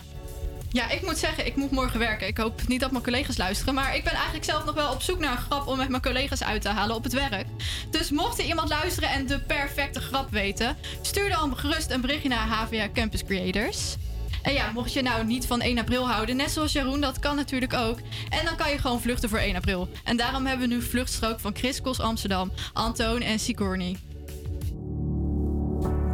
Ja, 0.74 0.90
ik 0.90 1.02
moet 1.02 1.18
zeggen, 1.18 1.46
ik 1.46 1.56
moet 1.56 1.72
morgen 1.72 2.00
werken. 2.00 2.28
Ik 2.28 2.38
hoop 2.38 2.68
niet 2.68 2.80
dat 2.80 2.92
mijn 2.92 3.04
collega's 3.04 3.38
luisteren. 3.38 3.74
Maar 3.74 3.96
ik 3.96 4.04
ben 4.04 4.14
eigenlijk 4.14 4.44
zelf 4.44 4.66
nog 4.66 4.76
wel 4.76 4.92
op 4.94 5.02
zoek 5.02 5.20
naar 5.20 5.32
een 5.32 5.38
grap 5.38 5.68
om 5.68 5.78
met 5.78 5.90
mijn 5.90 6.02
collega's 6.02 6.44
uit 6.44 6.62
te 6.62 6.70
halen 6.70 6.96
op 6.96 7.04
het 7.04 7.14
werk. 7.14 7.46
Dus 7.90 8.12
mocht 8.12 8.40
er 8.40 8.46
iemand 8.46 8.70
luisteren 8.70 9.10
en 9.10 9.26
de 9.26 9.40
perfecte 9.40 10.00
grap 10.00 10.30
weten, 10.30 10.78
stuur 11.02 11.30
dan 11.30 11.58
gerust 11.58 11.92
een 11.92 12.02
berichtje 12.02 12.30
naar 12.30 12.48
HVA 12.48 12.90
Campus 12.94 13.24
Creators. 13.24 13.96
En 14.42 14.54
ja, 14.54 14.72
mocht 14.72 14.94
je 14.94 15.02
nou 15.02 15.26
niet 15.26 15.46
van 15.46 15.62
1 15.62 15.78
april 15.78 16.10
houden, 16.10 16.36
net 16.36 16.52
zoals 16.52 16.72
Jeroen, 16.72 17.02
dat 17.02 17.20
kan 17.20 17.36
natuurlijk 17.36 17.74
ook. 17.74 18.00
En 18.30 18.46
dan 18.46 18.56
kan 18.56 18.72
je 18.72 18.78
gewoon 18.78 19.02
vluchten 19.02 19.30
voor 19.30 19.40
1 19.40 19.56
april. 19.56 19.90
En 20.04 20.18
daarom 20.18 20.46
hebben 20.46 20.70
we 20.70 20.76
nu 20.76 20.82
vluchtstrook 20.82 21.40
van 21.40 21.56
Chris 21.56 21.82
Kos 21.82 22.00
Amsterdam, 22.00 22.52
Antoon 22.74 23.22
en 23.22 23.40
Sigourney. 23.40 23.98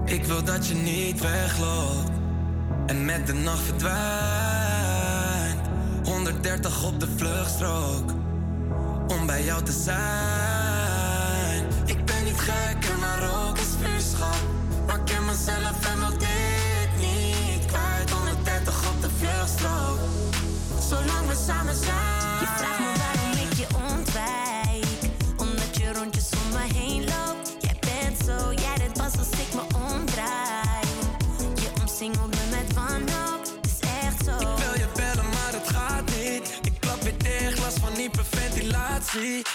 Ik 0.05 0.23
wil 0.23 0.43
dat 0.43 0.67
je 0.67 0.73
niet 0.73 1.19
wegloopt 1.19 2.16
en 2.87 3.05
met 3.05 3.27
de 3.27 3.33
nacht 3.33 3.63
verdwijnt. 3.63 3.97
130 6.03 6.83
op 6.83 6.99
de 6.99 7.07
vluchtstrook 7.15 8.11
om 9.07 9.25
bij 9.25 9.43
jou 9.43 9.63
te 9.63 9.71
zijn. 9.71 9.97
Ik 11.85 12.05
ben 12.05 12.23
niet 12.23 12.39
gek 12.39 12.85
en 12.91 12.99
maar 12.99 13.47
ook 13.47 13.57
een 13.57 13.63
vuurschap. 13.81 14.37
Maar 14.87 14.99
ken 15.03 15.25
mezelf 15.25 15.85
en 15.91 15.99
wil 15.99 16.17
dit 16.17 16.89
niet 16.99 17.65
kwijt. 17.65 18.09
130 18.09 18.89
op 18.89 19.01
de 19.01 19.09
vluchtstrook, 19.17 19.99
zolang 20.79 21.27
we 21.27 21.35
samen 21.45 21.75
zijn. 21.75 22.16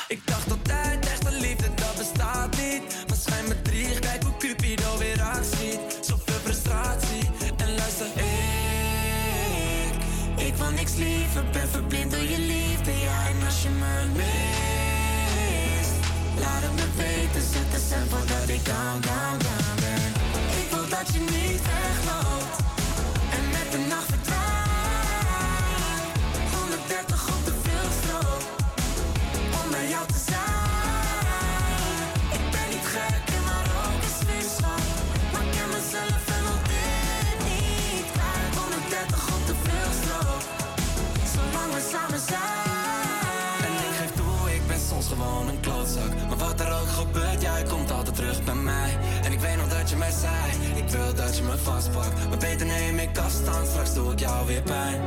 Ik 0.08 0.20
dacht 0.24 0.50
altijd, 0.50 1.06
echte 1.06 1.30
liefde, 1.30 1.74
dat 1.74 1.96
bestaat 1.96 2.56
niet. 2.56 2.82
Maar 3.08 3.16
schijn 3.16 3.48
me 3.48 3.62
drie, 3.62 3.98
kijk 3.98 4.22
hoe 4.22 4.36
Cupido 4.36 4.98
weer 4.98 5.22
actie. 5.22 5.78
Zoveel 6.00 6.40
frustratie. 6.44 7.30
En 7.56 7.74
luister, 7.74 8.06
ik, 8.06 9.94
ik 10.46 10.54
wil 10.54 10.70
niks 10.70 10.94
liever. 10.94 11.44
Ben 11.52 11.68
verblind 11.68 12.10
door 12.10 12.22
je 12.22 12.38
liefde, 12.38 12.90
ja. 12.90 13.26
En 13.28 13.46
als 13.46 13.62
je 13.62 13.68
me 13.68 14.06
mist, 14.16 15.92
laat 16.38 16.62
het 16.62 16.74
me 16.74 16.86
weten. 16.96 17.42
Zet 17.52 17.72
de 17.72 17.80
sample 17.88 18.24
dat 18.34 18.48
ik 18.48 18.64
down, 18.64 19.00
down, 19.00 19.38
down 19.38 19.74
ben. 19.80 20.12
Ik 20.62 20.68
wil 20.70 20.88
dat 20.88 21.06
je 21.12 21.20
niet 21.20 21.60
wegloopt. 21.72 22.56
En 23.36 23.44
met 23.50 23.72
de 23.72 23.78
nacht 23.88 24.11
gebeurt, 47.02 47.42
jij 47.42 47.62
komt 47.62 47.90
altijd 47.90 48.16
terug 48.16 48.44
bij 48.44 48.54
mij. 48.54 48.90
En 49.24 49.32
ik 49.32 49.40
weet 49.40 49.56
nog 49.56 49.68
dat 49.68 49.90
je 49.90 49.96
mij 49.96 50.10
zei, 50.10 50.76
ik 50.76 50.88
wil 50.88 51.14
dat 51.14 51.36
je 51.36 51.42
me 51.42 51.58
vastpakt. 51.58 52.28
Maar 52.28 52.38
beter 52.38 52.66
neem 52.66 52.98
ik 52.98 53.18
afstand, 53.18 53.68
straks 53.68 53.94
doe 53.94 54.12
ik 54.12 54.18
jou 54.18 54.46
weer 54.46 54.62
pijn. 54.62 55.00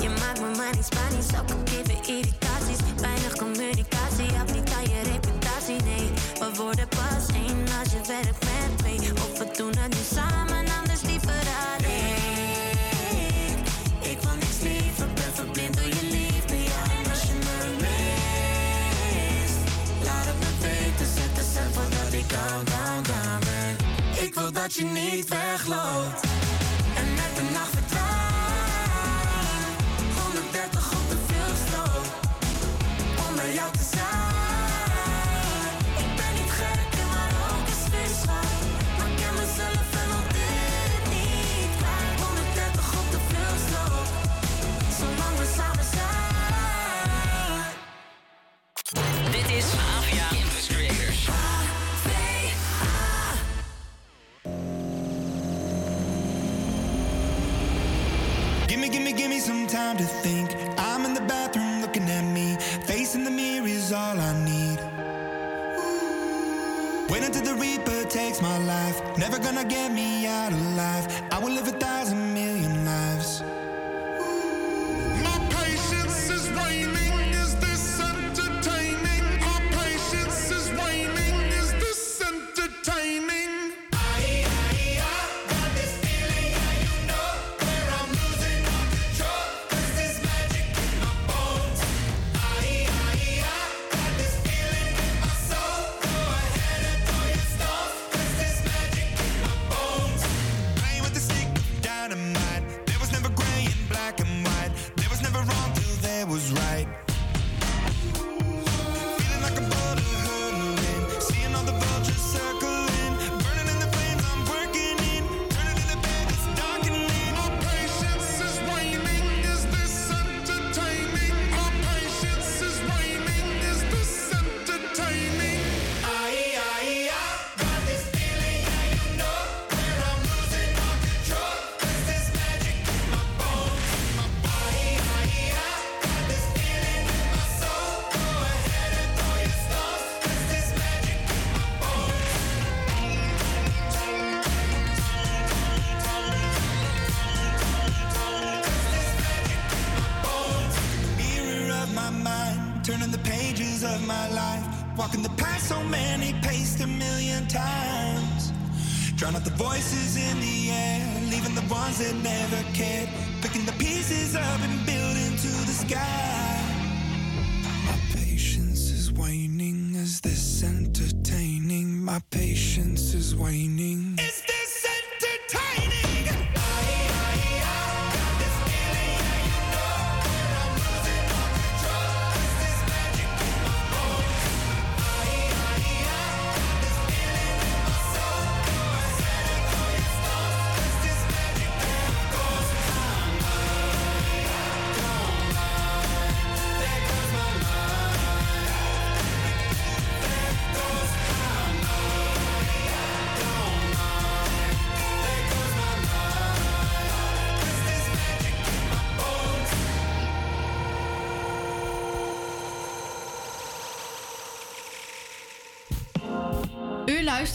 Je 0.00 0.08
maakt 0.08 0.40
me 0.40 0.48
maar 0.56 0.74
niets 0.74 0.88
niet 1.16 1.54
ook 1.54 1.68
even 1.68 1.98
irritaties. 2.14 2.80
Weinig 3.00 3.36
communicatie, 3.36 4.30
heb 4.38 4.52
niet 4.52 4.70
aan 4.76 4.88
je 4.94 5.00
reputatie, 5.12 5.82
nee. 5.82 6.10
We 6.38 6.48
worden 6.56 6.88
pas 6.88 7.26
één 7.34 7.64
als 7.80 7.92
je 7.92 8.00
werkt 8.06 8.44
met 8.44 8.78
twee. 8.78 9.35
Niet 24.74 25.28
wegloopt. 25.28 26.20
En 26.94 27.14
met 27.14 27.36
de 27.36 27.42
nacht 27.52 27.70
verdwijnt. 27.70 28.06
130 30.22 30.92
op 30.92 31.08
de 31.08 31.18
veelstroom. 31.26 32.04
Om 33.28 33.34
bij 33.36 33.54
jou 33.54 33.72
te 33.72 33.84
zijn. 33.94 34.14
Ik 36.04 36.10
ben 36.16 36.32
niet 36.38 36.52
gek 36.58 36.90
maar 37.12 37.32
ook 37.50 37.66
is 37.74 37.82
viswaar. 37.92 38.52
Maar 38.98 39.10
ik 39.10 39.16
ken 39.16 39.34
mezelf 39.34 39.88
en 40.02 40.10
al 40.18 40.26
dit 40.36 41.02
niet 41.14 41.70
kwijt. 41.78 42.18
130 42.26 42.86
op 43.00 43.08
de 43.14 43.20
veelstroom. 43.30 44.06
Zolang 44.98 45.34
we 45.40 45.46
samen 45.56 45.86
zijn. 45.96 46.24
Dit 49.32 49.48
is 49.58 49.68
Avia 49.96 50.45
Gimme, 59.16 59.28
gimme 59.28 59.40
some 59.40 59.66
time 59.66 59.96
to 59.96 60.04
think. 60.04 60.54
I'm 60.76 61.04
in 61.06 61.14
the 61.14 61.22
bathroom 61.22 61.80
looking 61.80 62.08
at 62.10 62.24
me. 62.24 62.56
Facing 62.84 63.24
the 63.24 63.30
mirror 63.30 63.66
is 63.66 63.92
all 63.92 64.18
I 64.20 64.32
need. 64.44 64.78
Wait 67.08 67.22
until 67.22 67.42
the 67.42 67.54
Reaper 67.54 68.04
takes 68.10 68.42
my 68.42 68.58
life. 68.58 69.00
Never 69.16 69.38
gonna 69.38 69.64
get 69.64 69.92
me 69.92 70.26
out 70.26 70.52
alive. 70.52 71.06
I 71.30 71.38
will 71.38 71.52
live 71.52 71.68
a 71.68 71.78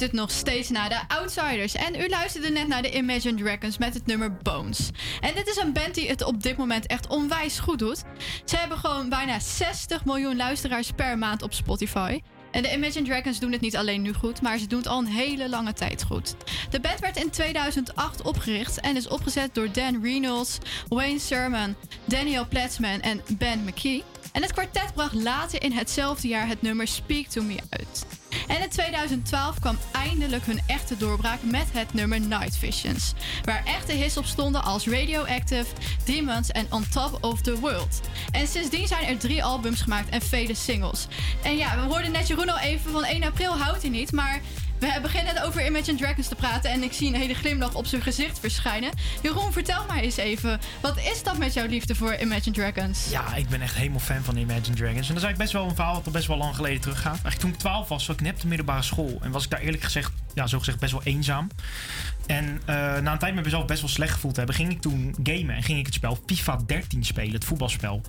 luistert 0.01 0.29
nog 0.29 0.37
steeds 0.39 0.69
naar 0.69 0.89
de 0.89 1.15
Outsiders. 1.15 1.75
En 1.75 1.99
u 1.99 2.09
luisterde 2.09 2.49
net 2.49 2.67
naar 2.67 2.81
de 2.81 2.91
Imagine 2.91 3.43
Dragons 3.43 3.77
met 3.77 3.93
het 3.93 4.05
nummer 4.05 4.33
Bones. 4.33 4.89
En 5.19 5.35
dit 5.35 5.47
is 5.47 5.57
een 5.57 5.73
band 5.73 5.95
die 5.95 6.09
het 6.09 6.23
op 6.23 6.43
dit 6.43 6.57
moment 6.57 6.85
echt 6.85 7.07
onwijs 7.07 7.59
goed 7.59 7.79
doet. 7.79 8.03
Ze 8.45 8.57
hebben 8.57 8.77
gewoon 8.77 9.09
bijna 9.09 9.39
60 9.39 10.05
miljoen 10.05 10.35
luisteraars 10.35 10.91
per 10.91 11.17
maand 11.17 11.41
op 11.41 11.53
Spotify. 11.53 12.21
En 12.51 12.61
de 12.61 12.73
Imagine 12.73 13.07
Dragons 13.07 13.39
doen 13.39 13.51
het 13.51 13.61
niet 13.61 13.77
alleen 13.77 14.01
nu 14.01 14.13
goed, 14.13 14.41
maar 14.41 14.57
ze 14.57 14.67
doen 14.67 14.79
het 14.79 14.87
al 14.87 14.99
een 14.99 15.05
hele 15.05 15.49
lange 15.49 15.73
tijd 15.73 16.03
goed. 16.03 16.35
De 16.69 16.79
band 16.79 16.99
werd 16.99 17.17
in 17.17 17.29
2008 17.29 18.21
opgericht 18.21 18.79
en 18.79 18.95
is 18.95 19.07
opgezet 19.07 19.55
door 19.55 19.71
Dan 19.71 20.03
Reynolds, 20.03 20.57
Wayne 20.87 21.19
Sermon, 21.19 21.75
Daniel 22.05 22.47
Platzman 22.47 23.01
en 23.01 23.21
Ben 23.37 23.63
McKee. 23.63 24.03
En 24.31 24.41
het 24.41 24.51
kwartet 24.51 24.93
bracht 24.93 25.13
later 25.13 25.63
in 25.63 25.71
hetzelfde 25.71 26.27
jaar 26.27 26.47
het 26.47 26.61
nummer 26.61 26.87
Speak 26.87 27.25
to 27.25 27.41
Me 27.41 27.57
uit. 27.69 28.20
En 28.47 28.61
in 28.61 28.69
2012 28.69 29.59
kwam 29.59 29.77
eindelijk 29.91 30.45
hun 30.45 30.59
echte 30.65 30.97
doorbraak 30.97 31.39
met 31.43 31.67
het 31.71 31.93
nummer 31.93 32.21
Night 32.21 32.57
Visions. 32.57 33.13
Waar 33.43 33.63
echte 33.65 33.91
hits 33.91 34.17
op 34.17 34.25
stonden 34.25 34.63
als 34.63 34.87
Radioactive, 34.87 35.65
Demons 36.05 36.51
en 36.51 36.67
On 36.69 36.85
Top 36.89 37.17
of 37.21 37.41
the 37.41 37.59
World. 37.59 38.01
En 38.31 38.47
sindsdien 38.47 38.87
zijn 38.87 39.05
er 39.05 39.17
drie 39.17 39.43
albums 39.43 39.81
gemaakt 39.81 40.09
en 40.09 40.21
vele 40.21 40.53
singles. 40.53 41.07
En 41.43 41.57
ja, 41.57 41.75
we 41.75 41.93
hoorden 41.93 42.11
net 42.11 42.27
Jeroen 42.27 42.49
al 42.49 42.59
even 42.59 42.91
van 42.91 43.03
1 43.03 43.23
april 43.23 43.57
houdt 43.57 43.81
hij 43.81 43.91
niet, 43.91 44.11
maar... 44.11 44.41
We 44.81 44.99
beginnen 45.01 45.33
net 45.33 45.43
over 45.43 45.65
Imagine 45.65 45.97
Dragons 45.97 46.27
te 46.27 46.35
praten 46.35 46.71
en 46.71 46.83
ik 46.83 46.93
zie 46.93 47.07
een 47.07 47.19
hele 47.19 47.33
glimlach 47.33 47.73
op 47.73 47.85
zijn 47.85 48.01
gezicht 48.01 48.39
verschijnen. 48.39 48.89
Jeroen, 49.21 49.51
vertel 49.51 49.85
maar 49.87 49.97
eens 49.97 50.17
even, 50.17 50.59
wat 50.81 50.97
is 50.97 51.23
dat 51.23 51.37
met 51.37 51.53
jouw 51.53 51.67
liefde 51.67 51.95
voor 51.95 52.15
Imagine 52.15 52.55
Dragons? 52.55 53.09
Ja, 53.09 53.35
ik 53.35 53.49
ben 53.49 53.61
echt 53.61 53.75
helemaal 53.75 53.99
fan 53.99 54.23
van 54.23 54.37
Imagine 54.37 54.75
Dragons. 54.75 55.07
En 55.07 55.13
dat 55.13 55.23
is 55.23 55.23
eigenlijk 55.23 55.37
best 55.37 55.51
wel 55.51 55.63
een 55.63 55.75
verhaal 55.75 55.93
wat 55.93 56.05
al 56.05 56.11
best 56.11 56.27
wel 56.27 56.37
lang 56.37 56.55
geleden 56.55 56.81
teruggaat. 56.81 57.11
Eigenlijk 57.11 57.39
toen 57.39 57.49
ik 57.49 57.57
12 57.57 57.87
was, 57.87 58.05
zat 58.05 58.15
ik 58.15 58.21
net 58.21 58.33
op 58.33 58.41
de 58.41 58.47
middelbare 58.47 58.81
school. 58.81 59.19
En 59.21 59.31
was 59.31 59.43
ik 59.43 59.49
daar 59.49 59.59
eerlijk 59.59 59.83
gezegd, 59.83 60.11
ja, 60.33 60.47
zo 60.47 60.59
gezegd 60.59 60.79
best 60.79 60.91
wel 60.91 61.03
eenzaam. 61.03 61.47
En 62.25 62.61
eh, 62.65 62.75
na 62.75 63.11
een 63.11 63.19
tijd 63.19 63.35
met 63.35 63.43
mezelf 63.43 63.65
best 63.65 63.81
wel 63.81 63.89
slecht 63.89 64.13
gevoeld 64.13 64.33
te 64.33 64.39
hebben, 64.39 64.57
ging 64.57 64.71
ik 64.71 64.81
toen 64.81 65.15
gamen 65.23 65.55
en 65.55 65.63
ging 65.63 65.79
ik 65.79 65.85
het 65.85 65.95
spel 65.95 66.19
FIFA 66.25 66.59
13 66.65 67.05
spelen, 67.05 67.33
het 67.33 67.45
voetbalspel. 67.45 68.01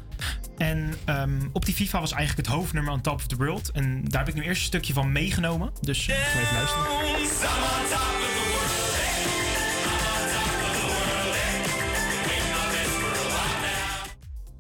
En 0.57 0.95
ehm, 1.05 1.49
op 1.53 1.65
die 1.65 1.75
FIFA 1.75 2.01
was 2.01 2.13
eigenlijk 2.13 2.49
het 2.49 2.57
hoofdnummer 2.57 2.93
on 2.93 3.01
Top 3.01 3.15
of 3.15 3.27
the 3.27 3.37
World. 3.37 3.71
En 3.71 4.05
daar 4.05 4.25
heb 4.25 4.35
ik 4.35 4.41
nu 4.41 4.43
eerst 4.43 4.61
een 4.61 4.67
stukje 4.67 4.93
van 4.93 5.13
meegenomen. 5.13 5.73
Dus 5.81 6.09
uh, 6.09 6.17
ga 6.17 6.41
even 6.41 6.55
luisteren. 6.55 6.87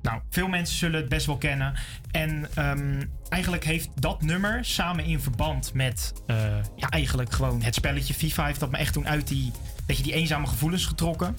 Nou, 0.02 0.20
veel 0.30 0.48
mensen 0.48 0.76
zullen 0.76 1.00
het 1.00 1.08
best 1.08 1.26
wel 1.26 1.38
kennen. 1.38 1.74
En 2.10 2.46
ehm, 2.54 3.02
eigenlijk 3.28 3.64
heeft 3.64 3.88
dat 3.94 4.22
nummer 4.22 4.64
samen 4.64 5.04
in 5.04 5.20
verband 5.20 5.74
met 5.74 6.12
eh, 6.26 6.36
ja, 6.76 6.88
eigenlijk 6.88 7.32
gewoon 7.32 7.62
het 7.62 7.74
spelletje 7.74 8.14
FIFA 8.14 8.46
heeft 8.46 8.60
dat 8.60 8.70
me 8.70 8.76
echt 8.76 8.92
toen 8.92 9.08
uit 9.08 9.28
die, 9.28 9.52
beetje 9.86 10.02
die 10.02 10.14
eenzame 10.14 10.46
gevoelens 10.46 10.86
getrokken. 10.86 11.36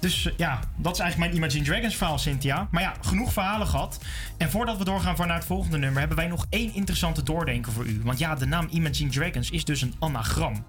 Dus 0.00 0.26
eh, 0.26 0.32
ja, 0.36 0.60
dat 0.76 0.94
is 0.94 1.00
eigenlijk 1.00 1.32
mijn 1.32 1.42
Imagine 1.42 1.64
Dragons 1.64 1.96
verhaal, 1.96 2.18
Cynthia. 2.18 2.68
Maar 2.70 2.82
ja, 2.82 2.94
genoeg 3.00 3.32
verhalen 3.32 3.66
gehad. 3.66 3.98
En 4.36 4.50
voordat 4.50 4.78
we 4.78 4.84
doorgaan 4.84 5.26
naar 5.26 5.36
het 5.36 5.44
volgende 5.44 5.78
nummer, 5.78 5.98
hebben 5.98 6.16
wij 6.16 6.26
nog 6.26 6.46
één 6.48 6.74
interessante 6.74 7.22
doordenken 7.22 7.72
voor 7.72 7.86
u. 7.86 8.00
Want 8.04 8.18
ja, 8.18 8.34
de 8.34 8.46
naam 8.46 8.68
Imagine 8.70 9.10
Dragons 9.10 9.50
is 9.50 9.64
dus 9.64 9.82
een 9.82 9.94
anagram. 9.98 10.64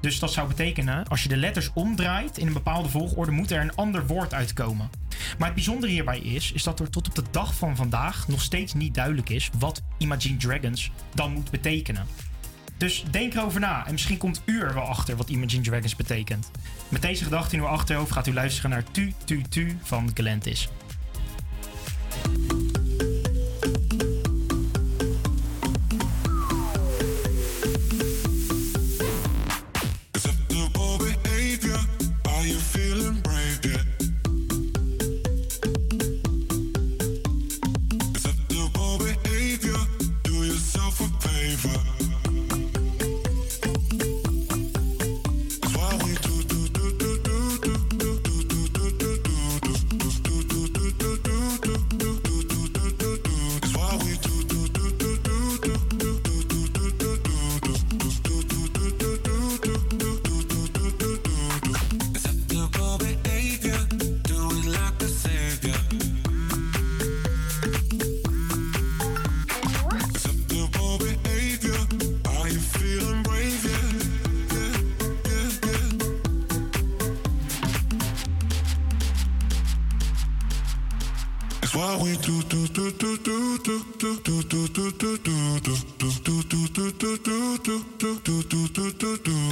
Dus 0.00 0.18
dat 0.18 0.32
zou 0.32 0.48
betekenen, 0.48 1.08
als 1.08 1.22
je 1.22 1.28
de 1.28 1.36
letters 1.36 1.70
omdraait 1.74 2.38
in 2.38 2.46
een 2.46 2.52
bepaalde 2.52 2.88
volgorde, 2.88 3.32
moet 3.32 3.50
er 3.50 3.60
een 3.60 3.74
ander 3.74 4.06
woord 4.06 4.34
uitkomen. 4.34 4.90
Maar 5.38 5.46
het 5.46 5.54
bijzondere 5.54 5.92
hierbij 5.92 6.18
is, 6.18 6.52
is 6.52 6.62
dat 6.62 6.80
er 6.80 6.90
tot 6.90 7.06
op 7.06 7.14
de 7.14 7.24
dag 7.30 7.54
van 7.54 7.76
vandaag 7.76 8.28
nog 8.28 8.40
steeds 8.40 8.74
niet 8.74 8.94
duidelijk 8.94 9.28
is 9.28 9.50
wat 9.58 9.82
Imagine 9.98 10.36
Dragons 10.36 10.90
dan 11.14 11.32
moet 11.32 11.50
betekenen. 11.50 12.06
Dus 12.78 13.04
denk 13.10 13.34
erover 13.34 13.60
na 13.60 13.86
en 13.86 13.92
misschien 13.92 14.18
komt 14.18 14.42
u 14.44 14.60
er 14.60 14.74
wel 14.74 14.82
achter 14.82 15.16
wat 15.16 15.28
Imagine 15.28 15.62
Dragons 15.62 15.96
betekent. 15.96 16.50
Met 16.88 17.02
deze 17.02 17.24
gedachte 17.24 17.56
in 17.56 17.62
uw 17.62 17.68
achterhoofd 17.68 18.12
gaat 18.12 18.26
u 18.26 18.32
luisteren 18.32 18.70
naar 18.70 18.84
Tu 18.90 19.12
Tu 19.24 19.42
Tu 19.42 19.78
van 19.82 20.10
Galantis. 20.14 20.68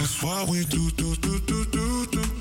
That's 0.06 0.22
why 0.22 0.46
we 0.48 0.64
do 0.64 0.90
do 0.92 1.14
do 1.16 1.38
do 1.40 2.06
do. 2.06 2.35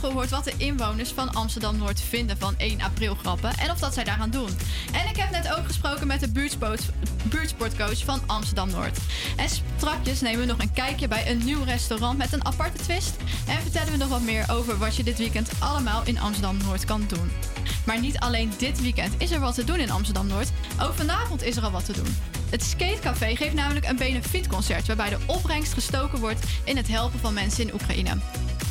Gehoord 0.00 0.30
wat 0.30 0.44
de 0.44 0.52
inwoners 0.56 1.10
van 1.10 1.32
Amsterdam 1.32 1.78
Noord 1.78 2.00
vinden 2.00 2.38
van 2.38 2.54
1 2.58 2.80
april 2.80 3.14
grappen. 3.14 3.56
En 3.56 3.70
of 3.70 3.78
dat 3.78 3.94
zij 3.94 4.04
daaraan 4.04 4.30
doen. 4.30 4.50
En 4.92 5.08
ik 5.08 5.16
heb 5.16 5.30
net 5.30 5.52
ook 5.58 5.66
gesproken 5.66 6.06
met 6.06 6.20
de 6.20 6.30
buurtsport, 6.30 6.82
buurtsportcoach 7.24 8.04
van 8.04 8.20
Amsterdam 8.26 8.70
Noord. 8.70 8.98
En 9.36 9.48
strakjes 9.48 10.20
nemen 10.20 10.40
we 10.40 10.46
nog 10.46 10.58
een 10.58 10.72
kijkje 10.72 11.08
bij 11.08 11.30
een 11.30 11.44
nieuw 11.44 11.62
restaurant 11.62 12.18
met 12.18 12.32
een 12.32 12.44
aparte 12.44 12.82
twist. 12.82 13.16
En 13.46 13.62
vertellen 13.62 13.92
we 13.92 13.98
nog 13.98 14.08
wat 14.08 14.22
meer 14.22 14.44
over 14.50 14.78
wat 14.78 14.96
je 14.96 15.04
dit 15.04 15.18
weekend 15.18 15.50
allemaal 15.58 16.02
in 16.04 16.18
Amsterdam 16.18 16.56
Noord 16.56 16.84
kan 16.84 17.04
doen. 17.08 17.30
Maar 17.86 18.00
niet 18.00 18.18
alleen 18.18 18.52
dit 18.58 18.82
weekend 18.82 19.14
is 19.18 19.30
er 19.30 19.40
wat 19.40 19.54
te 19.54 19.64
doen 19.64 19.78
in 19.78 19.90
Amsterdam 19.90 20.26
Noord. 20.26 20.50
Ook 20.80 20.94
vanavond 20.94 21.42
is 21.42 21.56
er 21.56 21.62
al 21.62 21.70
wat 21.70 21.84
te 21.84 21.92
doen. 21.92 22.16
Het 22.50 22.62
Skatecafé 22.62 23.36
geeft 23.36 23.54
namelijk 23.54 23.88
een 23.88 23.96
benefietconcert 23.96 24.86
waarbij 24.86 25.10
de 25.10 25.18
opbrengst 25.26 25.72
gestoken 25.72 26.18
wordt 26.18 26.46
in 26.64 26.76
het 26.76 26.88
helpen 26.88 27.20
van 27.20 27.34
mensen 27.34 27.66
in 27.66 27.74
Oekraïne. 27.74 28.16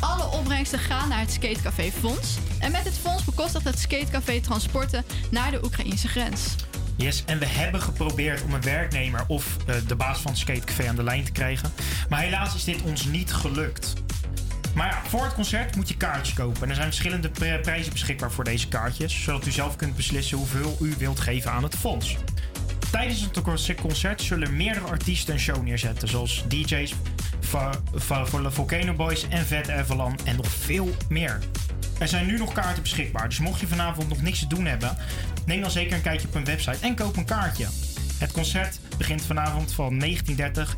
Alle 0.00 0.24
opbrengsten 0.30 0.78
gaan 0.78 1.08
naar 1.08 1.20
het 1.20 1.32
Skatecafé 1.32 1.90
Fonds. 2.00 2.36
En 2.58 2.72
met 2.72 2.84
het 2.84 2.98
fonds 2.98 3.24
bekostigt 3.24 3.64
het 3.64 3.78
Skatecafé 3.78 4.40
transporten 4.40 5.04
naar 5.30 5.50
de 5.50 5.64
Oekraïnse 5.64 6.08
grens. 6.08 6.54
Yes, 6.96 7.22
en 7.26 7.38
we 7.38 7.46
hebben 7.46 7.80
geprobeerd 7.80 8.42
om 8.42 8.54
een 8.54 8.62
werknemer 8.62 9.24
of 9.26 9.56
eh, 9.66 9.74
de 9.86 9.94
baas 9.94 10.18
van 10.18 10.30
het 10.30 10.40
skatecafé 10.40 10.88
aan 10.88 10.96
de 10.96 11.02
lijn 11.02 11.24
te 11.24 11.32
krijgen. 11.32 11.72
Maar 12.08 12.20
helaas 12.20 12.54
is 12.54 12.64
dit 12.64 12.82
ons 12.82 13.04
niet 13.04 13.32
gelukt. 13.32 13.92
Maar 14.74 14.86
ja, 14.86 15.02
voor 15.08 15.24
het 15.24 15.34
concert 15.34 15.76
moet 15.76 15.88
je 15.88 15.96
kaartjes 15.96 16.34
kopen. 16.34 16.62
En 16.62 16.68
er 16.68 16.74
zijn 16.74 16.86
verschillende 16.86 17.30
pri- 17.30 17.58
prijzen 17.58 17.92
beschikbaar 17.92 18.30
voor 18.32 18.44
deze 18.44 18.68
kaartjes, 18.68 19.22
zodat 19.22 19.46
u 19.46 19.50
zelf 19.50 19.76
kunt 19.76 19.96
beslissen 19.96 20.36
hoeveel 20.36 20.76
u 20.80 20.94
wilt 20.98 21.20
geven 21.20 21.52
aan 21.52 21.62
het 21.62 21.76
fonds. 21.76 22.16
Tijdens 22.90 23.20
het 23.20 23.40
conce- 23.42 23.74
concert 23.74 24.22
zullen 24.22 24.56
meerdere 24.56 24.86
artiesten 24.86 25.34
een 25.34 25.40
show 25.40 25.62
neerzetten, 25.62 26.08
zoals 26.08 26.44
DJ's 26.48 26.94
voor 27.40 28.42
de 28.42 28.50
Volcano 28.50 28.92
Boys 28.92 29.28
en 29.28 29.46
Vet 29.46 29.70
Avalon 29.70 30.18
en 30.24 30.36
nog 30.36 30.48
veel 30.48 30.90
meer. 31.08 31.38
Er 31.98 32.08
zijn 32.08 32.26
nu 32.26 32.38
nog 32.38 32.52
kaarten 32.52 32.82
beschikbaar, 32.82 33.28
dus 33.28 33.38
mocht 33.38 33.60
je 33.60 33.66
vanavond 33.66 34.08
nog 34.08 34.22
niks 34.22 34.38
te 34.38 34.46
doen 34.46 34.66
hebben, 34.66 34.96
neem 35.46 35.60
dan 35.60 35.70
zeker 35.70 35.96
een 35.96 36.02
kijkje 36.02 36.26
op 36.26 36.34
hun 36.34 36.44
website 36.44 36.78
en 36.80 36.94
koop 36.94 37.16
een 37.16 37.24
kaartje. 37.24 37.66
Het 38.18 38.32
concert 38.32 38.80
begint 38.98 39.22
vanavond 39.22 39.72
van 39.72 40.04
19.30 40.04 40.08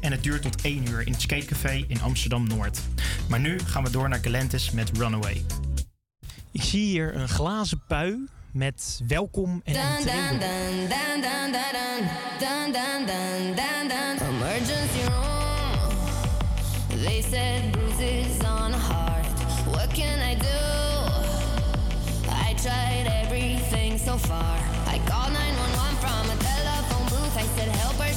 en 0.01 0.12
het 0.12 0.22
duurt 0.22 0.43
tot 0.43 0.62
1 0.62 0.89
uur 0.89 1.06
in 1.06 1.12
het 1.12 1.20
Skatecafé 1.20 1.84
in 1.89 2.02
Amsterdam 2.02 2.47
Noord. 2.47 2.80
Maar 3.28 3.40
nu 3.40 3.59
gaan 3.59 3.84
we 3.84 3.90
door 3.90 4.09
naar 4.09 4.18
Galantis 4.22 4.70
met 4.70 4.90
Runaway. 4.98 5.44
Ik 6.52 6.62
zie 6.62 6.84
hier 6.84 7.16
een 7.16 7.28
glazen 7.28 7.82
pui 7.89 8.28
met 8.52 9.01
welkom 9.06 9.60
en 9.64 9.74
emergency 14.20 15.05
room. 15.09 15.31
They 17.02 17.20
said 17.20 17.72
bruises 17.72 18.44
on 18.44 18.72
heart. 18.72 19.26
What 19.74 19.90
can 19.90 20.20
I 20.20 20.34
do? 20.34 20.62
I 22.30 22.54
tried 22.62 23.10
everything 23.24 23.98
so 23.98 24.16
far. 24.16 24.56
I 24.86 25.00
called 25.10 25.32
911 25.32 25.96
from 25.98 26.30
a 26.30 26.38
telephone 26.38 27.06
booth. 27.10 27.36
I 27.36 27.42
said 27.58 27.70
help 27.74 27.96
her, 27.96 28.12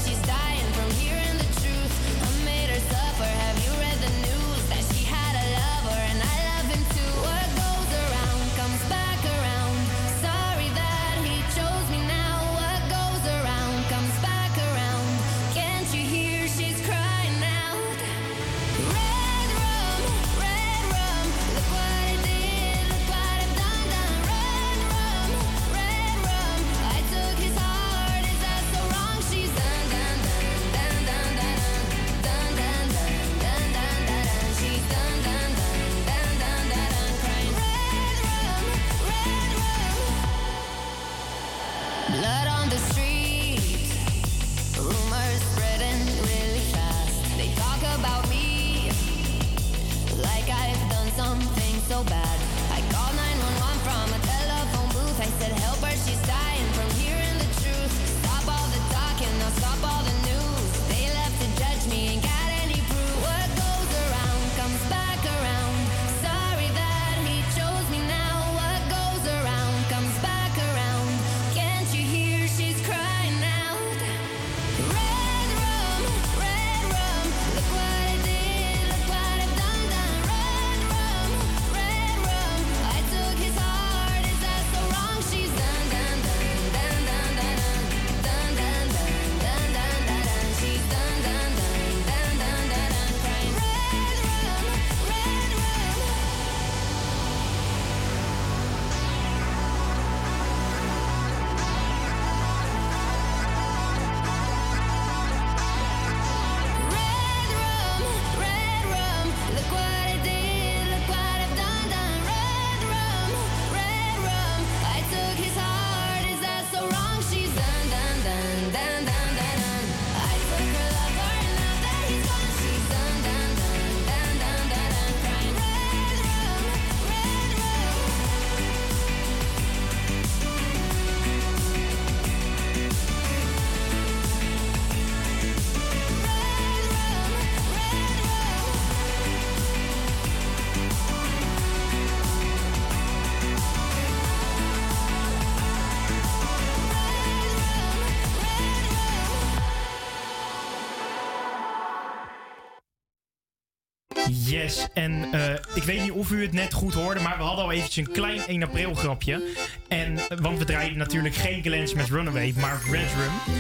En 154.94 155.32
eh, 155.32 155.54
ik 155.74 155.84
weet 155.84 156.02
niet 156.02 156.12
of 156.12 156.32
u 156.32 156.42
het 156.42 156.54
net 156.54 156.74
goed 156.74 156.94
hoorde, 156.94 157.20
maar 157.20 157.38
we 157.38 157.44
hadden 157.44 157.64
al 157.64 157.72
eventjes 157.72 158.06
een 158.06 158.14
klein 158.14 158.42
1 158.48 158.64
april 158.64 158.94
grapje. 158.94 159.44
En, 159.88 160.18
eh, 160.18 160.38
want 160.42 160.58
we 160.58 160.66
draaiden 160.66 160.98
natuurlijk 160.98 161.36
geen 161.36 161.62
Glens 161.62 161.94
met 161.94 162.10
Runaway, 162.10 162.54
maar 162.58 162.82
Red 162.92 163.10
Rum. 163.18 163.56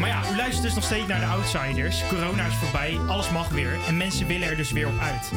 Maar 0.00 0.08
ja, 0.08 0.22
u 0.32 0.36
luistert 0.36 0.62
dus 0.62 0.74
nog 0.74 0.84
steeds 0.84 1.06
naar 1.06 1.20
de 1.20 1.26
Outsiders. 1.26 2.02
Corona 2.08 2.46
is 2.46 2.54
voorbij, 2.54 2.98
alles 3.06 3.30
mag 3.30 3.48
weer 3.48 3.78
en 3.88 3.96
mensen 3.96 4.26
willen 4.26 4.48
er 4.48 4.56
dus 4.56 4.72
weer 4.72 4.86
op 4.86 4.98
uit. 5.00 5.30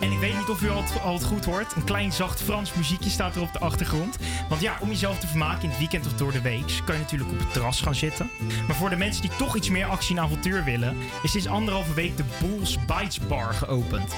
En 0.00 0.12
ik 0.12 0.18
weet 0.18 0.36
niet 0.38 0.48
of 0.48 0.62
u 0.62 0.70
al 0.70 0.82
het, 0.82 1.00
al 1.00 1.14
het 1.14 1.24
goed 1.24 1.44
hoort, 1.44 1.72
een 1.76 1.84
klein 1.84 2.12
zacht 2.12 2.42
Frans 2.42 2.74
muziekje 2.74 3.10
staat 3.10 3.36
er 3.36 3.42
op 3.42 3.52
de 3.52 3.58
achtergrond. 3.58 4.16
Want 4.48 4.60
ja, 4.60 4.76
om 4.80 4.88
jezelf 4.88 5.18
te 5.18 5.26
vermaken 5.26 5.62
in 5.62 5.68
het 5.68 5.78
weekend 5.78 6.06
of 6.06 6.12
door 6.12 6.32
de 6.32 6.40
week, 6.40 6.80
kan 6.84 6.94
je 6.94 7.00
natuurlijk 7.00 7.30
op 7.30 7.38
het 7.38 7.52
terras 7.52 7.80
gaan 7.80 7.94
zitten. 7.94 8.30
Maar 8.66 8.76
voor 8.76 8.90
de 8.90 8.96
mensen 8.96 9.22
die 9.22 9.36
toch 9.38 9.56
iets 9.56 9.68
meer 9.68 9.86
actie 9.86 10.16
en 10.16 10.22
avontuur 10.22 10.64
willen, 10.64 10.96
is 11.22 11.30
sinds 11.30 11.46
anderhalve 11.46 11.94
week 11.94 12.16
de 12.16 12.24
Bulls 12.40 12.76
Bites 12.86 13.18
Bar 13.20 13.54
geopend. 13.54 14.14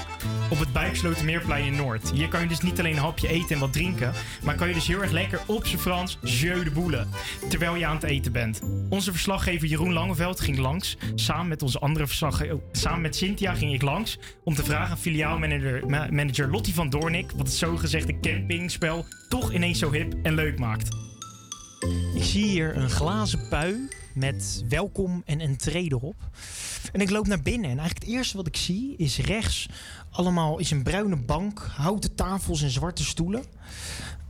Op 0.51 0.59
het 0.59 0.73
Bijkslotermeerplein 0.73 1.65
in 1.65 1.75
Noord. 1.75 2.11
Hier 2.11 2.27
kan 2.27 2.41
je 2.41 2.47
dus 2.47 2.61
niet 2.61 2.79
alleen 2.79 2.91
een 2.93 2.99
hapje 2.99 3.27
eten 3.27 3.49
en 3.55 3.59
wat 3.59 3.73
drinken, 3.73 4.13
maar 4.43 4.55
kan 4.55 4.67
je 4.67 4.73
dus 4.73 4.87
heel 4.87 5.01
erg 5.01 5.11
lekker 5.11 5.41
op 5.45 5.65
z'n 5.65 5.77
Frans 5.77 6.17
jeu 6.21 6.63
de 6.63 6.71
boelen. 6.71 7.09
Terwijl 7.49 7.75
je 7.75 7.85
aan 7.85 7.95
het 7.95 8.03
eten 8.03 8.31
bent. 8.31 8.61
Onze 8.89 9.11
verslaggever 9.11 9.67
Jeroen 9.67 9.93
Langeveld 9.93 10.39
ging 10.39 10.57
langs. 10.57 10.97
Samen 11.15 11.47
met 11.47 11.61
onze 11.61 11.79
andere 11.79 12.07
verslaggever, 12.07 12.55
oh, 12.55 12.61
samen 12.71 13.01
met 13.01 13.15
Cynthia 13.15 13.53
ging 13.53 13.73
ik 13.73 13.81
langs. 13.81 14.19
Om 14.43 14.55
te 14.55 14.63
vragen 14.63 14.91
aan 14.91 14.97
filiaalmanager 14.97 15.89
ma- 15.89 16.07
manager 16.11 16.49
Lottie 16.49 16.73
van 16.73 16.89
Doornik 16.89 17.31
wat 17.31 17.47
het 17.47 17.55
zogezegde 17.55 18.19
campingspel 18.19 19.05
toch 19.29 19.53
ineens 19.53 19.79
zo 19.79 19.91
hip 19.91 20.13
en 20.23 20.33
leuk 20.33 20.59
maakt. 20.59 20.95
Ik 22.15 22.23
zie 22.23 22.45
hier 22.45 22.77
een 22.77 22.89
glazen 22.89 23.47
pui 23.49 23.87
met 24.15 24.63
welkom 24.69 25.21
en 25.25 25.39
entree 25.39 25.91
erop. 25.91 26.15
En 26.91 27.01
ik 27.01 27.09
loop 27.09 27.27
naar 27.27 27.41
binnen 27.41 27.69
en 27.69 27.77
eigenlijk 27.77 28.05
het 28.05 28.15
eerste 28.15 28.37
wat 28.37 28.47
ik 28.47 28.55
zie 28.55 28.95
is 28.97 29.17
rechts 29.17 29.67
allemaal 30.11 30.59
is 30.59 30.71
een 30.71 30.83
bruine 30.83 31.15
bank, 31.15 31.59
houten 31.59 32.15
tafels 32.15 32.61
en 32.61 32.69
zwarte 32.69 33.03
stoelen. 33.03 33.43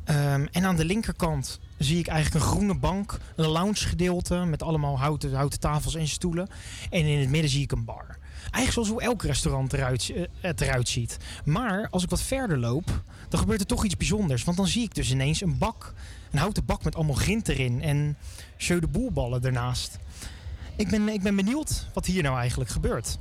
Ehm, 0.03 0.45
en 0.51 0.65
aan 0.65 0.75
de 0.75 0.85
linkerkant 0.85 1.59
zie 1.77 1.99
ik 1.99 2.07
eigenlijk 2.07 2.45
een 2.45 2.51
groene 2.51 2.75
bank, 2.75 3.17
een 3.35 3.47
lounge 3.47 3.87
gedeelte 3.87 4.35
met 4.35 4.63
allemaal 4.63 4.99
houten, 4.99 5.33
houten 5.33 5.59
tafels 5.59 5.95
en 5.95 6.07
stoelen. 6.07 6.47
En 6.89 7.05
in 7.05 7.19
het 7.19 7.29
midden 7.29 7.49
zie 7.49 7.61
ik 7.61 7.71
een 7.71 7.85
bar. 7.85 8.17
Eigenlijk 8.41 8.71
zoals 8.71 8.89
hoe 8.89 9.01
elk 9.01 9.23
restaurant 9.23 9.73
eruit, 9.73 10.13
eh, 10.41 10.51
eruit 10.55 10.89
ziet. 10.89 11.17
Maar 11.45 11.87
als 11.89 12.03
ik 12.03 12.09
wat 12.09 12.21
verder 12.21 12.57
loop, 12.57 13.03
dan 13.29 13.39
gebeurt 13.39 13.59
er 13.59 13.65
toch 13.65 13.83
iets 13.85 13.97
bijzonders. 13.97 14.43
Want 14.43 14.57
dan 14.57 14.67
zie 14.67 14.83
ik 14.83 14.95
dus 14.95 15.11
ineens 15.11 15.41
een 15.41 15.57
bak, 15.57 15.93
een 16.31 16.39
houten 16.39 16.65
bak 16.65 16.83
met 16.83 16.95
allemaal 16.95 17.15
grind 17.15 17.47
erin 17.47 17.81
en 17.81 18.17
jeu 18.57 18.79
de 18.79 18.87
boelballen 18.87 19.43
ernaast. 19.43 19.97
Ik 20.75 20.89
ben, 20.89 21.09
ik 21.09 21.21
ben 21.21 21.35
benieuwd 21.35 21.87
wat 21.93 22.05
hier 22.05 22.23
nou 22.23 22.37
eigenlijk 22.37 22.69
gebeurt. 22.69 23.17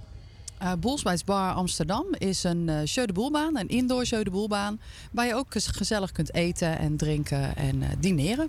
Boelsbijts 0.80 1.24
Bar 1.24 1.52
Amsterdam 1.54 2.04
is 2.18 2.44
een 2.44 2.68
eh 2.68 2.84
jeu 2.84 3.06
de 3.06 3.12
boelbaan, 3.12 3.58
een 3.58 3.68
indoor 3.68 4.04
jeu 4.04 4.22
de 4.22 4.30
boelbaan, 4.30 4.80
waar 5.12 5.26
je 5.26 5.34
ook 5.34 5.46
gez- 5.52 5.76
gezellig 5.76 6.12
kunt 6.12 6.34
eten 6.34 6.78
en 6.78 6.96
drinken 6.96 7.56
en 7.56 7.82
eh, 7.82 7.88
dineren. 7.98 8.48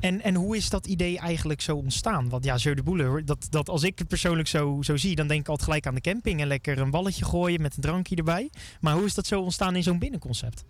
En, 0.00 0.20
en 0.22 0.34
hoe 0.34 0.56
is 0.56 0.70
dat 0.70 0.86
idee 0.86 1.18
eigenlijk 1.18 1.60
zo 1.60 1.76
ontstaan? 1.76 2.28
Want 2.28 2.44
ja, 2.44 2.56
Jeu 2.56 2.74
de 2.74 2.82
Boele, 2.82 3.04
hoor, 3.04 3.24
dat, 3.24 3.46
dat 3.50 3.68
als 3.68 3.82
ik 3.82 3.98
het 3.98 4.08
persoonlijk 4.08 4.48
zo, 4.48 4.78
zo 4.82 4.96
zie, 4.96 5.14
dan 5.14 5.26
denk 5.26 5.40
ik 5.40 5.48
altijd 5.48 5.68
gelijk 5.68 5.86
aan 5.86 5.94
de 5.94 6.00
camping 6.00 6.40
en 6.40 6.46
lekker 6.46 6.78
een 6.78 6.90
balletje 6.90 7.24
gooien 7.24 7.60
met 7.62 7.76
een 7.76 7.82
drankje 7.82 8.16
erbij. 8.16 8.50
Maar 8.80 8.94
hoe 8.94 9.04
is 9.04 9.14
dat 9.14 9.26
zo 9.26 9.40
ontstaan 9.40 9.76
in 9.76 9.82
zo'n 9.82 9.98
binnenconcept? 9.98 10.64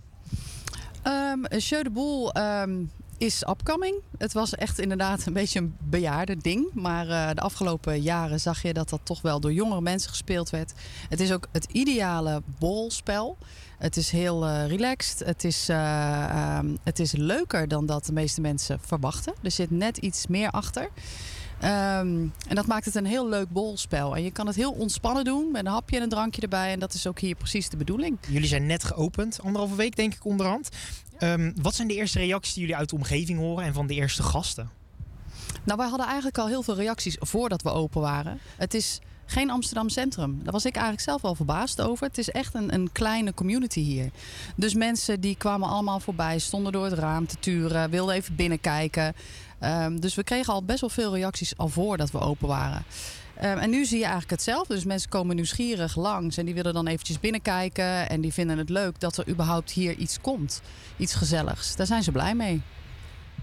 Ehm 1.02 1.56
Jeu 1.56 1.82
de 1.82 1.90
Boel 1.90 2.32
ehm, 2.32 2.84
is 3.22 3.42
upcoming. 3.48 3.94
Het 4.18 4.32
was 4.32 4.54
echt 4.54 4.78
inderdaad 4.78 5.26
een 5.26 5.32
beetje 5.32 5.58
een 5.58 5.76
bejaarde 5.80 6.36
ding. 6.36 6.68
Maar 6.72 7.08
eh, 7.08 7.34
de 7.34 7.40
afgelopen 7.40 8.00
jaren 8.00 8.40
zag 8.40 8.62
je 8.62 8.72
dat 8.72 8.88
dat 8.88 9.00
toch 9.02 9.22
wel 9.22 9.40
door 9.40 9.52
jongere 9.52 9.80
mensen 9.80 10.10
gespeeld 10.10 10.50
werd. 10.50 10.72
Het 11.08 11.20
is 11.20 11.32
ook 11.32 11.48
het 11.52 11.66
ideale 11.72 12.42
bolspel. 12.58 13.36
Het 13.78 13.96
is 13.96 14.10
heel 14.10 14.46
eh, 14.46 14.66
relaxed. 14.66 15.18
Het 15.18 15.44
is, 15.44 15.68
eh, 15.68 16.24
ehm, 16.24 16.76
het 16.82 16.98
is 16.98 17.12
leuker 17.12 17.68
dan 17.68 17.86
dat 17.86 18.04
de 18.04 18.12
meeste 18.12 18.40
mensen 18.40 18.80
verwachten. 18.80 19.34
Er 19.42 19.50
zit 19.50 19.70
net 19.70 19.96
iets 19.96 20.26
meer 20.26 20.50
achter. 20.50 20.88
Ehm, 21.62 22.26
en 22.48 22.54
dat 22.54 22.66
maakt 22.66 22.84
het 22.84 22.94
een 22.94 23.06
heel 23.06 23.28
leuk 23.28 23.48
bolspel. 23.48 24.16
En 24.16 24.22
je 24.22 24.30
kan 24.30 24.46
het 24.46 24.56
heel 24.56 24.72
ontspannen 24.72 25.24
doen 25.24 25.50
met 25.50 25.64
een 25.66 25.72
hapje 25.72 25.96
en 25.96 26.02
een 26.02 26.08
drankje 26.08 26.40
erbij. 26.40 26.72
En 26.72 26.78
dat 26.78 26.94
is 26.94 27.06
ook 27.06 27.18
hier 27.18 27.34
precies 27.34 27.68
de 27.68 27.76
bedoeling. 27.76 28.18
Jullie 28.28 28.48
zijn 28.48 28.66
net 28.66 28.84
geopend, 28.84 29.42
anderhalve 29.42 29.74
week 29.74 29.96
denk 29.96 30.14
ik 30.14 30.24
onderhand. 30.24 30.68
Ehm, 31.22 31.52
wat 31.62 31.74
zijn 31.74 31.88
de 31.88 31.94
eerste 31.94 32.18
reacties 32.18 32.52
die 32.52 32.62
jullie 32.62 32.76
uit 32.76 32.88
de 32.88 32.96
omgeving 32.96 33.38
horen 33.38 33.64
en 33.64 33.74
van 33.74 33.86
de 33.86 33.94
eerste 33.94 34.22
gasten? 34.22 34.70
Nou, 35.64 35.78
wij 35.78 35.88
hadden 35.88 36.06
eigenlijk 36.06 36.38
al 36.38 36.46
heel 36.46 36.62
veel 36.62 36.74
reacties 36.74 37.16
voordat 37.20 37.62
we 37.62 37.70
open 37.70 38.00
waren. 38.00 38.38
Het 38.56 38.74
is 38.74 39.00
geen 39.26 39.50
Amsterdam 39.50 39.88
Centrum. 39.88 40.40
Daar 40.42 40.52
was 40.52 40.64
ik 40.64 40.74
eigenlijk 40.74 41.04
zelf 41.04 41.22
wel 41.22 41.34
verbaasd 41.34 41.80
over. 41.80 42.06
Het 42.06 42.18
is 42.18 42.30
echt 42.30 42.54
een, 42.54 42.74
een 42.74 42.92
kleine 42.92 43.34
community 43.34 43.80
hier. 43.80 44.10
Dus 44.56 44.74
mensen 44.74 45.20
die 45.20 45.36
kwamen 45.36 45.68
allemaal 45.68 46.00
voorbij, 46.00 46.38
stonden 46.38 46.72
door 46.72 46.84
het 46.84 46.98
raam 46.98 47.26
te 47.26 47.36
turen, 47.40 47.90
wilden 47.90 48.14
even 48.14 48.36
binnenkijken. 48.36 49.14
Ehm, 49.58 49.98
dus 49.98 50.14
we 50.14 50.24
kregen 50.24 50.52
al 50.52 50.64
best 50.64 50.80
wel 50.80 50.90
veel 50.90 51.14
reacties 51.14 51.56
al 51.56 51.68
voordat 51.68 52.10
we 52.10 52.18
open 52.18 52.48
waren. 52.48 52.84
Ehm, 53.42 53.58
en 53.58 53.70
nu 53.70 53.84
zie 53.84 53.96
je 53.96 54.02
eigenlijk 54.02 54.32
hetzelfde. 54.32 54.74
Dus 54.74 54.84
mensen 54.84 55.10
komen 55.10 55.36
nieuwsgierig 55.36 55.96
langs 55.96 56.36
en 56.36 56.44
die 56.44 56.54
willen 56.54 56.74
dan 56.74 56.86
eventjes 56.86 57.20
binnenkijken. 57.20 58.08
En 58.08 58.20
die 58.20 58.32
vinden 58.32 58.58
het 58.58 58.68
leuk 58.68 59.00
dat 59.00 59.16
er 59.16 59.28
überhaupt 59.28 59.70
hier 59.70 59.96
iets 59.96 60.20
komt. 60.20 60.62
Iets 60.96 61.14
gezelligs. 61.14 61.76
Daar 61.76 61.86
zijn 61.86 62.02
ze 62.02 62.12
blij 62.12 62.34
mee. 62.34 62.62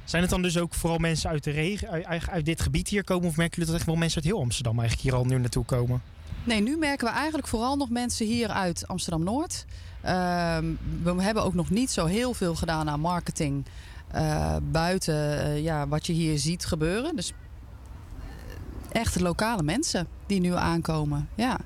Zijn 0.03 0.21
het 0.21 0.31
dan 0.31 0.41
dus 0.41 0.57
ook 0.57 0.73
vooral 0.73 0.97
mensen 0.97 1.29
uit, 1.29 1.43
de 1.43 1.51
regen, 1.51 2.05
uit, 2.05 2.29
uit 2.29 2.45
dit 2.45 2.61
gebied 2.61 2.87
hier 2.87 3.03
komen? 3.03 3.27
Of 3.27 3.35
merken 3.35 3.55
jullie 3.55 3.71
dat 3.71 3.79
echt 3.79 3.89
wel 3.89 3.99
mensen 3.99 4.21
uit 4.21 4.31
heel 4.31 4.41
Amsterdam 4.41 4.79
eigenlijk 4.79 5.09
hier 5.09 5.19
al 5.19 5.25
nu 5.25 5.37
naartoe 5.37 5.65
komen? 5.65 6.01
Nee, 6.43 6.61
nu 6.61 6.77
merken 6.77 7.07
we 7.07 7.13
eigenlijk 7.13 7.47
vooral 7.47 7.75
nog 7.75 7.89
mensen 7.89 8.25
hier 8.25 8.49
uit 8.49 8.87
Amsterdam-Noord. 8.87 9.65
Ehm, 10.01 10.65
we 11.03 11.21
hebben 11.21 11.43
ook 11.43 11.53
nog 11.53 11.69
niet 11.69 11.91
zo 11.91 12.05
heel 12.05 12.33
veel 12.33 12.55
gedaan 12.55 12.89
aan 12.89 12.99
marketing 12.99 13.65
eh, 14.11 14.55
buiten 14.71 15.43
eh, 15.43 15.63
ja, 15.63 15.87
wat 15.87 16.05
je 16.05 16.13
hier 16.13 16.37
ziet 16.37 16.65
gebeuren. 16.65 17.15
Dus 17.15 17.33
echt 18.91 19.19
lokale 19.19 19.63
mensen 19.63 20.07
die 20.25 20.39
nu 20.39 20.53
aankomen. 20.53 21.29
Ja. 21.35 21.59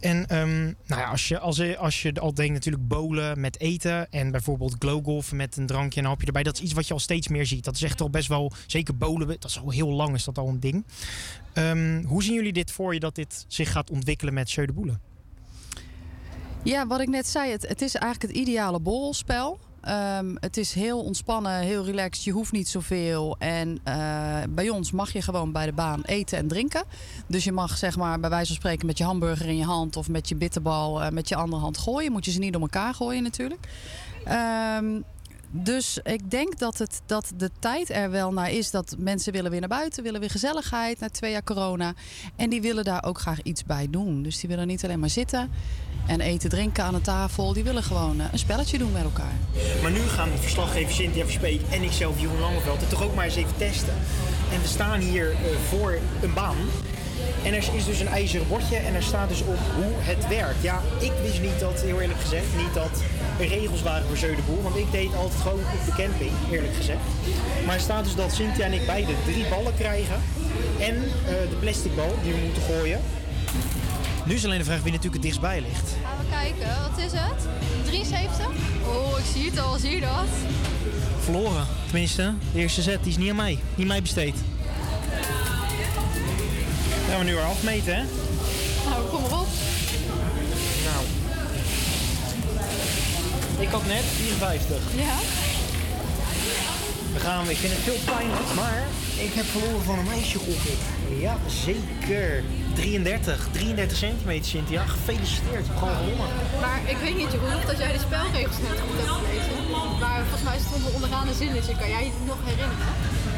En 0.00 0.26
ehm, 0.26 0.62
nou 0.64 1.00
ja, 1.00 1.04
als, 1.04 1.28
je, 1.28 1.38
als, 1.38 1.56
je, 1.56 1.76
als 1.76 2.02
je 2.02 2.20
al 2.20 2.34
denkt 2.34 2.52
natuurlijk 2.52 2.88
bowlen 2.88 3.40
met 3.40 3.60
eten 3.60 4.10
en 4.10 4.30
bijvoorbeeld 4.30 4.76
glowgolfen 4.78 5.36
met 5.36 5.56
een 5.56 5.66
drankje 5.66 5.98
en 5.98 6.04
een 6.04 6.10
hapje 6.10 6.26
erbij. 6.26 6.42
Dat 6.42 6.54
is 6.54 6.60
iets 6.60 6.72
wat 6.72 6.86
je 6.86 6.92
al 6.92 7.00
steeds 7.00 7.28
meer 7.28 7.46
ziet. 7.46 7.64
Dat 7.64 7.74
is 7.74 7.82
echt 7.82 8.00
al 8.00 8.10
best 8.10 8.28
wel, 8.28 8.52
zeker 8.66 8.96
bowlen, 8.96 9.26
dat 9.26 9.44
is 9.44 9.60
al 9.60 9.70
heel 9.70 9.88
lang 9.88 10.14
is 10.14 10.24
dat 10.24 10.38
al 10.38 10.48
een 10.48 10.60
ding. 10.60 10.84
Ehm, 11.52 12.04
hoe 12.04 12.22
zien 12.22 12.34
jullie 12.34 12.52
dit 12.52 12.70
voor 12.70 12.94
je 12.94 13.00
dat 13.00 13.14
dit 13.14 13.44
zich 13.48 13.72
gaat 13.72 13.90
ontwikkelen 13.90 14.34
met 14.34 14.52
Jeu 14.52 14.66
de 14.66 14.72
Boele? 14.72 14.98
Ja, 16.62 16.86
wat 16.86 17.00
ik 17.00 17.08
net 17.08 17.28
zei, 17.28 17.50
het, 17.50 17.68
het 17.68 17.82
is 17.82 17.94
eigenlijk 17.94 18.32
het 18.32 18.42
ideale 18.42 18.80
borrelspel. 18.80 19.58
Ehm, 19.88 20.34
het 20.40 20.56
is 20.56 20.72
heel 20.72 21.00
ontspannen, 21.00 21.52
heel 21.52 21.84
relaxed. 21.84 22.24
Je 22.24 22.30
hoeft 22.30 22.52
niet 22.52 22.68
zoveel. 22.68 23.36
En 23.38 23.78
eh, 23.84 24.38
bij 24.48 24.68
ons 24.68 24.92
mag 24.92 25.12
je 25.12 25.22
gewoon 25.22 25.52
bij 25.52 25.66
de 25.66 25.72
baan 25.72 26.02
eten 26.02 26.38
en 26.38 26.48
drinken. 26.48 26.84
Dus 27.26 27.44
je 27.44 27.52
mag 27.52 27.76
zeg 27.76 27.96
maar 27.96 28.20
bij 28.20 28.30
wijze 28.30 28.46
van 28.46 28.56
spreken 28.56 28.86
met 28.86 28.98
je 28.98 29.04
hamburger 29.04 29.46
in 29.46 29.56
je 29.56 29.64
hand 29.64 29.96
of 29.96 30.08
met 30.08 30.28
je 30.28 30.34
bitterbal 30.34 31.02
eh, 31.02 31.10
met 31.10 31.28
je 31.28 31.36
andere 31.36 31.62
hand 31.62 31.78
gooien. 31.78 32.12
Moet 32.12 32.24
je 32.24 32.30
ze 32.30 32.38
niet 32.38 32.52
door 32.52 32.62
elkaar 32.62 32.94
gooien 32.94 33.22
natuurlijk. 33.22 33.68
Ehm, 34.24 35.00
dus 35.50 35.98
ik 36.02 36.30
denk 36.30 36.58
dat, 36.58 36.78
het, 36.78 37.00
dat 37.06 37.32
de 37.36 37.50
tijd 37.58 37.90
er 37.90 38.10
wel 38.10 38.32
naar 38.32 38.50
is 38.50 38.70
dat 38.70 38.94
mensen 38.98 39.32
willen 39.32 39.50
weer 39.50 39.60
naar 39.60 39.68
buiten, 39.68 40.02
willen 40.02 40.20
weer 40.20 40.30
gezelligheid 40.30 41.00
na 41.00 41.08
twee 41.08 41.30
jaar 41.30 41.44
corona. 41.44 41.94
En 42.36 42.50
die 42.50 42.60
willen 42.60 42.84
daar 42.84 43.04
ook 43.04 43.18
graag 43.18 43.42
iets 43.42 43.64
bij 43.64 43.86
doen. 43.90 44.22
Dus 44.22 44.40
die 44.40 44.48
willen 44.48 44.66
niet 44.66 44.84
alleen 44.84 45.00
maar 45.00 45.10
zitten 45.10 45.50
en 46.08 46.20
eten, 46.20 46.50
drinken 46.50 46.84
aan 46.84 46.94
de 46.94 47.00
tafel. 47.00 47.52
Die 47.52 47.64
willen 47.64 47.82
gewoon 47.82 48.20
eh, 48.20 48.26
een 48.32 48.38
spelletje 48.38 48.78
doen 48.78 48.92
met 48.92 49.02
elkaar. 49.02 49.36
Maar 49.82 49.90
nu 49.90 50.00
gaan 50.00 50.28
verslaggever 50.40 50.94
Cynthia 50.94 51.24
Verspeek 51.24 51.60
en 51.70 51.82
ikzelf, 51.82 52.20
Jeroen 52.20 52.40
Langeveld, 52.40 52.80
het 52.80 52.90
toch 52.90 53.02
ook 53.02 53.14
maar 53.14 53.24
eens 53.24 53.36
even 53.36 53.56
testen. 53.56 53.94
En 54.52 54.60
we 54.60 54.66
staan 54.66 55.00
hier 55.00 55.30
eh, 55.30 55.36
voor 55.68 55.98
een 56.22 56.34
baan. 56.34 56.56
En 57.44 57.54
er 57.54 57.64
is 57.74 57.84
dus 57.84 58.00
een 58.00 58.08
ijzeren 58.08 58.48
bordje 58.48 58.76
en 58.76 58.94
er 58.94 59.02
staat 59.02 59.28
dus 59.28 59.40
op 59.40 59.58
hoe 59.74 59.92
het 59.96 60.28
werkt. 60.28 60.62
Ja, 60.62 60.82
ik 60.98 61.12
wist 61.22 61.40
niet 61.40 61.60
dat, 61.60 61.80
heel 61.80 62.00
eerlijk 62.00 62.20
gezegd, 62.20 62.46
niet 62.56 62.74
dat 62.74 63.02
er 63.38 63.46
regels 63.46 63.82
waren 63.82 64.06
voor 64.06 64.16
Jeu 64.16 64.34
de 64.34 64.42
Boel. 64.46 64.62
Want 64.62 64.76
ik 64.76 64.90
deed 64.90 65.14
altijd 65.14 65.40
gewoon 65.40 65.58
op 65.58 65.84
de 65.84 66.02
camping, 66.02 66.30
eerlijk 66.50 66.74
gezegd. 66.74 67.00
Maar 67.66 67.74
er 67.74 67.80
staat 67.80 68.04
dus 68.04 68.14
dat 68.14 68.32
Cynthia 68.32 68.64
en 68.64 68.72
ik 68.72 68.86
beide 68.86 69.12
drie 69.24 69.44
ballen 69.50 69.74
krijgen. 69.74 70.20
En 70.78 70.94
eh, 70.94 71.50
de 71.50 71.56
plastic 71.60 71.96
bal 71.96 72.14
die 72.22 72.32
we 72.32 72.38
moeten 72.44 72.62
gooien. 72.62 73.00
Nu 74.28 74.34
is 74.34 74.44
alleen 74.44 74.58
de 74.58 74.64
vraag 74.64 74.82
wie 74.82 74.92
natuurlijk 74.92 75.14
het 75.14 75.22
dichtstbij 75.22 75.60
ligt. 75.60 75.94
Gaan 76.04 76.18
we 76.18 76.30
kijken, 76.30 76.82
wat 76.90 76.98
is 76.98 77.12
het? 77.14 77.46
73? 77.86 78.46
Oh, 78.86 79.18
ik 79.18 79.24
zie 79.32 79.50
het 79.50 79.58
al, 79.58 79.78
zie 79.78 79.90
je 79.90 80.00
dat? 80.00 80.26
Verloren. 81.18 81.66
Tenminste, 81.84 82.34
de 82.52 82.58
eerste 82.58 82.82
set 82.82 83.02
die 83.02 83.12
is 83.12 83.18
niet 83.18 83.30
aan 83.30 83.36
mij. 83.36 83.58
Niet 83.74 83.86
mij 83.86 84.02
besteed. 84.02 84.34
Gaan 87.08 87.18
we 87.18 87.24
nu 87.24 87.34
weer 87.34 87.44
afmeten, 87.44 87.96
hè? 87.96 88.02
Nou, 88.84 89.08
kom 89.08 89.20
maar 89.20 89.40
op. 89.40 89.48
Nou. 90.84 91.04
Ik 93.58 93.68
had 93.68 93.86
net 93.86 94.04
54. 94.16 94.76
Ja? 94.94 95.16
We 97.12 97.20
gaan, 97.20 97.50
ik 97.50 97.56
vind 97.56 97.72
het 97.72 97.82
veel 97.82 98.14
pijnlijk, 98.14 98.54
maar 98.54 98.86
Ik 99.26 99.32
heb 99.34 99.44
verloren 99.44 99.84
van 99.84 99.98
een 99.98 100.04
meisje, 100.14 100.38
gok 100.38 100.62
ik. 100.74 100.80
Ja, 101.20 101.36
zeker. 101.46 102.44
33. 102.74 103.48
33 103.52 103.96
centimeter, 103.96 104.46
Cynthia. 104.46 104.82
Gefeliciteerd. 104.86 105.66
Gewoon 105.78 105.96
gewonnen. 105.96 106.28
Maar 106.60 106.80
ik 106.86 106.96
weet 107.04 107.16
niet, 107.16 107.30
Jeroen, 107.32 107.54
of 107.60 107.64
dat 107.64 107.78
jij 107.78 107.92
de 107.92 108.02
spelregels 108.08 108.58
net 108.66 108.78
goed 108.84 108.98
hebt 109.00 109.10
gelezen. 109.18 109.98
Maar 110.02 110.20
volgens 110.28 110.42
mij 110.50 110.58
stond 110.66 110.82
er 110.86 110.94
onderaan 110.94 111.26
de 111.26 111.34
zinnetje. 111.34 111.72
Kan 111.80 111.88
jij 111.94 112.04
je 112.04 112.10
het 112.18 112.26
nog 112.32 112.40
herinneren? 112.44 112.90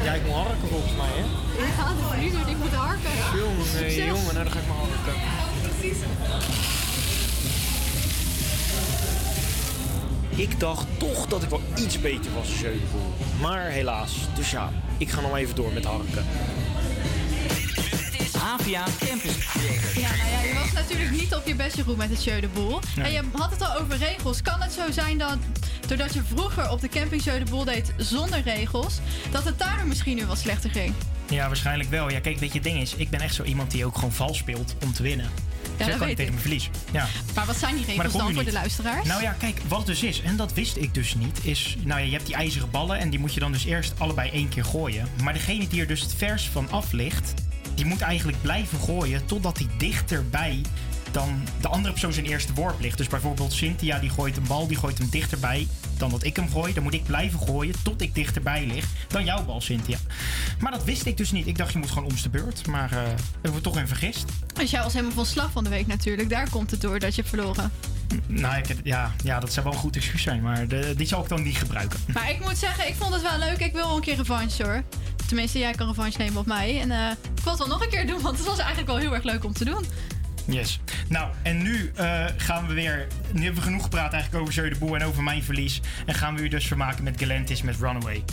Ja, 0.03 0.11
ik 0.19 0.23
moet 0.25 0.35
harken 0.43 0.67
volgens 0.75 0.95
mij, 1.01 1.13
hè? 1.19 1.25
Ja, 1.65 1.87
de 1.99 2.05
verliezer 2.11 2.45
die 2.45 2.55
moet 2.63 2.75
harken. 2.85 3.13
Jongen, 3.41 3.67
nee, 3.73 3.89
Succes. 3.91 4.11
jongen, 4.13 4.33
nou 4.35 4.43
dan 4.45 4.53
ga 4.55 4.59
ik 4.63 4.67
maar 4.71 4.81
harken. 4.87 5.15
Ik 10.35 10.59
dacht 10.59 10.85
toch 10.97 11.27
dat 11.27 11.43
ik 11.43 11.49
wel 11.49 11.61
iets 11.75 12.01
beter 12.01 12.31
was 12.33 12.47
dan 12.49 12.57
Jeudepoel. 12.59 13.11
Maar 13.41 13.65
helaas. 13.65 14.11
Dus 14.35 14.51
ja, 14.51 14.71
ik 15.01 15.09
ga 15.09 15.21
nog 15.21 15.35
even 15.35 15.55
door 15.55 15.73
met 15.73 15.85
harken. 15.85 16.25
Havia 18.37 18.83
Campus 18.99 19.37
Creators. 19.37 19.93
Ja, 19.93 20.15
nou 20.15 20.29
ja, 20.29 20.41
je 20.41 20.53
was 20.53 20.71
natuurlijk 20.71 21.11
niet 21.11 21.35
op 21.35 21.47
je 21.47 21.55
best, 21.55 21.75
Jeroen, 21.75 21.97
met 21.97 22.09
het 22.09 22.23
Jeu 22.23 22.39
de 22.39 22.47
Boel. 22.47 22.79
Nee. 22.95 23.05
En 23.05 23.11
je 23.11 23.21
had 23.31 23.51
het 23.51 23.61
al 23.61 23.75
over 23.75 23.97
regels. 23.97 24.41
Kan 24.41 24.61
het 24.61 24.71
zo 24.71 24.91
zijn 24.91 25.17
dat, 25.17 25.37
doordat 25.87 26.13
je 26.13 26.21
vroeger 26.23 26.69
op 26.69 26.81
de 26.81 26.89
camping 26.89 27.23
Jeu 27.23 27.39
de 27.39 27.49
Boel 27.49 27.63
deed 27.63 27.93
zonder 27.97 28.41
regels, 28.41 28.99
dat 29.31 29.43
het 29.43 29.59
daardoor 29.59 29.87
misschien 29.87 30.15
nu 30.15 30.25
wat 30.25 30.37
slechter 30.37 30.69
ging? 30.69 30.93
Ja, 31.29 31.47
waarschijnlijk 31.47 31.89
wel. 31.89 32.09
Ja, 32.09 32.19
kijk, 32.19 32.39
weet 32.39 32.49
je, 32.49 32.59
het 32.59 32.67
ding 32.67 32.79
is, 32.79 32.95
ik 32.95 33.09
ben 33.09 33.21
echt 33.21 33.35
zo 33.35 33.43
iemand 33.43 33.71
die 33.71 33.85
ook 33.85 33.95
gewoon 33.95 34.11
vals 34.11 34.37
speelt 34.37 34.75
om 34.83 34.93
te 34.93 35.03
winnen. 35.03 35.29
Dat 35.77 35.87
zeg 35.87 35.97
gewoon 35.97 36.15
tegen 36.15 36.31
mijn 36.31 36.41
verlies. 36.41 36.69
Ja. 36.91 37.07
Maar 37.35 37.45
wat 37.45 37.57
zijn 37.57 37.75
die 37.75 37.85
regels 37.85 38.13
dan 38.13 38.33
voor 38.33 38.43
de 38.43 38.51
luisteraars? 38.51 39.07
Nou 39.07 39.21
ja, 39.21 39.31
kijk, 39.31 39.61
wat 39.67 39.77
het 39.77 39.87
dus 39.87 40.03
is, 40.03 40.21
en 40.21 40.35
dat 40.35 40.53
wist 40.53 40.77
ik 40.77 40.93
dus 40.93 41.15
niet, 41.15 41.39
is... 41.43 41.75
Nou 41.83 41.99
ja, 41.99 42.05
je 42.05 42.11
hebt 42.11 42.25
die 42.25 42.35
ijzeren 42.35 42.71
ballen 42.71 42.99
en 42.99 43.09
die 43.09 43.19
moet 43.19 43.33
je 43.33 43.39
dan 43.39 43.51
dus 43.51 43.65
eerst 43.65 43.93
allebei 43.97 44.29
één 44.29 44.49
keer 44.49 44.65
gooien. 44.65 45.07
Maar 45.23 45.33
degene 45.33 45.67
die 45.67 45.81
er 45.81 45.87
dus 45.87 46.01
het 46.01 46.13
vers 46.15 46.49
van 46.49 46.69
af 46.69 46.91
ligt, 46.91 47.33
die 47.75 47.85
moet 47.85 48.01
eigenlijk 48.01 48.41
blijven 48.41 48.79
gooien 48.79 49.25
totdat 49.25 49.57
hij 49.57 49.67
dichterbij 49.77 50.61
dan 51.11 51.41
de 51.61 51.67
andere 51.67 51.91
persoon 51.91 52.13
zijn 52.13 52.25
eerste 52.25 52.53
worp 52.53 52.79
ligt. 52.79 52.97
Dus 52.97 53.07
bijvoorbeeld 53.07 53.53
Cynthia 53.53 53.99
die 53.99 54.09
gooit 54.09 54.37
een 54.37 54.47
bal, 54.47 54.67
die 54.67 54.77
gooit 54.77 54.97
hem 54.97 55.09
dichterbij 55.09 55.67
dan 55.97 56.09
dat 56.09 56.23
ik 56.23 56.35
hem 56.35 56.49
gooi. 56.49 56.73
Dan 56.73 56.83
moet 56.83 56.93
ik 56.93 57.03
blijven 57.03 57.39
gooien 57.39 57.75
tot 57.83 58.01
ik 58.01 58.15
dichterbij 58.15 58.65
lig 58.65 58.85
dan 59.07 59.25
jouw 59.25 59.45
bal, 59.45 59.61
Cynthia. 59.61 59.97
Maar 60.59 60.71
dat 60.71 60.83
wist 60.83 61.05
ik 61.05 61.17
dus 61.17 61.31
niet. 61.31 61.47
Ik 61.47 61.57
dacht, 61.57 61.71
je 61.71 61.79
moet 61.79 61.91
gewoon 61.91 62.09
omste 62.09 62.29
beurt. 62.29 62.67
Maar 62.67 62.91
eh 62.91 62.97
hebben 63.31 63.53
we 63.53 63.61
toch 63.61 63.77
in 63.77 63.87
vergist. 63.87 64.25
Dus 64.53 64.71
jij 64.71 64.81
was 64.81 64.93
helemaal 64.93 65.15
van 65.15 65.25
slag 65.25 65.51
van 65.51 65.63
de 65.63 65.69
week 65.69 65.87
natuurlijk. 65.87 66.29
Daar 66.29 66.49
komt 66.49 66.71
het 66.71 66.81
door 66.81 66.99
dat 66.99 67.15
je 67.15 67.21
hebt 67.21 67.35
verloren. 67.35 67.71
Nou, 68.27 68.57
ik, 68.57 68.75
ja, 68.83 69.11
ja, 69.23 69.39
dat 69.39 69.53
zou 69.53 69.65
wel 69.65 69.73
een 69.73 69.79
goed 69.79 69.95
excuus 69.95 70.21
zijn, 70.21 70.41
maar 70.41 70.67
de, 70.67 70.93
die 70.97 71.07
zal 71.07 71.21
ik 71.23 71.29
dan 71.29 71.43
niet 71.43 71.57
gebruiken. 71.57 71.99
Maar 72.13 72.29
ik 72.29 72.39
moet 72.45 72.57
zeggen, 72.57 72.87
ik 72.87 72.95
vond 72.95 73.13
het 73.13 73.21
wel 73.21 73.37
leuk. 73.37 73.59
Ik 73.59 73.73
wil 73.73 73.85
wel 73.85 73.95
een 73.95 74.01
keer 74.01 74.15
revanche 74.15 74.63
hoor. 74.63 74.83
Tenminste, 75.27 75.59
jij 75.59 75.73
kan 75.73 75.87
revanche 75.87 76.17
nemen 76.17 76.37
op 76.39 76.45
mij. 76.45 76.81
En 76.81 76.91
eh, 76.91 77.11
ik 77.35 77.43
wil 77.43 77.51
het 77.51 77.57
wel 77.57 77.67
nog 77.67 77.83
een 77.83 77.89
keer 77.89 78.07
doen, 78.07 78.21
want 78.21 78.37
het 78.37 78.47
was 78.47 78.57
eigenlijk 78.57 78.87
wel 78.87 78.97
heel 78.97 79.13
erg 79.13 79.23
leuk 79.23 79.43
om 79.43 79.53
te 79.53 79.65
doen. 79.65 79.85
Yes. 80.45 80.79
Nou, 81.09 81.31
en 81.41 81.61
nu 81.61 81.91
eh, 81.95 82.25
gaan 82.37 82.67
we 82.67 82.73
weer. 82.73 83.07
Nu 83.31 83.43
hebben 83.43 83.61
we 83.61 83.67
genoeg 83.67 83.83
gepraat 83.83 84.13
eigenlijk 84.13 84.43
over 84.43 84.53
Jeu 84.53 84.69
de 84.69 84.79
Boel 84.79 84.95
en 84.95 85.03
over 85.03 85.23
mijn 85.23 85.43
verlies. 85.43 85.81
En 86.05 86.13
gaan 86.13 86.35
we 86.35 86.41
u 86.41 86.47
dus 86.47 86.67
vermaken 86.67 87.03
met 87.03 87.21
Galantis 87.21 87.61
met 87.61 87.75
Runaway. 87.79 88.23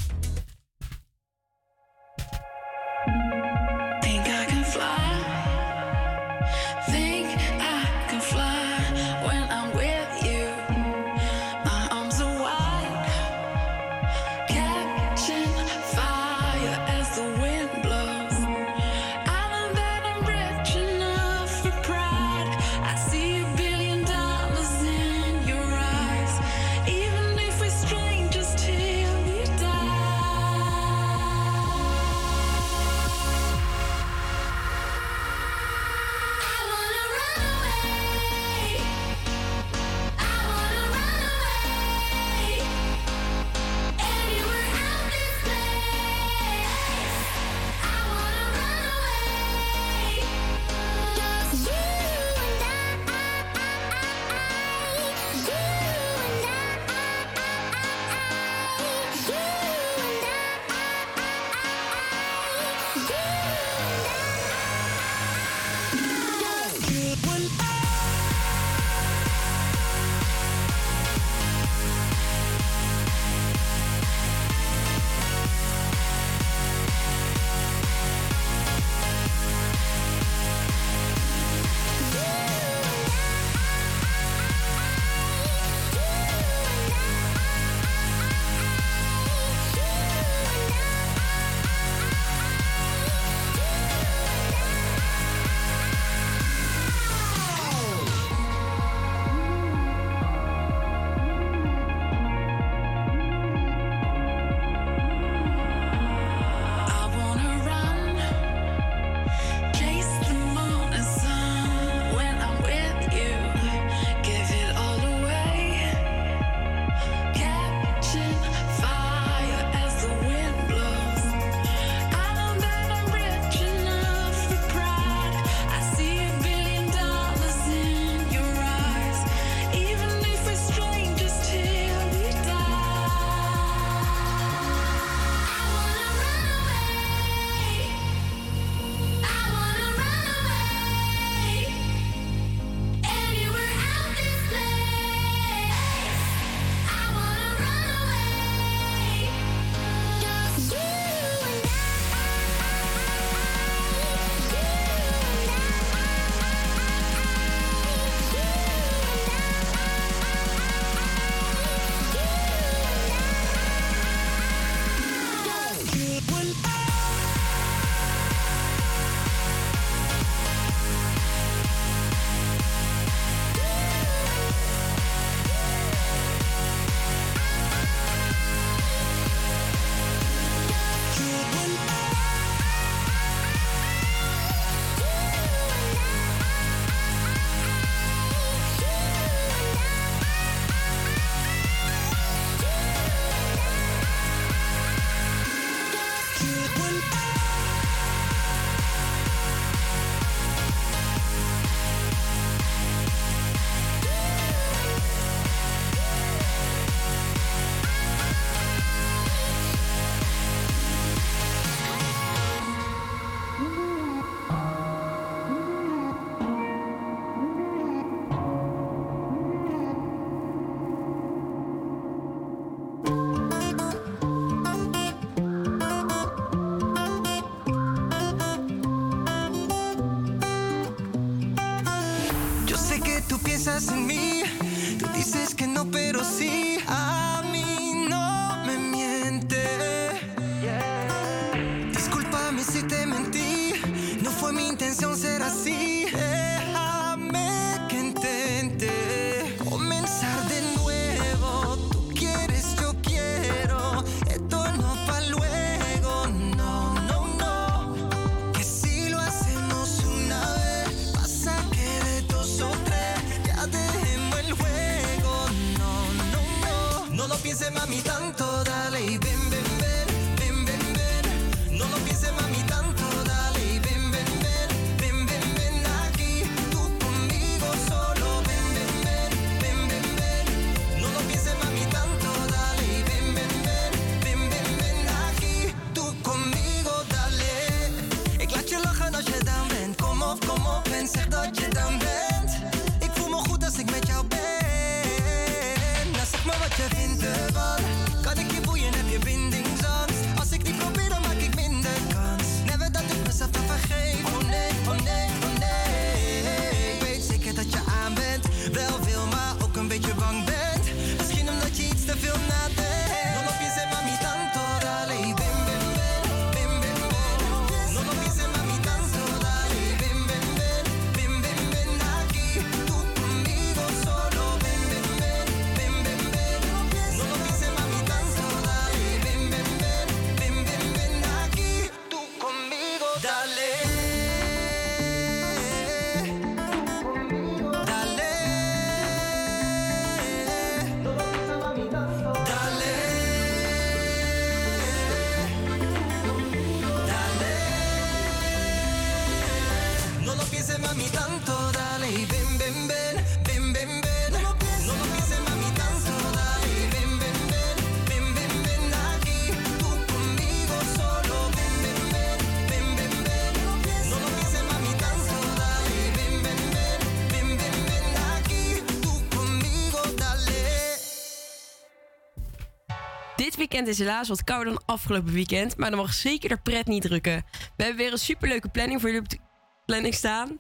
Weekend 373.85 374.01
is 374.01 374.07
helaas 374.07 374.29
wat 374.29 374.45
kouder 374.45 374.73
dan 374.73 374.83
afgelopen 374.87 375.33
weekend, 375.33 375.77
maar 375.77 375.91
dan 375.91 375.99
mag 375.99 376.13
zeker 376.13 376.49
de 376.49 376.57
pret 376.57 376.87
niet 376.87 377.03
drukken. 377.03 377.45
We 377.77 377.83
hebben 377.83 377.97
weer 377.97 378.13
een 378.13 378.19
superleuke 378.19 378.69
planning 378.69 379.01
voor 379.01 379.11
jullie 379.11 379.25
op 379.25 379.31
de 379.31 379.39
planning 379.87 380.15
staan. 380.15 380.59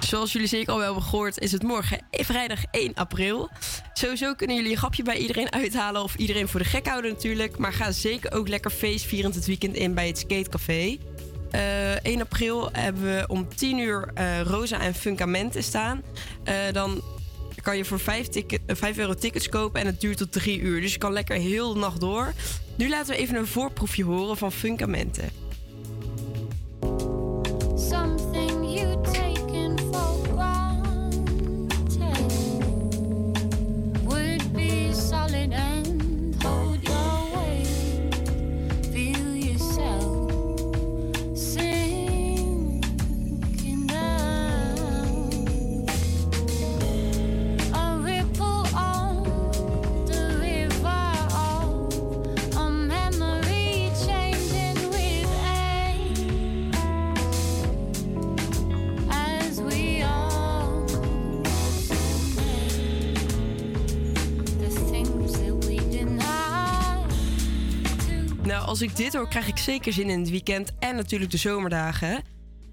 Zoals 0.00 0.32
jullie 0.32 0.48
zeker 0.48 0.72
al 0.72 0.76
wel 0.76 0.86
hebben 0.86 1.02
gehoord, 1.02 1.38
is 1.38 1.52
het 1.52 1.62
morgen 1.62 2.06
vrijdag 2.10 2.64
1 2.70 2.94
april. 2.94 3.50
Sowieso 3.92 4.34
kunnen 4.34 4.56
jullie 4.56 4.70
een 4.70 4.78
grapje 4.78 5.02
bij 5.02 5.16
iedereen 5.16 5.52
uithalen 5.52 6.02
of 6.02 6.14
iedereen 6.14 6.48
voor 6.48 6.60
de 6.60 6.66
gek 6.66 6.86
houden 6.86 7.12
natuurlijk. 7.12 7.58
Maar 7.58 7.72
ga 7.72 7.92
zeker 7.92 8.32
ook 8.32 8.48
lekker 8.48 8.70
feestvierend 8.70 9.34
het 9.34 9.46
weekend 9.46 9.76
in 9.76 9.94
bij 9.94 10.06
het 10.06 10.18
Skatecafé. 10.18 10.98
Eh 11.54 11.84
1 12.04 12.20
april 12.20 12.68
hebben 12.72 13.02
we 13.02 13.24
om 13.26 13.48
10 13.54 13.78
uur 13.78 14.10
eh, 14.14 14.40
Rosa 14.40 14.80
en 14.80 14.94
Funkamente 14.94 15.62
staan. 15.62 16.02
Eh, 16.44 16.54
dan 16.72 17.02
kan 17.62 17.76
je 17.76 17.84
voor 17.84 18.00
5, 18.00 18.28
ticket, 18.28 18.60
eh, 18.66 18.76
5 18.76 18.98
euro 18.98 19.14
tickets 19.14 19.48
kopen 19.48 19.80
en 19.80 19.86
het 19.86 20.00
duurt 20.00 20.16
tot 20.16 20.32
3 20.32 20.60
uur. 20.60 20.80
Dus 20.80 20.92
je 20.92 20.98
kan 20.98 21.12
lekker 21.12 21.36
heel 21.36 21.72
de 21.72 21.78
nacht 21.78 22.00
door. 22.00 22.32
Nu 22.76 22.88
laten 22.88 23.14
we 23.14 23.20
even 23.20 23.36
een 23.36 23.46
voorproefje 23.46 24.04
horen 24.04 24.36
van 24.36 24.52
Funkamente. 24.52 25.22
Krijg 69.34 69.48
ik 69.48 69.58
zeker 69.58 69.92
zin 69.92 70.10
in 70.10 70.20
het 70.20 70.30
weekend 70.30 70.72
en 70.78 70.96
natuurlijk 70.96 71.30
de 71.30 71.36
zomerdagen. 71.36 72.22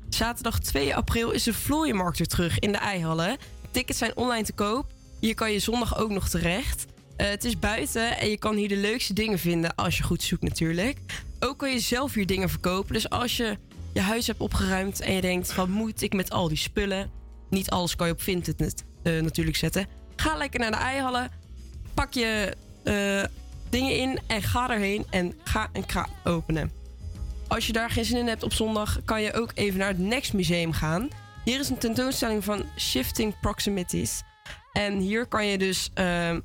Zaterdag 0.10 0.60
2 0.60 0.96
april 0.96 1.32
is 1.32 1.44
de 1.44 1.54
Vlooienmarkt 1.54 2.18
weer 2.18 2.28
terug 2.28 2.60
in 2.60 2.72
de 2.72 2.78
Eihallen. 2.78 3.38
Tickets 3.72 3.98
zijn 3.98 4.16
online 4.16 4.44
te 4.44 4.54
koop. 4.54 4.92
Hier 5.20 5.36
kan 5.36 5.52
je 5.52 5.60
zondag 5.60 5.98
ook 5.98 6.10
nog 6.10 6.30
terecht. 6.30 6.86
Eh, 7.16 7.30
het 7.30 7.44
is 7.44 7.60
buiten 7.60 8.18
en 8.18 8.30
je 8.30 8.38
kan 8.38 8.56
hier 8.56 8.68
de 8.68 8.78
leukste 8.78 9.14
dingen 9.14 9.40
vinden 9.40 9.76
als 9.76 9.98
je 9.98 10.04
goed 10.04 10.24
zoekt 10.24 10.42
natuurlijk. 10.42 10.98
Ook 11.40 11.58
kan 11.58 11.72
je 11.72 11.80
zelf 11.80 12.14
hier 12.14 12.26
dingen 12.26 12.50
verkopen. 12.50 12.94
Dus 12.94 13.10
als 13.10 13.38
je 13.38 13.58
je 13.94 14.02
huis 14.02 14.28
hebt 14.28 14.40
opgeruimd 14.40 15.00
en 15.00 15.14
je 15.14 15.22
denkt 15.22 15.54
van 15.54 15.72
moet 15.72 16.02
ik 16.02 16.14
met 16.14 16.32
al 16.32 16.48
die 16.48 16.58
spullen. 16.58 17.12
Niet 17.50 17.70
alles 17.70 17.96
kan 17.96 18.08
je 18.08 18.14
op 18.14 18.22
Vinted 18.22 18.84
eh, 19.04 19.22
natuurlijk 19.22 19.58
zetten. 19.58 19.88
Ga 20.16 20.38
lekker 20.38 20.60
naar 20.60 20.72
de 20.72 20.78
Eihallen. 20.78 21.32
Pak 21.94 22.14
je 22.14 22.56
eh, 22.84 23.24
dingen 23.72 23.98
in 23.98 24.20
en 24.28 24.42
ga 24.42 24.70
erheen 24.70 25.06
en 25.10 25.34
ga 25.44 25.70
een 25.74 25.86
kraan 25.86 26.10
openen. 26.24 26.72
Als 27.48 27.68
je 27.68 27.74
daar 27.74 27.90
geen 27.90 28.06
zin 28.06 28.18
in 28.18 28.28
hebt 28.28 28.44
op 28.44 28.54
zondag, 28.54 29.00
kan 29.06 29.22
je 29.22 29.34
ook 29.34 29.52
even 29.54 29.80
naar 29.80 29.88
het 29.88 30.00
Next 30.00 30.34
Museum 30.34 30.72
gaan. 30.72 31.10
Hier 31.46 31.60
is 31.60 31.70
een 31.70 31.78
tentoonstelling 31.78 32.44
van 32.44 32.66
Shifting 32.78 33.40
Proximities. 33.40 34.22
En 34.74 34.98
hier 34.98 35.26
kan 35.26 35.46
je 35.46 35.58
dus 35.58 35.90
ehm, 35.94 36.40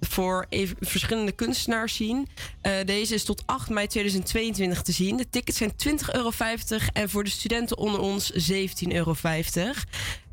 voor 0.00 0.46
verschillende 0.80 1.32
kunstenaars 1.32 1.96
zien. 1.96 2.28
Eh, 2.60 2.72
deze 2.84 3.14
is 3.14 3.24
tot 3.24 3.42
8 3.46 3.68
mei 3.68 3.86
2022 3.86 4.82
te 4.82 4.92
zien. 4.92 5.16
De 5.16 5.28
tickets 5.28 5.58
zijn 5.58 5.72
20,50 5.76 6.12
euro 6.12 6.30
en 6.92 7.10
voor 7.10 7.24
de 7.24 7.30
studenten 7.30 7.78
onder 7.78 8.00
ons 8.00 8.32
17,50 8.32 8.92
euro. 8.92 9.14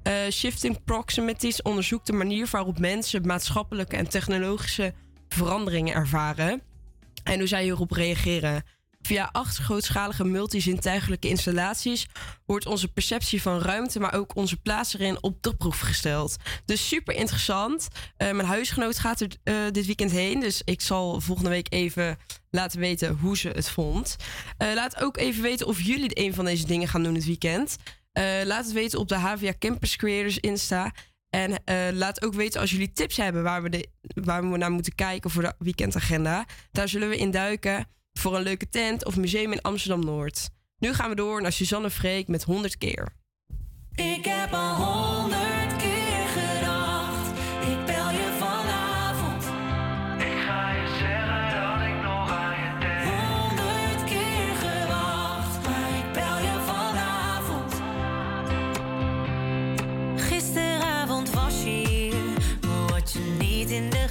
Eh, 0.03 0.13
Shifting 0.31 0.83
Proximities 0.83 1.61
onderzoekt 1.61 2.05
de 2.05 2.13
manier 2.13 2.47
waarop 2.51 2.79
mensen 2.79 3.27
maatschappelijke 3.27 3.95
en 3.95 4.09
technologische 4.09 4.93
veranderingen 5.33 5.93
ervaren 5.93 6.61
en 7.23 7.39
hoe 7.39 7.47
zij 7.47 7.63
hierop 7.63 7.91
reageren. 7.91 8.63
Via 9.05 9.29
acht 9.31 9.57
grootschalige 9.57 10.23
multizintuigelijke 10.23 11.29
installaties 11.29 12.07
wordt 12.45 12.65
onze 12.65 12.87
perceptie 12.87 13.41
van 13.41 13.59
ruimte, 13.59 13.99
maar 13.99 14.13
ook 14.13 14.35
onze 14.35 14.57
plaats 14.57 14.93
erin 14.93 15.23
op 15.23 15.43
de 15.43 15.55
proef 15.55 15.79
gesteld. 15.79 16.35
Dus 16.65 16.87
super 16.87 17.15
interessant. 17.15 17.87
Eh, 18.17 18.31
mijn 18.31 18.47
huisgenoot 18.47 18.99
gaat 18.99 19.19
er 19.19 19.27
eh, 19.43 19.55
dit 19.71 19.85
weekend 19.85 20.11
heen, 20.11 20.39
dus 20.39 20.61
ik 20.65 20.81
zal 20.81 21.21
volgende 21.21 21.49
week 21.49 21.73
even 21.73 22.17
laten 22.49 22.79
weten 22.79 23.17
hoe 23.21 23.37
ze 23.37 23.49
het 23.49 23.69
vond. 23.69 24.15
Eh, 24.57 24.73
laat 24.73 25.01
ook 25.01 25.17
even 25.17 25.41
weten 25.41 25.67
of 25.67 25.81
jullie 25.81 26.19
een 26.19 26.33
van 26.33 26.45
deze 26.45 26.65
dingen 26.65 26.87
gaan 26.87 27.03
doen 27.03 27.15
het 27.15 27.25
weekend. 27.25 27.77
Laat 28.43 28.63
het 28.63 28.73
weten 28.73 28.99
op 28.99 29.07
de 29.07 29.15
HVA 29.15 29.53
Campus 29.59 29.95
Creators 29.95 30.37
Insta. 30.39 30.91
En 31.35 31.63
eh, 31.65 31.77
laat 31.91 32.23
ook 32.25 32.33
weten 32.33 32.61
als 32.61 32.71
jullie 32.71 32.91
tips 32.91 33.17
hebben 33.17 33.43
waar 33.43 33.63
we, 33.63 33.69
de, 33.69 33.87
waar 34.01 34.51
we 34.51 34.57
naar 34.57 34.71
moeten 34.71 34.95
kijken 34.95 35.29
voor 35.29 35.41
de 35.41 35.53
weekendagenda. 35.57 36.45
Daar 36.71 36.89
zullen 36.89 37.09
we 37.09 37.17
in 37.17 37.31
duiken 37.31 37.85
voor 38.13 38.35
een 38.35 38.41
leuke 38.41 38.69
tent 38.69 39.05
of 39.05 39.17
museum 39.17 39.51
in 39.51 39.61
Amsterdam 39.61 40.05
Noord. 40.05 40.49
Nu 40.77 40.93
gaan 40.93 41.09
we 41.09 41.15
door 41.15 41.41
naar 41.41 41.51
Suzanne 41.51 41.89
Freek 41.89 42.27
met 42.27 42.43
100 42.43 42.77
keer. 42.77 43.07
Ik 43.95 44.25
heb 44.25 44.53
al 44.53 44.75
100 44.75 45.62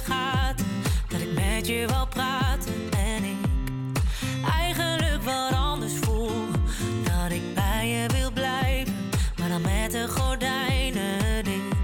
dat 0.07 1.21
ik 1.21 1.33
met 1.33 1.67
je 1.67 1.85
wil 1.87 2.07
praten 2.07 2.73
en 2.91 3.23
ik 3.23 3.37
eigenlijk 4.59 5.23
wat 5.23 5.53
anders 5.53 5.93
voel. 6.01 6.31
Dat 7.03 7.31
ik 7.31 7.53
bij 7.53 7.87
je 7.87 8.07
wil 8.07 8.31
blijven, 8.31 8.93
maar 9.39 9.49
dan 9.49 9.61
met 9.61 9.91
de 9.91 10.07
gordijnen 10.07 11.43
dicht. 11.43 11.75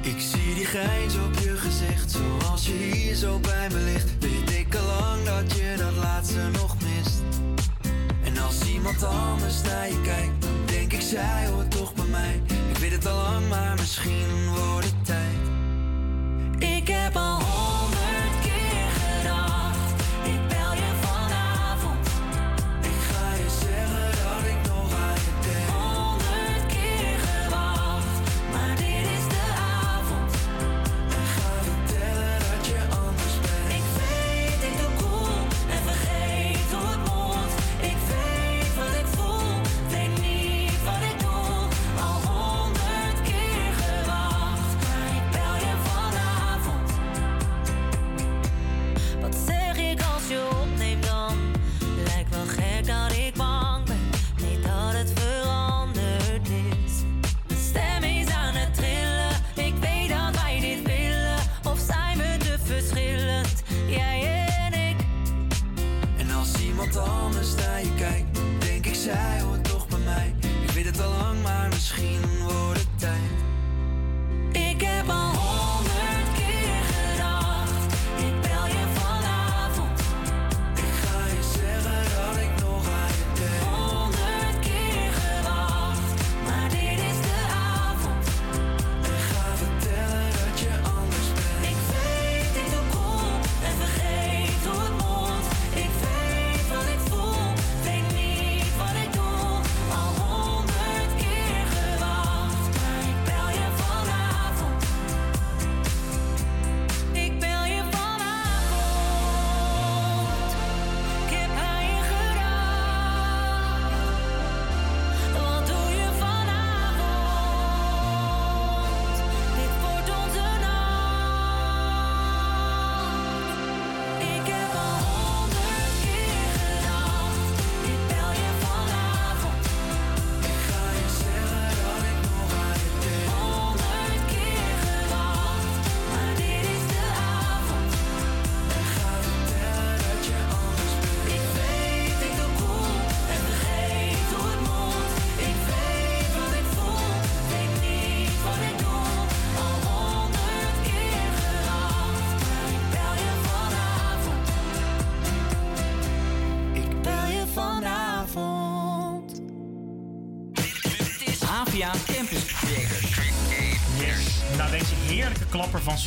Ik 0.00 0.20
zie 0.20 0.54
die 0.54 0.64
grijns 0.64 1.14
op 1.14 1.34
je 1.34 1.56
gezicht, 1.56 2.10
zoals 2.10 2.66
je 2.66 2.72
hier 2.72 3.14
zo 3.14 3.38
bij 3.38 3.68
me 3.72 3.78
ligt. 3.78 4.18
Weet 4.18 4.50
ik 4.50 4.74
al 4.74 4.86
lang 4.86 5.22
dat 5.24 5.56
je 5.56 5.74
dat 5.78 6.04
laatste 6.04 6.48
nog 6.52 6.76
mist. 6.82 7.22
En 8.24 8.38
als 8.38 8.68
iemand 8.68 9.04
anders 9.04 9.62
naar 9.62 9.88
je 9.88 10.00
kijkt, 10.00 10.42
dan 10.42 10.66
denk 10.66 10.92
ik 10.92 11.00
zij 11.00 11.46
hoort 11.46 11.70
toch 11.70 11.94
bij 11.94 12.04
mij. 12.10 12.42
Ik 12.70 12.76
weet 12.76 12.92
het 12.92 13.06
al 13.06 13.16
lang, 13.16 13.48
maar 13.48 13.74
misschien 13.76 14.49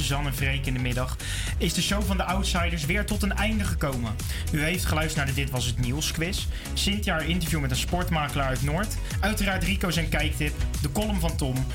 Zan 0.04 0.26
en 0.26 0.34
Freek 0.34 0.66
in 0.66 0.74
de 0.74 0.80
middag, 0.80 1.18
is 1.58 1.74
de 1.74 1.82
show 1.82 2.04
van 2.04 2.18
de 2.18 2.24
Outsiders 2.24 2.86
weer 2.86 3.06
tot 3.06 3.24
een 3.24 3.34
einde 3.34 3.64
gekomen. 3.64 4.16
U 4.52 4.64
heeft 4.64 4.86
geluisterd 4.86 5.26
naar 5.26 5.36
de 5.36 5.42
Dit 5.42 5.50
Was 5.50 5.66
Het 5.66 5.80
Nieuws 5.80 6.12
quiz, 6.12 6.48
Cynthia 6.74 7.14
haar 7.14 7.28
interview 7.28 7.60
met 7.60 7.72
een 7.72 7.78
sportmakelaar 7.78 8.48
uit 8.48 8.64
Noord, 8.64 8.98
uiteraard 9.20 9.64
Rico 9.64 9.90
zijn 9.90 10.10
kijktip, 10.10 10.54
de 10.82 10.92
column 10.92 11.20
van 11.20 11.36
Tom 11.36 11.66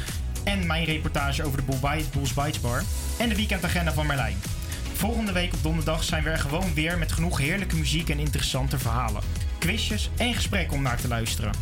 en 0.45 0.67
mijn 0.67 0.85
reportage 0.85 1.45
over 1.45 1.59
de 1.59 1.77
Bulls 2.13 2.35
Bites 2.35 2.61
Bar 2.61 2.83
en 3.19 3.29
de 3.29 3.37
weekendagenda 3.37 3.93
van 3.93 4.07
Merlijn. 4.07 4.37
Volgende 4.93 5.33
week 5.33 5.55
op 5.55 5.63
donderdag 5.63 6.05
zijn 6.05 6.23
we 6.23 6.31
er 6.31 6.39
gewoon 6.39 6.75
weer 6.75 6.99
met 6.99 7.13
genoeg 7.13 7.39
heerlijke 7.39 7.77
muziek 7.77 8.09
en 8.09 8.19
interessante 8.19 8.79
verhalen, 8.79 9.23
quizjes 9.59 10.11
en 10.17 10.35
gesprekken 10.35 10.77
om 10.77 10.83
naar 10.83 11.01
te 11.01 11.09
luisteren. 11.09 11.53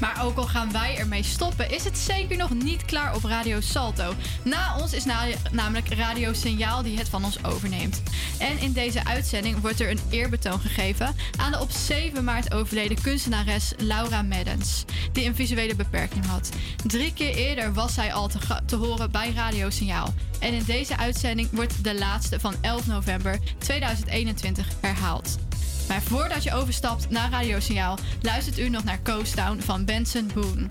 Maar 0.00 0.24
ook 0.24 0.36
al 0.36 0.46
gaan 0.46 0.72
wij 0.72 0.96
ermee 0.96 1.22
stoppen, 1.22 1.70
is 1.70 1.84
het 1.84 1.98
zeker 1.98 2.36
nog 2.36 2.54
niet 2.54 2.84
klaar 2.84 3.14
op 3.14 3.24
Radio 3.24 3.60
Salto. 3.60 4.14
Na 4.44 4.76
ons 4.80 4.92
is 4.92 5.04
namelijk 5.52 5.88
Radio 5.88 6.32
Signaal 6.32 6.82
die 6.82 6.98
het 6.98 7.08
van 7.08 7.24
ons 7.24 7.44
overneemt. 7.44 8.02
En 8.38 8.58
in 8.58 8.72
deze 8.72 9.04
uitzending 9.04 9.60
wordt 9.60 9.80
er 9.80 9.90
een 9.90 10.00
eerbetoon 10.10 10.60
gegeven 10.60 11.14
aan 11.36 11.52
de 11.52 11.60
op 11.60 11.70
7 11.70 12.24
maart 12.24 12.54
overleden 12.54 13.02
kunstenares 13.02 13.72
Laura 13.76 14.22
Maddens, 14.22 14.84
die 15.12 15.26
een 15.26 15.34
visuele 15.34 15.74
beperking 15.74 16.26
had. 16.26 16.50
Drie 16.86 17.12
keer 17.12 17.34
eerder 17.34 17.72
was 17.72 17.94
zij 17.94 18.12
al 18.12 18.28
te, 18.28 18.38
te 18.66 18.76
horen 18.76 19.10
bij 19.10 19.32
Radio 19.32 19.70
Signaal. 19.70 20.14
En 20.40 20.52
in 20.52 20.64
deze 20.64 20.96
uitzending 20.96 21.48
wordt 21.52 21.84
de 21.84 21.94
laatste 21.94 22.40
van 22.40 22.54
11 22.60 22.86
november 22.86 23.38
2021 23.58 24.66
herhaald. 24.80 25.47
Maar 25.88 26.02
voordat 26.02 26.42
je 26.42 26.54
overstapt 26.54 27.10
naar 27.10 27.30
Radiosignaal, 27.30 27.98
luistert 28.22 28.58
u 28.58 28.68
nog 28.68 28.84
naar 28.84 29.02
Coastdown 29.02 29.58
van 29.60 29.84
Benson 29.84 30.30
Boone. 30.34 30.66